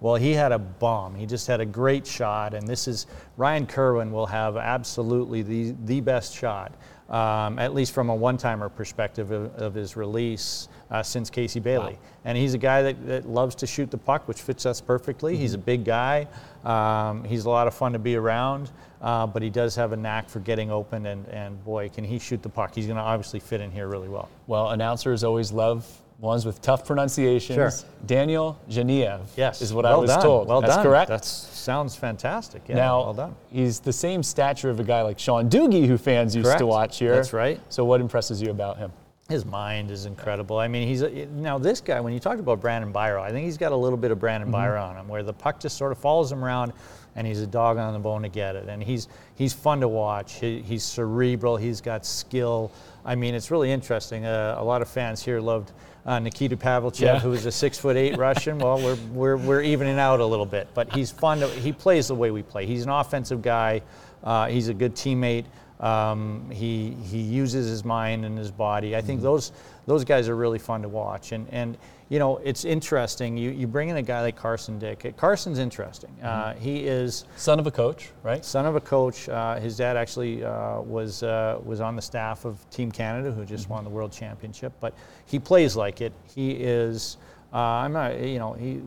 Well, 0.00 0.14
he 0.14 0.32
had 0.32 0.52
a 0.52 0.58
bomb. 0.58 1.14
He 1.14 1.26
just 1.26 1.46
had 1.48 1.60
a 1.60 1.66
great 1.66 2.06
shot, 2.06 2.54
and 2.54 2.66
this 2.66 2.86
is 2.86 3.06
Ryan 3.36 3.66
Kirwan 3.66 4.12
will 4.12 4.26
have 4.26 4.56
absolutely 4.56 5.42
the 5.42 5.74
the 5.84 6.00
best 6.00 6.34
shot 6.34 6.74
um, 7.12 7.58
at 7.58 7.74
least 7.74 7.92
from 7.92 8.08
a 8.08 8.14
one-timer 8.14 8.70
perspective 8.70 9.30
of, 9.30 9.54
of 9.56 9.74
his 9.74 9.96
release 9.96 10.68
uh, 10.92 11.02
since 11.02 11.30
Casey 11.30 11.58
Bailey. 11.58 11.94
Wow. 11.94 11.98
And 12.26 12.38
he's 12.38 12.54
a 12.54 12.58
guy 12.58 12.82
that, 12.82 13.06
that, 13.06 13.28
loves 13.28 13.54
to 13.56 13.66
shoot 13.66 13.90
the 13.90 13.98
puck, 13.98 14.28
which 14.28 14.40
fits 14.40 14.66
us 14.66 14.80
perfectly. 14.80 15.32
Mm-hmm. 15.32 15.42
He's 15.42 15.54
a 15.54 15.58
big 15.58 15.84
guy. 15.84 16.28
Um, 16.64 17.24
he's 17.24 17.46
a 17.46 17.50
lot 17.50 17.66
of 17.66 17.74
fun 17.74 17.92
to 17.94 17.98
be 17.98 18.14
around, 18.14 18.70
uh, 19.00 19.26
but 19.26 19.42
he 19.42 19.50
does 19.50 19.74
have 19.74 19.92
a 19.92 19.96
knack 19.96 20.28
for 20.28 20.40
getting 20.40 20.70
open, 20.70 21.06
and, 21.06 21.26
and 21.28 21.62
boy, 21.64 21.88
can 21.88 22.04
he 22.04 22.18
shoot 22.18 22.42
the 22.42 22.48
puck. 22.48 22.74
He's 22.74 22.86
going 22.86 22.98
to 22.98 23.02
obviously 23.02 23.40
fit 23.40 23.60
in 23.60 23.72
here 23.72 23.88
really 23.88 24.08
well. 24.08 24.28
Well, 24.46 24.70
announcers 24.70 25.24
always 25.24 25.50
love 25.50 25.86
ones 26.20 26.44
with 26.44 26.60
tough 26.60 26.86
pronunciations. 26.86 27.56
Sure. 27.56 27.88
Daniel 28.06 28.60
Dzhaniyev 28.68 29.22
yes. 29.34 29.60
is 29.60 29.72
what 29.72 29.84
well 29.84 29.96
I 29.96 29.96
was 29.96 30.10
done. 30.10 30.22
told. 30.22 30.48
Well 30.48 30.60
That's 30.60 30.76
done. 30.76 30.84
correct? 30.84 31.08
That 31.08 31.24
sounds 31.24 31.96
fantastic. 31.96 32.62
Yeah, 32.68 32.76
now, 32.76 33.00
well 33.00 33.14
done. 33.14 33.34
he's 33.50 33.80
the 33.80 33.92
same 33.92 34.22
stature 34.22 34.70
of 34.70 34.78
a 34.78 34.84
guy 34.84 35.02
like 35.02 35.18
Sean 35.18 35.50
Doogie 35.50 35.86
who 35.86 35.98
fans 35.98 36.36
used 36.36 36.58
to 36.58 36.66
watch 36.66 36.98
here. 36.98 37.16
That's 37.16 37.32
right. 37.32 37.60
So 37.70 37.84
what 37.84 38.00
impresses 38.00 38.40
you 38.40 38.50
about 38.50 38.78
him? 38.78 38.92
His 39.28 39.46
mind 39.46 39.90
is 39.90 40.04
incredible. 40.04 40.58
I 40.58 40.68
mean, 40.68 40.86
he's 40.86 41.02
a, 41.02 41.26
now 41.26 41.56
this 41.56 41.80
guy. 41.80 42.00
When 42.00 42.12
you 42.12 42.20
talked 42.20 42.40
about 42.40 42.60
Brandon 42.60 42.92
Biro, 42.92 43.22
I 43.22 43.30
think 43.30 43.44
he's 43.44 43.56
got 43.56 43.72
a 43.72 43.76
little 43.76 43.96
bit 43.96 44.10
of 44.10 44.18
Brandon 44.18 44.50
mm-hmm. 44.50 44.56
Biro 44.56 44.82
on 44.82 44.96
him, 44.96 45.08
where 45.08 45.22
the 45.22 45.32
puck 45.32 45.60
just 45.60 45.78
sort 45.78 45.92
of 45.92 45.98
follows 45.98 46.30
him 46.30 46.44
around, 46.44 46.72
and 47.14 47.26
he's 47.26 47.40
a 47.40 47.46
dog 47.46 47.78
on 47.78 47.92
the 47.92 47.98
bone 47.98 48.22
to 48.22 48.28
get 48.28 48.56
it. 48.56 48.68
And 48.68 48.82
he's 48.82 49.08
he's 49.36 49.52
fun 49.52 49.80
to 49.80 49.88
watch. 49.88 50.34
He, 50.40 50.60
he's 50.60 50.82
cerebral. 50.82 51.56
He's 51.56 51.80
got 51.80 52.04
skill. 52.04 52.72
I 53.04 53.14
mean, 53.14 53.34
it's 53.34 53.50
really 53.50 53.70
interesting. 53.70 54.26
Uh, 54.26 54.56
a 54.58 54.64
lot 54.64 54.82
of 54.82 54.88
fans 54.88 55.22
here 55.22 55.40
loved 55.40 55.72
uh, 56.04 56.18
Nikita 56.18 56.56
Pavlichev, 56.56 57.00
yeah. 57.00 57.18
who 57.18 57.32
is 57.32 57.46
a 57.46 57.52
six 57.52 57.78
foot 57.78 57.96
eight 57.96 58.16
Russian. 58.18 58.58
Well, 58.58 58.78
we're, 58.78 58.98
we're, 59.12 59.36
we're 59.36 59.62
evening 59.62 59.98
out 59.98 60.20
a 60.20 60.26
little 60.26 60.46
bit, 60.46 60.68
but 60.74 60.92
he's 60.92 61.10
fun. 61.10 61.40
To, 61.40 61.48
he 61.48 61.72
plays 61.72 62.08
the 62.08 62.14
way 62.14 62.30
we 62.30 62.42
play. 62.42 62.66
He's 62.66 62.84
an 62.84 62.90
offensive 62.90 63.40
guy. 63.40 63.82
Uh, 64.22 64.48
he's 64.48 64.68
a 64.68 64.74
good 64.74 64.94
teammate. 64.94 65.44
Um, 65.82 66.48
he 66.50 66.90
he 67.02 67.18
uses 67.18 67.68
his 67.68 67.84
mind 67.84 68.24
and 68.24 68.38
his 68.38 68.52
body. 68.52 68.94
I 68.96 69.00
think 69.00 69.18
mm-hmm. 69.18 69.24
those 69.24 69.52
those 69.86 70.04
guys 70.04 70.28
are 70.28 70.36
really 70.36 70.60
fun 70.60 70.80
to 70.82 70.88
watch. 70.88 71.32
And 71.32 71.48
and 71.50 71.76
you 72.08 72.20
know 72.20 72.36
it's 72.38 72.64
interesting. 72.64 73.36
You 73.36 73.50
you 73.50 73.66
bring 73.66 73.88
in 73.88 73.96
a 73.96 74.02
guy 74.02 74.22
like 74.22 74.36
Carson 74.36 74.78
Dick. 74.78 75.12
Carson's 75.16 75.58
interesting. 75.58 76.16
Uh, 76.22 76.52
mm-hmm. 76.52 76.60
he 76.60 76.86
is 76.86 77.24
son 77.36 77.58
of 77.58 77.66
a 77.66 77.72
coach, 77.72 78.10
right? 78.22 78.44
Son 78.44 78.64
of 78.64 78.76
a 78.76 78.80
coach. 78.80 79.28
Uh, 79.28 79.58
his 79.58 79.76
dad 79.76 79.96
actually 79.96 80.44
uh, 80.44 80.80
was 80.80 81.24
uh, 81.24 81.58
was 81.64 81.80
on 81.80 81.96
the 81.96 82.02
staff 82.02 82.44
of 82.44 82.68
Team 82.70 82.92
Canada, 82.92 83.32
who 83.32 83.44
just 83.44 83.64
mm-hmm. 83.64 83.74
won 83.74 83.84
the 83.84 83.90
World 83.90 84.12
Championship. 84.12 84.72
But 84.78 84.94
he 85.26 85.40
plays 85.40 85.74
like 85.74 86.00
it. 86.00 86.12
He 86.32 86.52
is. 86.52 87.16
Uh, 87.52 87.58
I'm 87.58 87.92
not. 87.92 88.20
You 88.20 88.38
know, 88.38 88.52
he 88.52 88.82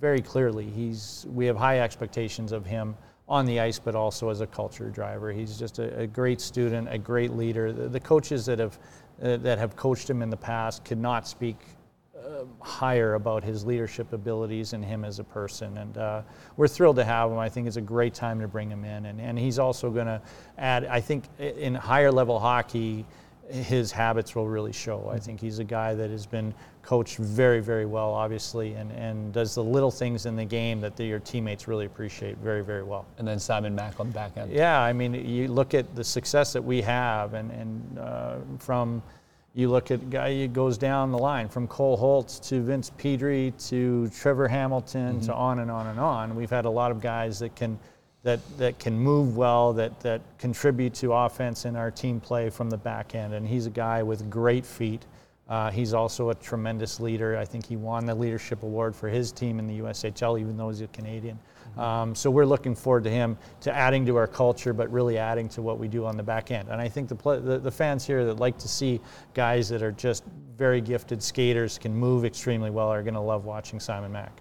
very 0.00 0.20
clearly 0.20 0.68
he's. 0.68 1.26
We 1.32 1.46
have 1.46 1.56
high 1.56 1.78
expectations 1.78 2.50
of 2.50 2.66
him 2.66 2.96
on 3.30 3.46
the 3.46 3.60
ice, 3.60 3.78
but 3.78 3.94
also 3.94 4.28
as 4.28 4.40
a 4.40 4.46
culture 4.46 4.90
driver. 4.90 5.32
He's 5.32 5.56
just 5.56 5.78
a, 5.78 6.00
a 6.00 6.06
great 6.06 6.40
student, 6.40 6.88
a 6.90 6.98
great 6.98 7.30
leader. 7.30 7.72
The, 7.72 7.88
the 7.88 8.00
coaches 8.00 8.44
that 8.46 8.58
have 8.58 8.78
uh, 9.22 9.36
that 9.36 9.58
have 9.58 9.76
coached 9.76 10.10
him 10.10 10.22
in 10.22 10.30
the 10.30 10.36
past 10.36 10.84
could 10.84 10.98
not 10.98 11.28
speak 11.28 11.56
uh, 12.18 12.44
higher 12.60 13.14
about 13.14 13.44
his 13.44 13.64
leadership 13.64 14.12
abilities 14.12 14.72
and 14.72 14.84
him 14.84 15.04
as 15.04 15.18
a 15.18 15.24
person. 15.24 15.78
And 15.78 15.98
uh, 15.98 16.22
we're 16.56 16.68
thrilled 16.68 16.96
to 16.96 17.04
have 17.04 17.30
him. 17.30 17.38
I 17.38 17.48
think 17.48 17.66
it's 17.66 17.76
a 17.76 17.82
great 17.82 18.14
time 18.14 18.40
to 18.40 18.48
bring 18.48 18.70
him 18.70 18.84
in. 18.84 19.06
And, 19.06 19.20
and 19.20 19.38
he's 19.38 19.58
also 19.58 19.90
going 19.90 20.06
to 20.06 20.20
add, 20.58 20.86
I 20.86 21.00
think, 21.00 21.24
in 21.38 21.74
higher 21.74 22.10
level 22.10 22.38
hockey 22.38 23.04
his 23.50 23.92
habits 23.92 24.34
will 24.34 24.48
really 24.48 24.72
show. 24.72 25.10
I 25.12 25.18
think 25.18 25.40
he's 25.40 25.58
a 25.58 25.64
guy 25.64 25.94
that 25.94 26.10
has 26.10 26.26
been 26.26 26.54
coached 26.82 27.18
very, 27.18 27.60
very 27.60 27.86
well, 27.86 28.12
obviously, 28.12 28.74
and, 28.74 28.90
and 28.92 29.32
does 29.32 29.54
the 29.54 29.64
little 29.64 29.90
things 29.90 30.26
in 30.26 30.36
the 30.36 30.44
game 30.44 30.80
that 30.80 30.96
the, 30.96 31.04
your 31.04 31.18
teammates 31.18 31.68
really 31.68 31.86
appreciate 31.86 32.38
very, 32.38 32.62
very 32.64 32.82
well. 32.82 33.06
And 33.18 33.26
then 33.26 33.38
Simon 33.38 33.74
Mack 33.74 34.00
on 34.00 34.08
the 34.08 34.14
back 34.14 34.36
end. 34.36 34.52
Yeah, 34.52 34.80
I 34.80 34.92
mean, 34.92 35.14
you 35.14 35.48
look 35.48 35.74
at 35.74 35.94
the 35.94 36.04
success 36.04 36.52
that 36.52 36.62
we 36.62 36.80
have, 36.82 37.34
and, 37.34 37.50
and 37.50 37.98
uh, 37.98 38.36
from 38.58 39.02
you 39.54 39.68
look 39.68 39.90
at 39.90 40.10
guy 40.10 40.32
who 40.32 40.48
goes 40.48 40.78
down 40.78 41.10
the 41.10 41.18
line 41.18 41.48
from 41.48 41.66
Cole 41.66 41.96
Hults 41.96 42.38
to 42.48 42.60
Vince 42.60 42.90
Pedrie 42.98 43.52
to 43.68 44.08
Trevor 44.10 44.46
Hamilton 44.46 45.16
mm-hmm. 45.16 45.26
to 45.26 45.34
on 45.34 45.58
and 45.58 45.70
on 45.70 45.88
and 45.88 45.98
on. 45.98 46.36
We've 46.36 46.50
had 46.50 46.66
a 46.66 46.70
lot 46.70 46.92
of 46.92 47.00
guys 47.00 47.40
that 47.40 47.56
can 47.56 47.78
that, 48.22 48.40
that 48.58 48.78
can 48.78 48.98
move 48.98 49.36
well, 49.36 49.72
that, 49.72 49.98
that 50.00 50.20
contribute 50.38 50.94
to 50.94 51.12
offense 51.12 51.64
in 51.64 51.76
our 51.76 51.90
team 51.90 52.20
play 52.20 52.50
from 52.50 52.68
the 52.68 52.76
back 52.76 53.14
end. 53.14 53.32
And 53.34 53.46
he's 53.46 53.66
a 53.66 53.70
guy 53.70 54.02
with 54.02 54.28
great 54.28 54.66
feet. 54.66 55.06
Uh, 55.48 55.70
he's 55.70 55.94
also 55.94 56.30
a 56.30 56.34
tremendous 56.34 57.00
leader. 57.00 57.36
I 57.36 57.44
think 57.44 57.66
he 57.66 57.76
won 57.76 58.06
the 58.06 58.14
leadership 58.14 58.62
award 58.62 58.94
for 58.94 59.08
his 59.08 59.32
team 59.32 59.58
in 59.58 59.66
the 59.66 59.80
USHL, 59.80 60.38
even 60.38 60.56
though 60.56 60.68
he's 60.68 60.80
a 60.80 60.86
Canadian. 60.88 61.38
Mm-hmm. 61.70 61.80
Um, 61.80 62.14
so 62.14 62.30
we're 62.30 62.44
looking 62.44 62.74
forward 62.74 63.02
to 63.04 63.10
him 63.10 63.36
to 63.62 63.74
adding 63.74 64.06
to 64.06 64.16
our 64.16 64.28
culture, 64.28 64.72
but 64.72 64.92
really 64.92 65.18
adding 65.18 65.48
to 65.50 65.62
what 65.62 65.78
we 65.78 65.88
do 65.88 66.04
on 66.04 66.16
the 66.16 66.22
back 66.22 66.52
end. 66.52 66.68
And 66.68 66.80
I 66.80 66.88
think 66.88 67.08
the, 67.08 67.40
the, 67.40 67.58
the 67.58 67.70
fans 67.70 68.06
here 68.06 68.24
that 68.26 68.38
like 68.38 68.58
to 68.58 68.68
see 68.68 69.00
guys 69.34 69.68
that 69.70 69.82
are 69.82 69.92
just 69.92 70.24
very 70.56 70.80
gifted 70.80 71.22
skaters, 71.22 71.78
can 71.78 71.94
move 71.94 72.24
extremely 72.24 72.70
well, 72.70 72.88
are 72.88 73.02
going 73.02 73.14
to 73.14 73.20
love 73.20 73.44
watching 73.44 73.80
Simon 73.80 74.12
Mack. 74.12 74.40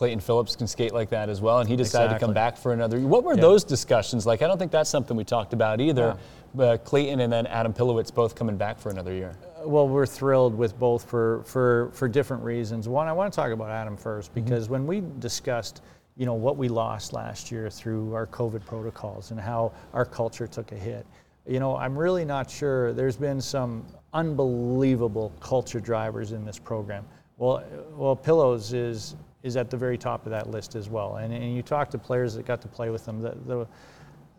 Clayton 0.00 0.20
Phillips 0.20 0.56
can 0.56 0.66
skate 0.66 0.94
like 0.94 1.10
that 1.10 1.28
as 1.28 1.42
well, 1.42 1.58
and 1.58 1.68
he 1.68 1.76
decided 1.76 2.06
exactly. 2.06 2.20
to 2.20 2.24
come 2.24 2.32
back 2.32 2.56
for 2.56 2.72
another 2.72 2.96
year. 2.96 3.06
What 3.06 3.22
were 3.22 3.36
those 3.36 3.64
discussions 3.64 4.24
like? 4.24 4.40
I 4.40 4.46
don't 4.46 4.56
think 4.56 4.72
that's 4.72 4.88
something 4.88 5.14
we 5.14 5.24
talked 5.24 5.52
about 5.52 5.78
either. 5.78 6.16
Yeah. 6.56 6.64
Uh, 6.64 6.76
Clayton 6.78 7.20
and 7.20 7.30
then 7.30 7.46
Adam 7.48 7.74
Pilewicz 7.74 8.14
both 8.14 8.34
coming 8.34 8.56
back 8.56 8.78
for 8.78 8.88
another 8.88 9.12
year. 9.12 9.36
Uh, 9.44 9.68
well, 9.68 9.86
we're 9.86 10.06
thrilled 10.06 10.56
with 10.56 10.78
both 10.78 11.04
for, 11.04 11.42
for, 11.44 11.90
for 11.92 12.08
different 12.08 12.42
reasons. 12.42 12.88
One, 12.88 13.08
I 13.08 13.12
want 13.12 13.30
to 13.30 13.36
talk 13.36 13.52
about 13.52 13.68
Adam 13.68 13.94
first 13.94 14.30
mm-hmm. 14.30 14.42
because 14.42 14.64
mm-hmm. 14.64 14.72
when 14.72 14.86
we 14.86 15.02
discussed 15.18 15.82
you 16.16 16.24
know 16.24 16.32
what 16.32 16.56
we 16.56 16.68
lost 16.68 17.12
last 17.12 17.52
year 17.52 17.68
through 17.68 18.14
our 18.14 18.26
COVID 18.26 18.64
protocols 18.64 19.32
and 19.32 19.38
how 19.38 19.70
our 19.92 20.06
culture 20.06 20.46
took 20.46 20.72
a 20.72 20.76
hit. 20.76 21.06
you 21.46 21.60
know, 21.60 21.76
I'm 21.76 21.94
really 21.94 22.24
not 22.24 22.50
sure. 22.50 22.94
There's 22.94 23.18
been 23.18 23.42
some 23.42 23.84
unbelievable 24.14 25.30
culture 25.40 25.78
drivers 25.78 26.32
in 26.32 26.46
this 26.46 26.58
program. 26.58 27.04
Well, 27.36 27.62
well, 27.94 28.16
Pillows 28.16 28.72
is 28.72 29.14
is 29.42 29.56
at 29.56 29.70
the 29.70 29.76
very 29.76 29.96
top 29.96 30.26
of 30.26 30.30
that 30.30 30.50
list 30.50 30.74
as 30.74 30.88
well. 30.88 31.16
And, 31.16 31.32
and 31.32 31.54
you 31.54 31.62
talk 31.62 31.90
to 31.90 31.98
players 31.98 32.34
that 32.34 32.44
got 32.44 32.60
to 32.62 32.68
play 32.68 32.90
with 32.90 33.06
him, 33.06 33.20
the, 33.20 33.36
the, 33.46 33.66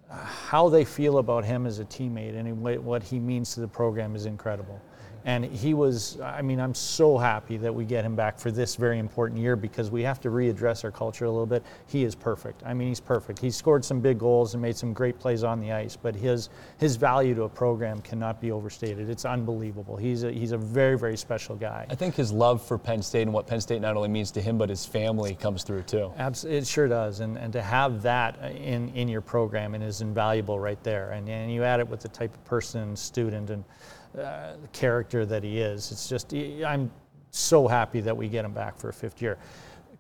how 0.10 0.70
they 0.70 0.86
feel 0.86 1.18
about 1.18 1.44
him 1.44 1.66
as 1.66 1.80
a 1.80 1.86
teammate 1.86 2.38
and 2.38 2.62
what 2.62 3.02
he 3.04 3.20
means 3.20 3.54
to 3.56 3.62
the 3.62 3.68
program 3.68 4.16
is 4.16 4.26
incredible. 4.26 4.80
And 5.26 5.46
he 5.46 5.74
was, 5.74 6.20
I 6.22 6.42
mean, 6.42 6.60
I'm 6.60 6.74
so 6.74 7.18
happy 7.18 7.58
that 7.58 7.74
we 7.74 7.86
get 7.86 8.04
him 8.04 8.16
back 8.16 8.40
for 8.40 8.52
this 8.52 8.76
very 8.76 9.00
important 9.00 9.40
year 9.40 9.56
because 9.56 9.92
we 9.92 10.02
have 10.04 10.20
to 10.22 10.30
readdress 10.30 10.84
our 10.84 10.92
culture 10.92 11.26
a 11.26 11.32
little 11.32 11.46
bit. 11.46 11.64
He 11.88 12.04
is 12.04 12.16
perfect. 12.16 12.64
I 12.66 12.74
mean, 12.74 12.88
he's 12.88 13.00
perfect. 13.00 13.40
He 13.40 13.52
scored 13.52 13.86
some 13.86 14.00
big 14.00 14.20
goals 14.20 14.54
and 14.54 14.62
made 14.62 14.76
some 14.76 14.94
great 14.94 15.20
plays 15.20 15.44
on 15.44 15.60
the 15.60 15.72
ice, 15.72 15.96
but 15.96 16.16
his, 16.16 16.50
his 16.80 16.96
value 16.96 17.36
to 17.36 17.44
a 17.44 17.50
program 17.50 18.02
cannot 18.02 18.42
be 18.42 18.52
overstated. 18.52 19.10
It's 19.10 19.26
unbelievable. 19.26 19.96
He's 19.96 20.24
a, 20.24 20.32
he's 20.32 20.52
a 20.52 20.58
very, 20.58 20.98
very 20.98 21.18
special 21.18 21.56
guy. 21.56 21.86
I 21.90 21.96
think 21.96 22.16
his 22.16 22.32
love 22.32 22.66
for 22.66 22.78
Penn 22.78 23.02
State 23.02 23.24
and 23.24 23.34
what 23.34 23.48
Penn 23.48 23.62
State 23.62 23.82
not 23.82 23.96
only 23.96 24.10
means 24.10 24.32
to 24.32 24.42
him, 24.42 24.58
but 24.58 24.70
his 24.70 24.86
family 24.86 25.36
comes 25.36 25.64
through 25.64 25.84
too. 25.84 26.12
Absolutely, 26.18 26.60
it 26.60 26.68
sure 26.68 26.88
does. 26.88 27.20
And, 27.20 27.38
and 27.38 27.54
to 27.54 27.62
have 27.62 28.02
that 28.02 28.40
in, 28.56 28.90
in 28.90 29.08
your 29.08 29.22
program 29.22 29.76
and 29.76 29.84
is 29.84 30.02
invaluable 30.02 30.60
right 30.60 30.82
there. 30.84 31.12
And, 31.12 31.30
and 31.30 31.52
you 31.54 31.64
add 31.64 31.80
it 31.80 31.88
with 31.88 32.02
the 32.02 32.10
type 32.10 32.34
of 32.34 32.44
person, 32.46 32.96
student, 32.96 33.50
and 33.50 33.64
uh, 34.18 34.54
the 34.62 34.68
character 34.74 35.26
that 35.26 35.44
he 35.44 35.60
is. 35.60 35.92
It's 35.92 36.10
just, 36.10 36.34
I'm 36.34 36.92
so 37.32 37.68
happy 37.68 38.02
that 38.02 38.16
we 38.16 38.28
get 38.28 38.46
him 38.46 38.54
back 38.54 38.78
for 38.78 38.90
a 38.90 38.94
fifth 38.94 39.22
year. 39.22 39.38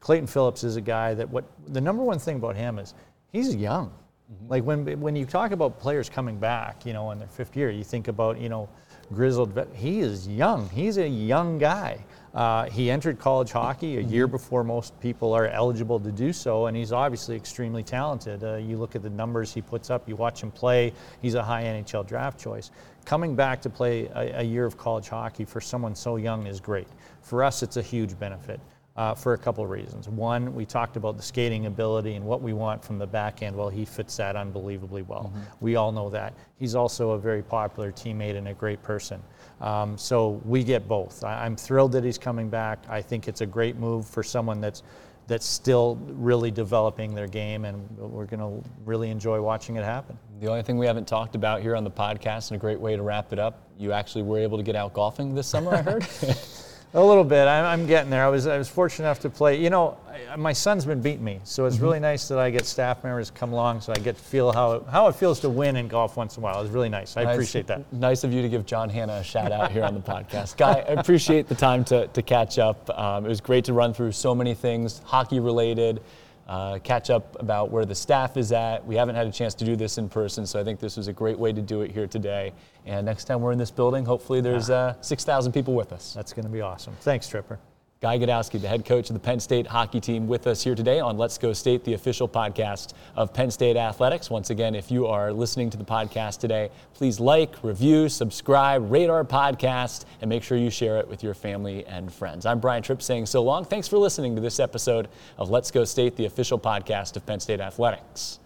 Clayton 0.01 0.27
Phillips 0.27 0.63
is 0.63 0.75
a 0.75 0.81
guy 0.81 1.13
that 1.13 1.29
what 1.29 1.45
the 1.67 1.79
number 1.79 2.03
one 2.03 2.19
thing 2.19 2.35
about 2.37 2.55
him 2.55 2.79
is 2.79 2.93
he's 3.31 3.55
young. 3.55 3.89
Mm-hmm. 4.33 4.49
Like 4.49 4.63
when 4.63 4.99
when 4.99 5.15
you 5.15 5.25
talk 5.25 5.51
about 5.51 5.79
players 5.79 6.09
coming 6.09 6.37
back, 6.37 6.85
you 6.85 6.93
know, 6.93 7.11
in 7.11 7.19
their 7.19 7.27
fifth 7.27 7.55
year, 7.55 7.69
you 7.69 7.83
think 7.83 8.07
about 8.07 8.39
you 8.39 8.49
know, 8.49 8.67
grizzled. 9.13 9.53
Vet, 9.53 9.67
he 9.73 9.99
is 9.99 10.27
young. 10.27 10.67
He's 10.69 10.97
a 10.97 11.07
young 11.07 11.57
guy. 11.59 12.03
Uh, 12.33 12.69
he 12.69 12.89
entered 12.89 13.19
college 13.19 13.51
hockey 13.51 13.97
a 13.97 14.01
year 14.01 14.25
before 14.25 14.63
most 14.63 14.97
people 15.01 15.33
are 15.33 15.47
eligible 15.47 15.99
to 15.99 16.11
do 16.11 16.31
so, 16.31 16.67
and 16.67 16.77
he's 16.77 16.93
obviously 16.93 17.35
extremely 17.35 17.83
talented. 17.83 18.43
Uh, 18.43 18.55
you 18.55 18.77
look 18.77 18.95
at 18.95 19.03
the 19.03 19.09
numbers 19.09 19.53
he 19.53 19.61
puts 19.61 19.89
up, 19.89 20.07
you 20.07 20.15
watch 20.15 20.41
him 20.41 20.49
play, 20.49 20.93
he's 21.21 21.35
a 21.35 21.43
high 21.43 21.63
NHL 21.63 22.07
draft 22.07 22.39
choice. 22.39 22.71
Coming 23.03 23.35
back 23.35 23.61
to 23.63 23.69
play 23.69 24.05
a, 24.15 24.39
a 24.39 24.43
year 24.43 24.65
of 24.65 24.77
college 24.77 25.09
hockey 25.09 25.43
for 25.43 25.59
someone 25.59 25.93
so 25.93 26.15
young 26.15 26.47
is 26.47 26.61
great. 26.61 26.87
For 27.21 27.43
us, 27.43 27.63
it's 27.63 27.77
a 27.77 27.81
huge 27.81 28.17
benefit. 28.17 28.59
Uh, 28.97 29.15
for 29.15 29.33
a 29.33 29.37
couple 29.37 29.63
of 29.63 29.69
reasons. 29.69 30.09
One, 30.09 30.53
we 30.53 30.65
talked 30.65 30.97
about 30.97 31.15
the 31.15 31.23
skating 31.23 31.65
ability 31.65 32.15
and 32.15 32.25
what 32.25 32.41
we 32.41 32.51
want 32.51 32.83
from 32.83 32.99
the 32.99 33.07
back 33.07 33.41
end. 33.41 33.55
Well, 33.55 33.69
he 33.69 33.85
fits 33.85 34.17
that 34.17 34.35
unbelievably 34.35 35.03
well. 35.03 35.31
Mm-hmm. 35.33 35.39
We 35.61 35.77
all 35.77 35.93
know 35.93 36.09
that. 36.09 36.33
He's 36.57 36.75
also 36.75 37.11
a 37.11 37.17
very 37.17 37.41
popular 37.41 37.93
teammate 37.93 38.35
and 38.35 38.49
a 38.49 38.53
great 38.53 38.83
person. 38.83 39.23
Um, 39.61 39.97
so 39.97 40.41
we 40.43 40.63
get 40.63 40.87
both. 40.87 41.23
I, 41.23 41.45
am 41.45 41.55
thrilled 41.55 41.91
that 41.93 42.03
he's 42.03 42.17
coming 42.17 42.49
back. 42.49 42.83
I 42.89 43.01
think 43.01 43.27
it's 43.27 43.41
a 43.41 43.45
great 43.45 43.77
move 43.77 44.07
for 44.07 44.23
someone 44.23 44.59
that's 44.59 44.83
that's 45.27 45.45
still 45.45 45.95
really 46.07 46.51
developing 46.51 47.13
their 47.15 47.27
game, 47.27 47.63
and 47.63 47.87
we're 47.97 48.25
going 48.25 48.39
to 48.39 48.69
really 48.83 49.09
enjoy 49.09 49.39
watching 49.39 49.77
it 49.77 49.83
happen. 49.83 50.17
The 50.41 50.47
only 50.47 50.63
thing 50.63 50.77
we 50.77 50.87
haven't 50.87 51.07
talked 51.07 51.35
about 51.35 51.61
here 51.61 51.75
on 51.75 51.83
the 51.83 51.91
podcast, 51.91 52.49
and 52.51 52.57
a 52.57 52.59
great 52.59 52.79
way 52.79 52.95
to 52.95 53.01
wrap 53.03 53.31
it 53.31 53.39
up, 53.39 53.61
you 53.77 53.93
actually 53.93 54.23
were 54.23 54.39
able 54.39 54.57
to 54.57 54.63
get 54.63 54.75
out 54.75 54.93
golfing 54.93 55.33
this 55.33 55.47
summer, 55.47 55.73
I 55.73 55.83
heard. 55.83 56.05
A 56.93 57.01
little 57.01 57.23
bit. 57.23 57.47
I'm, 57.47 57.63
I'm, 57.63 57.87
getting 57.87 58.09
there. 58.09 58.25
I 58.25 58.27
was 58.27 58.47
I 58.47 58.57
was 58.57 58.67
fortunate 58.67 59.05
enough 59.05 59.19
to 59.21 59.29
play. 59.29 59.61
You 59.61 59.69
know, 59.69 59.97
I, 60.29 60.35
my 60.35 60.51
son's 60.51 60.85
been 60.85 61.01
beating 61.01 61.23
me, 61.23 61.39
so 61.45 61.65
it's 61.65 61.77
mm-hmm. 61.77 61.85
really 61.85 61.99
nice 62.01 62.27
that 62.27 62.37
I 62.37 62.49
get 62.49 62.65
staff 62.65 63.01
members 63.05 63.31
come 63.31 63.53
along, 63.53 63.79
so 63.79 63.93
I 63.95 63.99
get 63.99 64.17
to 64.17 64.21
feel 64.21 64.51
how 64.51 64.73
it, 64.73 64.83
how 64.91 65.07
it 65.07 65.15
feels 65.15 65.39
to 65.41 65.49
win 65.49 65.77
in 65.77 65.87
golf 65.87 66.17
once 66.17 66.35
in 66.35 66.41
a 66.41 66.43
while. 66.43 66.61
It's 66.61 66.69
really 66.69 66.89
nice. 66.89 67.15
I 67.15 67.23
nice, 67.23 67.35
appreciate 67.35 67.67
that. 67.67 67.93
Nice 67.93 68.25
of 68.25 68.33
you 68.33 68.41
to 68.41 68.49
give 68.49 68.65
John 68.65 68.89
Hanna 68.89 69.13
a 69.13 69.23
shout 69.23 69.53
out 69.53 69.71
here 69.71 69.85
on 69.85 69.93
the 69.93 70.01
podcast, 70.01 70.57
Guy. 70.57 70.83
I 70.87 70.99
appreciate 70.99 71.47
the 71.47 71.55
time 71.55 71.85
to 71.85 72.07
to 72.07 72.21
catch 72.21 72.59
up. 72.59 72.89
Um, 72.99 73.25
it 73.25 73.29
was 73.29 73.39
great 73.39 73.63
to 73.65 73.73
run 73.73 73.93
through 73.93 74.11
so 74.11 74.35
many 74.35 74.53
things 74.53 74.99
hockey 75.05 75.39
related 75.39 76.01
uh, 76.47 76.79
catch 76.79 77.09
up 77.09 77.37
about 77.39 77.71
where 77.71 77.85
the 77.85 77.95
staff 77.95 78.37
is 78.37 78.51
at. 78.51 78.85
We 78.85 78.95
haven't 78.95 79.15
had 79.15 79.27
a 79.27 79.31
chance 79.31 79.53
to 79.55 79.65
do 79.65 79.75
this 79.75 79.97
in 79.97 80.09
person, 80.09 80.45
so 80.45 80.59
I 80.59 80.63
think 80.63 80.79
this 80.79 80.97
was 80.97 81.07
a 81.07 81.13
great 81.13 81.39
way 81.39 81.53
to 81.53 81.61
do 81.61 81.81
it 81.81 81.91
here 81.91 82.07
today. 82.07 82.53
And 82.85 83.05
next 83.05 83.25
time 83.25 83.41
we're 83.41 83.51
in 83.51 83.59
this 83.59 83.71
building, 83.71 84.05
hopefully 84.05 84.41
there's 84.41 84.69
uh, 84.69 84.95
6,000 85.01 85.51
people 85.51 85.73
with 85.73 85.93
us. 85.93 86.13
That's 86.13 86.33
going 86.33 86.45
to 86.45 86.51
be 86.51 86.61
awesome. 86.61 86.93
Thanks, 87.01 87.27
Tripper. 87.27 87.59
Guy 88.01 88.17
Gadowsky, 88.17 88.59
the 88.59 88.67
head 88.67 88.83
coach 88.83 89.11
of 89.11 89.13
the 89.13 89.19
Penn 89.19 89.39
State 89.39 89.67
hockey 89.67 89.99
team, 89.99 90.27
with 90.27 90.47
us 90.47 90.63
here 90.63 90.73
today 90.73 90.99
on 90.99 91.19
Let's 91.19 91.37
Go 91.37 91.53
State, 91.53 91.83
the 91.83 91.93
official 91.93 92.27
podcast 92.27 92.93
of 93.15 93.31
Penn 93.31 93.51
State 93.51 93.77
Athletics. 93.77 94.27
Once 94.27 94.49
again, 94.49 94.73
if 94.73 94.89
you 94.89 95.05
are 95.05 95.31
listening 95.31 95.69
to 95.69 95.77
the 95.77 95.83
podcast 95.83 96.39
today, 96.39 96.71
please 96.95 97.19
like, 97.19 97.63
review, 97.63 98.09
subscribe, 98.09 98.89
rate 98.89 99.07
our 99.07 99.23
podcast, 99.23 100.05
and 100.19 100.29
make 100.29 100.41
sure 100.41 100.57
you 100.57 100.71
share 100.71 100.97
it 100.97 101.07
with 101.07 101.21
your 101.21 101.35
family 101.35 101.85
and 101.85 102.11
friends. 102.11 102.47
I'm 102.47 102.59
Brian 102.59 102.81
Tripp 102.81 103.03
saying 103.03 103.27
so 103.27 103.43
long. 103.43 103.65
Thanks 103.65 103.87
for 103.87 103.99
listening 103.99 104.33
to 104.33 104.41
this 104.41 104.59
episode 104.59 105.07
of 105.37 105.51
Let's 105.51 105.69
Go 105.69 105.85
State, 105.85 106.15
the 106.15 106.25
official 106.25 106.57
podcast 106.57 107.15
of 107.17 107.25
Penn 107.27 107.39
State 107.39 107.59
Athletics. 107.59 108.39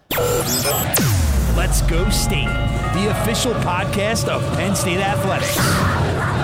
Let's 1.56 1.82
Go 1.84 2.10
State, 2.10 2.52
the 2.94 3.08
official 3.22 3.54
podcast 3.54 4.28
of 4.28 4.44
Penn 4.58 4.76
State 4.76 5.00
Athletics. 5.00 6.35